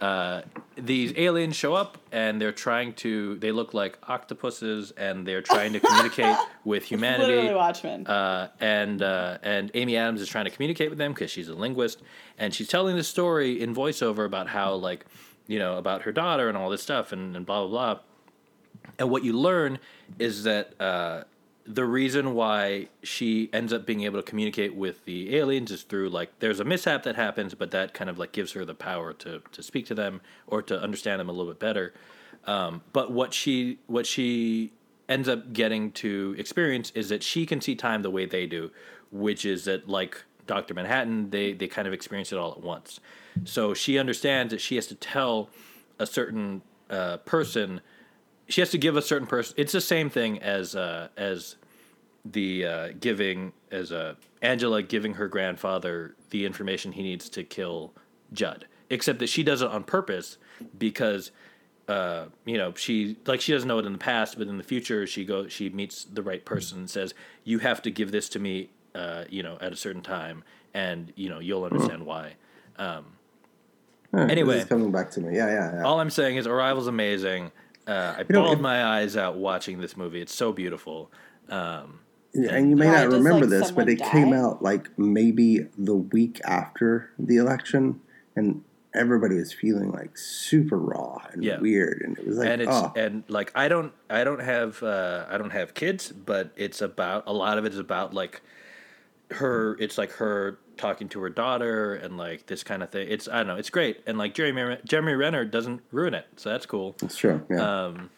uh, 0.00 0.42
these 0.76 1.12
aliens 1.16 1.56
show 1.56 1.74
up 1.74 1.98
and 2.12 2.40
they're 2.40 2.52
trying 2.52 2.92
to. 2.94 3.36
They 3.36 3.52
look 3.52 3.72
like 3.72 3.98
octopuses 4.08 4.90
and 4.92 5.26
they're 5.26 5.42
trying 5.42 5.72
to 5.72 5.80
communicate 5.80 6.36
with 6.64 6.84
humanity. 6.84 7.34
Literally 7.34 7.54
Watchmen. 7.54 8.06
Uh, 8.06 8.48
and 8.60 9.02
uh, 9.02 9.38
and 9.42 9.70
Amy 9.74 9.96
Adams 9.96 10.20
is 10.20 10.28
trying 10.28 10.44
to 10.44 10.50
communicate 10.50 10.90
with 10.90 10.98
them 10.98 11.12
because 11.12 11.30
she's 11.30 11.48
a 11.48 11.54
linguist, 11.54 12.02
and 12.38 12.52
she's 12.52 12.68
telling 12.68 12.96
this 12.96 13.08
story 13.08 13.60
in 13.60 13.74
voiceover 13.74 14.26
about 14.26 14.48
how 14.48 14.74
like, 14.74 15.06
you 15.46 15.58
know, 15.58 15.78
about 15.78 16.02
her 16.02 16.12
daughter 16.12 16.48
and 16.48 16.58
all 16.58 16.68
this 16.68 16.82
stuff 16.82 17.12
and, 17.12 17.36
and 17.36 17.46
blah 17.46 17.66
blah 17.66 17.94
blah. 17.94 18.02
And 18.98 19.10
what 19.10 19.24
you 19.24 19.32
learn 19.32 19.78
is 20.18 20.44
that 20.44 20.80
uh, 20.80 21.24
the 21.66 21.84
reason 21.84 22.34
why 22.34 22.88
she 23.02 23.50
ends 23.52 23.72
up 23.72 23.84
being 23.84 24.02
able 24.02 24.20
to 24.20 24.22
communicate 24.22 24.74
with 24.74 25.04
the 25.04 25.36
aliens 25.36 25.70
is 25.70 25.82
through 25.82 26.08
like 26.08 26.38
there's 26.38 26.60
a 26.60 26.64
mishap 26.64 27.02
that 27.02 27.16
happens, 27.16 27.54
but 27.54 27.70
that 27.72 27.92
kind 27.92 28.08
of 28.08 28.18
like 28.18 28.32
gives 28.32 28.52
her 28.52 28.64
the 28.64 28.74
power 28.74 29.12
to 29.14 29.42
to 29.52 29.62
speak 29.62 29.86
to 29.86 29.94
them 29.94 30.20
or 30.46 30.62
to 30.62 30.80
understand 30.80 31.20
them 31.20 31.28
a 31.28 31.32
little 31.32 31.52
bit 31.52 31.58
better. 31.58 31.92
Um, 32.46 32.82
but 32.92 33.10
what 33.10 33.34
she 33.34 33.78
what 33.86 34.06
she 34.06 34.72
ends 35.08 35.28
up 35.28 35.52
getting 35.52 35.92
to 35.92 36.34
experience 36.38 36.90
is 36.94 37.08
that 37.08 37.22
she 37.22 37.46
can 37.46 37.60
see 37.60 37.74
time 37.74 38.02
the 38.02 38.10
way 38.10 38.26
they 38.26 38.46
do, 38.46 38.70
which 39.10 39.44
is 39.44 39.64
that 39.64 39.88
like 39.88 40.24
Doctor 40.46 40.74
Manhattan, 40.74 41.30
they 41.30 41.52
they 41.52 41.66
kind 41.66 41.88
of 41.88 41.94
experience 41.94 42.32
it 42.32 42.38
all 42.38 42.52
at 42.52 42.60
once. 42.60 43.00
So 43.44 43.74
she 43.74 43.98
understands 43.98 44.52
that 44.52 44.60
she 44.60 44.76
has 44.76 44.86
to 44.86 44.94
tell 44.94 45.50
a 45.98 46.06
certain 46.06 46.62
uh, 46.88 47.18
person 47.18 47.80
she 48.48 48.60
has 48.60 48.70
to 48.70 48.78
give 48.78 48.96
a 48.96 49.02
certain 49.02 49.26
person. 49.26 49.54
It's 49.56 49.72
the 49.72 49.80
same 49.80 50.10
thing 50.10 50.38
as 50.40 50.74
uh, 50.76 51.08
as 51.16 51.56
the 52.24 52.66
uh, 52.66 52.88
giving 53.00 53.52
as 53.70 53.92
uh, 53.92 54.14
Angela 54.42 54.82
giving 54.82 55.14
her 55.14 55.28
grandfather 55.28 56.14
the 56.30 56.44
information 56.46 56.92
he 56.92 57.02
needs 57.02 57.28
to 57.30 57.44
kill 57.44 57.92
Judd, 58.32 58.66
except 58.90 59.18
that 59.20 59.28
she 59.28 59.42
does 59.42 59.62
it 59.62 59.68
on 59.68 59.84
purpose 59.84 60.38
because 60.78 61.30
uh, 61.88 62.26
you 62.44 62.58
know 62.58 62.72
she 62.74 63.16
like 63.26 63.40
she 63.40 63.52
doesn't 63.52 63.68
know 63.68 63.78
it 63.78 63.86
in 63.86 63.92
the 63.92 63.98
past, 63.98 64.38
but 64.38 64.48
in 64.48 64.58
the 64.58 64.64
future 64.64 65.06
she 65.06 65.24
goes 65.24 65.52
she 65.52 65.68
meets 65.70 66.04
the 66.04 66.22
right 66.22 66.44
person 66.44 66.78
and 66.78 66.90
says 66.90 67.14
you 67.44 67.58
have 67.60 67.82
to 67.82 67.90
give 67.90 68.12
this 68.12 68.28
to 68.30 68.38
me, 68.38 68.70
uh, 68.94 69.24
you 69.28 69.42
know, 69.42 69.58
at 69.60 69.72
a 69.72 69.76
certain 69.76 70.02
time, 70.02 70.44
and 70.74 71.12
you 71.16 71.28
know 71.28 71.38
you'll 71.40 71.64
understand 71.64 72.06
why. 72.06 72.34
Um, 72.78 73.06
this 74.12 74.30
Anyway. 74.30 74.64
coming 74.64 74.90
back 74.92 75.10
to 75.12 75.20
me. 75.20 75.36
Yeah, 75.36 75.48
yeah, 75.48 75.74
yeah. 75.74 75.82
all 75.82 76.00
I'm 76.00 76.10
saying 76.10 76.36
is 76.36 76.46
Arrival's 76.46 76.86
amazing. 76.86 77.50
Uh, 77.86 78.14
I 78.18 78.24
know, 78.28 78.42
bawled 78.42 78.54
if- 78.58 78.60
my 78.62 78.84
eyes 78.84 79.16
out 79.16 79.36
watching 79.36 79.80
this 79.80 79.96
movie. 79.96 80.20
It's 80.20 80.34
so 80.34 80.52
beautiful. 80.52 81.10
Um, 81.48 82.00
Yeah, 82.34 82.54
and 82.54 82.68
you 82.68 82.76
may 82.76 82.86
not 82.86 83.06
remember 83.08 83.40
like, 83.46 83.48
this, 83.50 83.60
but 83.70 83.88
someone 83.88 83.88
it 83.88 84.00
came 84.02 84.32
out 84.32 84.62
like 84.62 84.90
maybe 84.98 85.66
the 85.78 85.94
week 85.94 86.40
after 86.44 87.10
the 87.18 87.36
election, 87.36 88.00
and 88.34 88.62
everybody 88.94 89.36
was 89.36 89.52
feeling 89.52 89.90
like 89.92 90.18
super 90.18 90.76
raw 90.78 91.18
and 91.32 91.42
Yeah. 91.44 91.60
weird, 91.60 92.02
and 92.04 92.18
it 92.18 92.26
was 92.26 92.36
like, 92.38 92.48
and 92.48 92.62
it's 92.62 92.70
oh, 92.72 92.92
and 92.96 93.22
like 93.28 93.52
I 93.54 93.68
don't 93.68 93.92
I 94.10 94.24
don't 94.24 94.42
have 94.42 94.82
uh, 94.82 95.24
I 95.30 95.38
don't 95.38 95.50
have 95.52 95.72
kids, 95.74 96.10
but 96.12 96.50
it's 96.56 96.82
about 96.82 97.24
a 97.26 97.32
lot 97.32 97.56
of 97.58 97.64
it 97.64 97.72
is 97.72 97.78
about 97.78 98.12
like 98.12 98.42
her. 99.30 99.76
It's 99.80 99.96
like 99.96 100.10
her 100.12 100.58
talking 100.76 101.08
to 101.10 101.20
her 101.20 101.30
daughter 101.30 101.94
and 101.94 102.16
like 102.16 102.46
this 102.46 102.62
kind 102.62 102.82
of 102.82 102.90
thing. 102.90 103.08
It's 103.10 103.28
I 103.28 103.38
don't 103.38 103.46
know. 103.48 103.56
It's 103.56 103.70
great 103.70 104.00
and 104.06 104.18
like 104.18 104.34
Jeremy 104.34 104.78
Jeremy 104.84 105.14
Renner 105.14 105.44
doesn't 105.44 105.80
ruin 105.92 106.14
it, 106.14 106.26
so 106.36 106.50
that's 106.50 106.66
cool. 106.66 106.96
it's 107.02 107.16
true. 107.16 107.42
Yeah, 107.50 107.84
Um, 107.86 108.10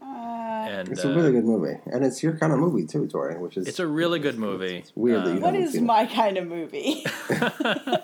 Uh, 0.00 0.04
and 0.06 0.88
it's 0.88 1.04
uh, 1.04 1.08
a 1.10 1.14
really 1.14 1.32
good 1.32 1.44
movie, 1.44 1.76
and 1.86 2.04
it's 2.04 2.22
your 2.22 2.36
kind 2.38 2.52
of 2.52 2.58
movie 2.58 2.86
too, 2.86 3.06
Tori. 3.08 3.36
Which 3.36 3.56
is 3.58 3.66
it's 3.68 3.78
a 3.80 3.86
really 3.86 4.18
good 4.18 4.38
movie. 4.38 4.76
It's 4.78 4.92
weird 4.96 5.24
Um, 5.24 5.40
what 5.40 5.52
haven't 5.54 5.62
is 5.68 5.72
seen 5.72 5.82
it. 5.82 5.86
my 5.86 6.06
kind 6.06 6.38
of 6.38 6.46
movie? 6.46 7.04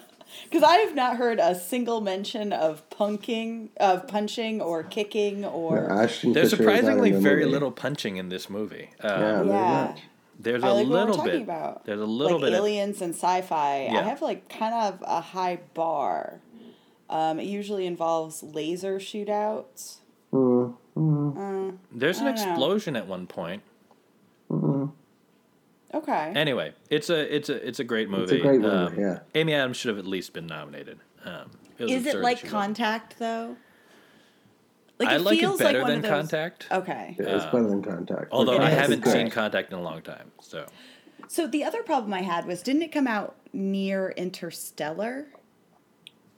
Because 0.45 0.63
I 0.63 0.77
have 0.79 0.95
not 0.95 1.17
heard 1.17 1.39
a 1.41 1.55
single 1.55 2.01
mention 2.03 2.53
of 2.53 2.89
punking, 2.91 3.71
of 3.79 4.07
punching 4.07 4.61
or 4.61 4.83
kicking 4.83 5.45
or. 5.45 5.89
No, 5.89 5.97
There's 5.97 6.13
Kutcher 6.13 6.25
is 6.27 6.35
not 6.35 6.37
in 6.43 6.49
surprisingly 6.51 7.11
the 7.13 7.21
very 7.21 7.41
movie. 7.43 7.53
little 7.53 7.71
punching 7.73 8.19
in 8.19 8.29
this 8.29 8.49
movie. 8.51 8.91
Yeah, 9.03 9.11
Um, 9.11 9.47
very 9.49 9.49
Yeah. 9.49 9.95
Much. 10.39 10.45
There's 10.45 10.65
I 10.65 10.69
a 10.69 10.73
like 10.75 10.87
what 10.87 10.93
we're 10.93 10.99
little 11.01 11.15
talking 11.17 11.33
bit. 11.33 11.43
about. 11.43 11.85
There's 11.85 12.01
a 12.01 12.05
little 12.07 12.39
like 12.39 12.47
bit. 12.47 12.53
Of, 12.55 12.59
aliens 12.61 13.03
and 13.03 13.15
sci-fi. 13.15 13.85
Yeah. 13.85 13.99
I 13.99 14.03
have 14.03 14.23
like 14.23 14.49
kind 14.49 14.75
of 14.75 15.03
a 15.07 15.21
high 15.21 15.61
bar. 15.75 16.41
Um, 17.11 17.41
it 17.41 17.45
usually 17.47 17.87
involves 17.87 18.43
laser 18.43 18.99
shootouts. 18.99 19.99
Mm, 20.33 20.77
mm, 20.97 21.71
Uh, 21.73 21.77
there's 21.91 22.19
an 22.19 22.27
I 22.29 22.33
don't 22.33 22.45
know. 22.45 22.51
explosion 22.53 22.97
at 22.97 23.07
one 23.07 23.27
point. 23.27 23.63
mm. 24.51 24.93
okay. 25.95 26.33
Anyway, 26.35 26.75
it's 26.91 27.09
a 27.11 27.35
it's 27.35 27.49
a 27.49 27.67
it's 27.67 27.81
a 27.81 27.85
great 27.85 28.11
movie. 28.11 28.25
It's 28.25 28.33
a 28.33 28.39
great 28.39 28.61
movie. 28.61 28.77
Um, 28.77 28.99
yeah, 29.01 29.21
Amy 29.35 29.55
Adams 29.55 29.77
should 29.79 29.89
have 29.89 29.99
at 29.99 30.07
least 30.07 30.33
been 30.35 30.47
nominated. 30.47 30.99
Um, 31.25 31.51
was 31.79 31.91
Is 31.91 32.07
it 32.07 32.17
like 32.17 32.39
she 32.39 32.45
wasn't. 32.45 32.53
Contact 32.53 33.19
though? 33.19 33.57
Like 34.99 35.09
I 35.11 35.17
like 35.19 35.37
it 35.37 35.41
feels 35.41 35.59
better 35.59 35.81
one 35.83 35.89
than 35.91 35.97
of 35.99 36.03
those- 36.03 36.11
Contact. 36.11 36.67
Okay. 36.71 37.17
Yeah, 37.19 37.37
it's 37.37 37.45
Uh, 37.45 37.51
better 37.53 37.69
than 37.69 37.83
Contact. 37.83 38.27
Although 38.33 38.55
It 38.55 38.61
I 38.63 38.71
haven't 38.71 39.05
seen 39.05 39.13
great. 39.25 39.33
Contact 39.33 39.73
in 39.73 39.79
a 39.79 39.83
long 39.83 40.03
time, 40.03 40.33
so 40.41 40.67
So 41.29 41.47
the 41.47 41.63
other 41.65 41.83
problem 41.83 42.13
I 42.15 42.23
had 42.23 42.47
was 42.47 42.63
didn't 42.63 42.83
it 42.83 42.93
come 42.93 43.07
out 43.07 43.37
near 43.53 44.11
Interstellar? 44.17 45.27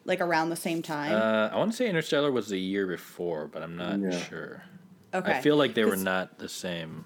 Like 0.04 0.20
around 0.20 0.50
the 0.50 0.56
same 0.56 0.82
time? 0.82 1.12
uh, 1.12 1.54
I 1.54 1.56
want 1.58 1.70
to 1.70 1.76
say 1.76 1.88
Interstellar 1.88 2.32
was 2.32 2.48
the 2.48 2.58
year 2.58 2.86
before, 2.86 3.46
but 3.46 3.62
I'm 3.62 3.76
not 3.76 3.98
Yeah. 4.00 4.18
sure. 4.18 4.62
okay. 5.14 5.32
I 5.34 5.40
feel 5.40 5.56
like 5.56 5.74
they 5.74 5.84
were 5.84 5.96
not 5.96 6.38
the 6.38 6.48
same. 6.48 7.04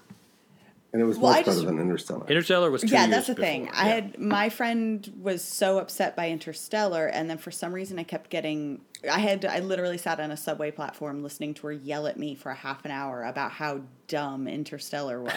And 0.95 1.01
it 1.03 1.05
was 1.05 1.17
Well, 1.17 1.33
I 1.33 1.37
much 1.39 1.45
better 1.45 1.55
just- 1.57 1.65
than 1.67 1.77
Interstellar. 1.77 2.25
Interstellar 2.29 2.71
was 2.71 2.81
two 2.83 2.87
yeah, 2.87 3.01
years 3.01 3.09
that's 3.11 3.27
the 3.27 3.33
before. 3.35 3.45
thing. 3.45 3.69
I 3.73 3.87
yeah. 3.89 3.93
had 3.95 4.17
my 4.17 4.47
friend 4.47 5.11
was 5.21 5.43
so 5.43 5.77
upset 5.79 6.15
by 6.15 6.29
Interstellar, 6.29 7.07
and 7.07 7.29
then 7.29 7.37
for 7.37 7.51
some 7.51 7.73
reason 7.73 7.99
I 7.99 8.03
kept 8.03 8.29
getting. 8.29 8.79
I 9.11 9.19
had 9.19 9.43
I 9.43 9.59
literally 9.59 9.97
sat 9.97 10.21
on 10.21 10.31
a 10.31 10.37
subway 10.37 10.71
platform 10.71 11.21
listening 11.21 11.53
to 11.55 11.67
her 11.67 11.73
yell 11.73 12.07
at 12.07 12.17
me 12.17 12.33
for 12.33 12.49
a 12.49 12.55
half 12.55 12.85
an 12.85 12.91
hour 12.91 13.23
about 13.25 13.51
how 13.51 13.81
dumb 14.07 14.47
Interstellar 14.47 15.21
was, 15.21 15.35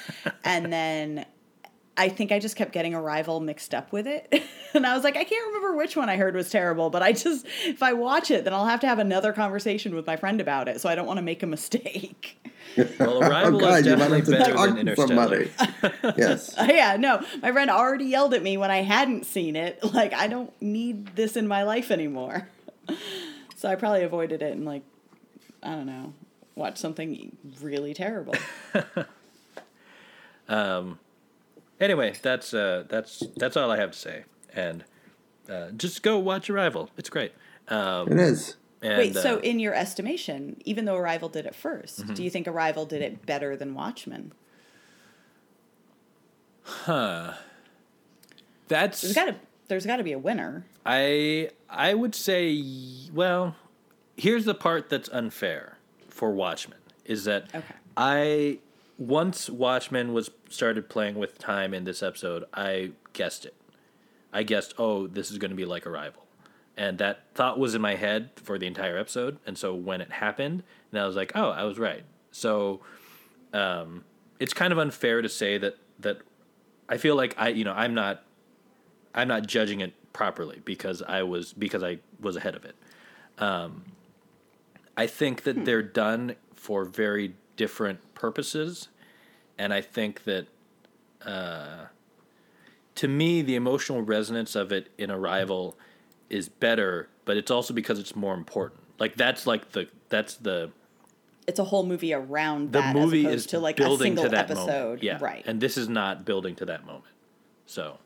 and 0.44 0.72
then 0.72 1.26
I 1.96 2.08
think 2.08 2.32
I 2.32 2.38
just 2.38 2.56
kept 2.56 2.72
getting 2.72 2.94
Arrival 2.94 3.40
mixed 3.40 3.74
up 3.74 3.92
with 3.92 4.06
it, 4.06 4.32
and 4.74 4.86
I 4.86 4.94
was 4.94 5.04
like, 5.04 5.16
I 5.16 5.24
can't 5.24 5.46
remember 5.46 5.76
which 5.76 5.96
one 5.96 6.08
I 6.08 6.16
heard 6.16 6.34
was 6.34 6.50
terrible, 6.50 6.90
but 6.90 7.02
I 7.02 7.12
just 7.12 7.46
if 7.64 7.82
I 7.82 7.92
watch 7.92 8.30
it, 8.30 8.44
then 8.44 8.54
I'll 8.54 8.66
have 8.66 8.80
to 8.80 8.86
have 8.86 8.98
another 8.98 9.32
conversation 9.32 9.94
with 9.94 10.06
my 10.06 10.16
friend 10.16 10.40
about 10.40 10.68
it, 10.68 10.80
so 10.80 10.88
I 10.88 10.94
don't 10.94 11.06
want 11.06 11.18
to 11.18 11.22
make 11.22 11.42
a 11.42 11.46
mistake. 11.46 12.36
Well, 13.00 13.20
Arrival 13.20 13.56
oh, 13.56 13.60
God, 13.60 13.80
is 13.80 13.86
you 13.86 13.96
definitely 13.96 14.18
have 14.18 14.54
better 14.54 14.54
than 14.54 14.78
Interstellar. 14.78 15.46
yes. 16.16 16.54
yeah, 16.56 16.96
no, 16.96 17.20
my 17.42 17.50
friend 17.50 17.68
already 17.68 18.04
yelled 18.04 18.32
at 18.32 18.44
me 18.44 18.56
when 18.58 18.70
I 18.70 18.82
hadn't 18.82 19.26
seen 19.26 19.56
it. 19.56 19.82
Like, 19.82 20.12
I 20.12 20.28
don't 20.28 20.52
need 20.62 21.16
this 21.16 21.36
in 21.36 21.48
my 21.48 21.64
life 21.64 21.90
anymore. 21.90 22.48
so 23.56 23.68
I 23.68 23.74
probably 23.74 24.04
avoided 24.04 24.40
it 24.40 24.52
and, 24.52 24.64
like, 24.64 24.82
I 25.64 25.70
don't 25.70 25.86
know, 25.86 26.12
watched 26.54 26.78
something 26.78 27.36
really 27.60 27.92
terrible. 27.92 28.34
Um, 30.50 30.98
Anyway, 31.80 32.12
that's 32.22 32.52
uh, 32.52 32.84
that's 32.88 33.22
that's 33.36 33.56
all 33.56 33.70
I 33.70 33.76
have 33.78 33.92
to 33.92 33.98
say, 33.98 34.24
and 34.54 34.84
uh, 35.48 35.70
just 35.70 36.02
go 36.02 36.18
watch 36.18 36.50
Arrival. 36.50 36.90
It's 36.98 37.08
great. 37.08 37.32
Um, 37.68 38.12
It 38.12 38.18
is. 38.18 38.56
and, 38.82 38.98
Wait, 38.98 39.14
so 39.14 39.20
uh, 39.34 39.36
Mm-hmm. 39.36 39.44
in 39.44 39.58
your 39.60 39.74
estimation, 39.74 40.60
even 40.64 40.84
though 40.84 40.96
Arrival 40.96 41.28
did 41.28 41.46
it 41.46 41.54
1st 41.54 42.14
do 42.14 42.22
you 42.22 42.30
think 42.30 42.46
Arrival 42.48 42.84
did 42.84 43.00
it 43.02 43.24
better 43.24 43.56
than 43.56 43.74
Watchmen? 43.74 44.32
Huh. 46.62 47.32
That's 48.68 49.00
There's 49.00 49.14
got 49.14 49.24
to 49.26 49.34
there's 49.68 49.86
got 49.86 49.96
to 49.96 50.04
be 50.04 50.12
a 50.12 50.18
winner. 50.18 50.64
I 50.84 51.50
I 51.68 51.94
would 51.94 52.14
say 52.14 52.62
well, 53.12 53.56
here's 54.16 54.44
the 54.44 54.54
part 54.54 54.88
that's 54.88 55.08
unfair 55.08 55.78
for 56.08 56.30
Watchmen 56.32 56.78
is 57.04 57.24
that 57.24 57.44
Okay. 57.54 57.74
I 57.96 58.58
once 59.00 59.48
Watchmen 59.48 60.12
was 60.12 60.30
started 60.50 60.90
playing 60.90 61.14
with 61.14 61.38
time 61.38 61.72
in 61.72 61.84
this 61.84 62.02
episode, 62.02 62.44
I 62.52 62.92
guessed 63.14 63.46
it. 63.46 63.54
I 64.30 64.42
guessed, 64.42 64.74
oh, 64.76 65.06
this 65.06 65.30
is 65.30 65.38
going 65.38 65.50
to 65.50 65.56
be 65.56 65.64
like 65.64 65.86
Arrival. 65.86 66.26
And 66.76 66.98
that 66.98 67.22
thought 67.34 67.58
was 67.58 67.74
in 67.74 67.80
my 67.80 67.94
head 67.94 68.30
for 68.36 68.58
the 68.58 68.66
entire 68.66 68.98
episode. 68.98 69.38
And 69.46 69.56
so 69.56 69.74
when 69.74 70.02
it 70.02 70.12
happened, 70.12 70.62
and 70.92 71.00
I 71.00 71.06
was 71.06 71.16
like, 71.16 71.32
oh, 71.34 71.48
I 71.48 71.64
was 71.64 71.78
right. 71.78 72.04
So 72.30 72.80
um, 73.54 74.04
it's 74.38 74.52
kind 74.52 74.70
of 74.70 74.78
unfair 74.78 75.22
to 75.22 75.28
say 75.28 75.56
that 75.56 75.78
that 76.00 76.18
I 76.88 76.98
feel 76.98 77.16
like 77.16 77.34
I, 77.38 77.48
you 77.48 77.64
know, 77.64 77.72
I'm 77.72 77.94
not 77.94 78.22
I'm 79.14 79.28
not 79.28 79.46
judging 79.46 79.80
it 79.80 79.94
properly 80.12 80.60
because 80.64 81.02
I 81.02 81.22
was 81.22 81.54
because 81.54 81.82
I 81.82 81.98
was 82.20 82.36
ahead 82.36 82.54
of 82.54 82.64
it. 82.64 82.76
Um, 83.38 83.84
I 84.96 85.06
think 85.06 85.42
that 85.44 85.64
they're 85.64 85.82
done 85.82 86.36
for 86.54 86.84
very 86.84 87.34
different 87.60 88.14
purposes, 88.14 88.88
and 89.58 89.70
I 89.74 89.82
think 89.82 90.24
that 90.24 90.46
uh, 91.26 91.88
to 92.94 93.06
me 93.06 93.42
the 93.42 93.54
emotional 93.54 94.00
resonance 94.00 94.54
of 94.56 94.72
it 94.72 94.88
in 94.96 95.10
Arrival 95.10 95.76
is 96.30 96.48
better, 96.48 97.10
but 97.26 97.36
it's 97.36 97.50
also 97.50 97.74
because 97.74 97.98
it's 97.98 98.16
more 98.16 98.32
important. 98.32 98.80
Like 98.98 99.14
that's 99.14 99.46
like 99.46 99.72
the 99.72 99.88
that's 100.08 100.36
the 100.36 100.70
It's 101.46 101.58
a 101.58 101.64
whole 101.64 101.84
movie 101.84 102.14
around 102.14 102.72
the 102.72 102.80
that 102.80 102.96
movie 102.96 103.20
as 103.20 103.24
opposed 103.26 103.36
is 103.36 103.46
to 103.50 103.58
like 103.58 103.78
a 103.78 103.82
building 103.82 104.06
single 104.12 104.24
to 104.24 104.30
that 104.30 104.50
episode. 104.50 104.66
moment. 104.68 105.02
Yeah, 105.02 105.18
Right. 105.20 105.42
And 105.44 105.60
this 105.60 105.76
is 105.76 105.86
not 105.90 106.24
building 106.24 106.54
to 106.56 106.64
that 106.64 106.86
moment. 106.86 107.12
So. 107.66 107.98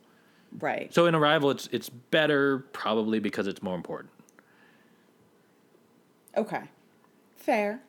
right. 0.59 0.93
So 0.93 1.07
in 1.07 1.15
Arrival, 1.15 1.53
it's 1.53 1.69
it's 1.71 1.89
better 1.89 2.59
probably 2.73 3.21
because 3.21 3.47
it's 3.47 3.63
more 3.63 3.77
important. 3.77 4.11
Okay. 6.37 6.63
Fair. 7.37 7.81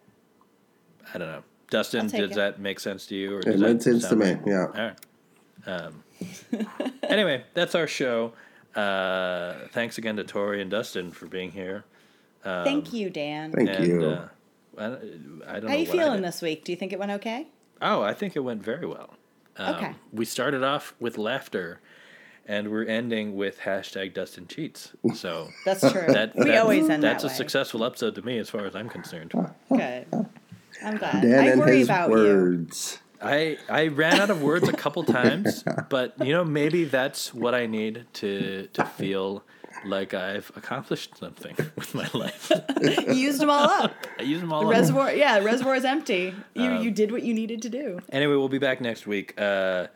I 1.14 1.18
don't 1.18 1.28
know. 1.28 1.44
Dustin, 1.76 2.02
I'll 2.02 2.10
does 2.22 2.32
it. 2.32 2.36
that 2.36 2.60
make 2.60 2.80
sense 2.80 3.06
to 3.08 3.16
you? 3.16 3.36
Or 3.36 3.40
It 3.40 3.46
does 3.46 3.60
that 3.60 3.68
made 3.74 3.82
sense 3.84 4.08
to 4.10 4.16
me. 4.16 4.34
right? 4.34 4.42
Yeah. 4.46 4.66
All 4.66 4.72
right. 4.74 4.96
Um, 5.68 6.04
anyway, 7.04 7.44
that's 7.54 7.76
our 7.76 7.88
show. 7.88 8.34
Uh, 8.76 9.56
thanks 9.72 9.98
again 9.98 10.16
to 10.18 10.24
Tori 10.24 10.62
and 10.62 10.70
Dustin 10.70 11.12
for 11.12 11.26
being 11.28 11.52
here. 11.52 11.86
Thank 12.44 12.94
you, 12.94 13.10
Dan. 13.10 13.52
Thank 13.52 13.70
and, 13.70 13.86
you. 13.88 14.06
Uh, 14.06 14.28
I, 14.78 14.82
don't- 14.88 15.42
I 15.48 15.54
don't 15.54 15.64
know. 15.64 15.70
How 15.70 15.76
you 15.76 15.86
what 15.88 15.98
feeling 15.98 16.22
this 16.22 16.42
week? 16.42 16.64
Do 16.64 16.72
you 16.72 16.76
think 16.78 16.94
it 16.94 17.00
went 17.00 17.12
okay? 17.14 17.48
Oh, 17.82 18.02
I 18.02 18.14
think 18.14 18.36
it 18.36 18.40
went 18.42 18.62
very 18.64 18.86
well. 18.86 19.16
Um, 19.58 19.76
Okay. 19.76 19.92
We 20.14 20.26
started 20.26 20.64
off 20.64 20.94
with 21.00 21.18
laughter, 21.18 21.80
and 22.46 22.70
we're 22.70 22.86
ending 22.86 23.36
with 23.36 23.60
hashtag 23.62 24.14
Dustin 24.14 24.48
cheats. 24.48 24.92
So 25.16 25.50
That's 25.66 25.82
true. 25.82 26.06
that, 26.08 26.36
we 26.36 26.46
that- 26.46 26.62
always 26.62 26.90
end 26.90 27.02
That's 27.04 27.24
that 27.24 27.32
a 27.32 27.36
successful 27.36 27.84
episode 27.84 28.16
to 28.16 28.22
me, 28.22 28.38
as 28.38 28.50
far 28.50 28.66
as 28.66 28.76
I'm 28.76 28.90
concerned. 28.90 29.32
Good. 29.70 30.06
I'm 30.84 30.98
glad. 30.98 31.22
Dan 31.22 31.40
I 31.40 31.48
and 31.52 31.60
worry 31.60 31.78
his 31.80 31.88
about 31.88 32.10
you. 32.10 32.16
words. 32.16 33.00
I 33.22 33.58
I 33.70 33.88
ran 33.88 34.20
out 34.20 34.30
of 34.30 34.42
words 34.42 34.68
a 34.68 34.74
couple 34.74 35.04
times, 35.22 35.64
but 35.90 36.14
you 36.24 36.34
know 36.34 36.44
maybe 36.44 36.86
that's 36.86 37.34
what 37.34 37.56
I 37.56 37.66
need 37.66 38.06
to 38.16 38.68
to 38.74 38.86
feel 38.86 39.44
like 39.86 40.14
I've 40.14 40.52
accomplished 40.56 41.18
something 41.18 41.56
with 41.76 41.94
my 41.96 42.10
life. 42.14 42.52
You 42.82 43.14
used 43.14 43.40
them 43.40 43.50
all 43.50 43.70
up. 43.70 43.94
I 44.20 44.24
use 44.24 44.42
them 44.42 44.52
all. 44.52 44.62
The 44.62 44.68
up. 44.68 44.74
reservoir, 44.74 45.14
yeah, 45.14 45.40
the 45.40 45.46
reservoir 45.46 45.76
is 45.76 45.86
empty. 45.86 46.34
You 46.56 46.64
Um, 46.72 46.82
you 46.84 46.92
did 46.92 47.12
what 47.12 47.24
you 47.24 47.34
needed 47.34 47.62
to 47.64 47.70
do. 47.70 48.00
Anyway, 48.12 48.36
we'll 48.36 48.50
be 48.50 48.58
back 48.60 48.82
next 48.82 49.06
week. 49.08 49.34
Uh, 49.40 49.88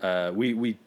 uh, 0.00 0.30
we 0.34 0.54
we 0.54 0.78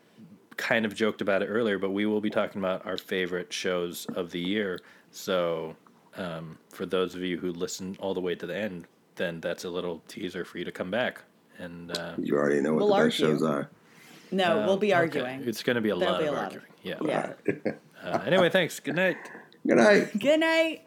kind 0.57 0.85
of 0.85 0.95
joked 0.95 1.21
about 1.21 1.41
it 1.43 1.47
earlier, 1.47 1.77
but 1.77 1.91
we 1.91 2.05
will 2.05 2.21
be 2.21 2.29
talking 2.29 2.59
about 2.59 2.85
our 2.85 2.97
favorite 2.97 3.53
shows 3.53 4.05
of 4.15 4.31
the 4.31 4.39
year. 4.39 4.79
So 5.11 5.75
um, 6.15 6.57
for 6.69 6.85
those 6.85 7.15
of 7.15 7.21
you 7.21 7.37
who 7.37 7.51
listen 7.51 7.95
all 7.99 8.13
the 8.13 8.21
way 8.21 8.33
to 8.35 8.45
the 8.47 8.55
end, 8.57 8.87
then 9.17 9.41
that's 9.41 9.63
a 9.65 9.69
little 9.69 10.01
teaser 10.07 10.45
for 10.45 10.57
you 10.57 10.65
to 10.65 10.71
come 10.71 10.91
back. 10.91 11.21
And 11.57 11.95
uh, 11.97 12.13
You 12.17 12.37
already 12.37 12.61
know 12.61 12.73
what 12.73 12.85
We'll 12.85 12.95
the 12.95 13.05
best 13.05 13.17
shows 13.17 13.43
are. 13.43 13.69
No, 14.31 14.65
we'll 14.65 14.77
be 14.77 14.87
okay, 14.87 14.93
arguing. 14.93 15.43
It's 15.45 15.63
going 15.63 15.75
to 15.75 15.81
be 15.81 15.89
a 15.89 15.95
There'll 15.95 16.13
lot 16.13 16.21
be 16.21 16.27
of 16.27 16.33
a 16.33 16.37
lot 16.37 16.43
arguing. 16.45 16.65
Yeah. 16.83 16.95
Yeah. 17.01 17.71
Uh, 18.03 18.19
anyway, 18.25 18.49
thanks. 18.49 18.79
Good 18.79 18.95
night. 18.95 19.17
Good 19.67 19.77
night. 19.77 20.19
Good 20.19 20.39
night. 20.39 20.83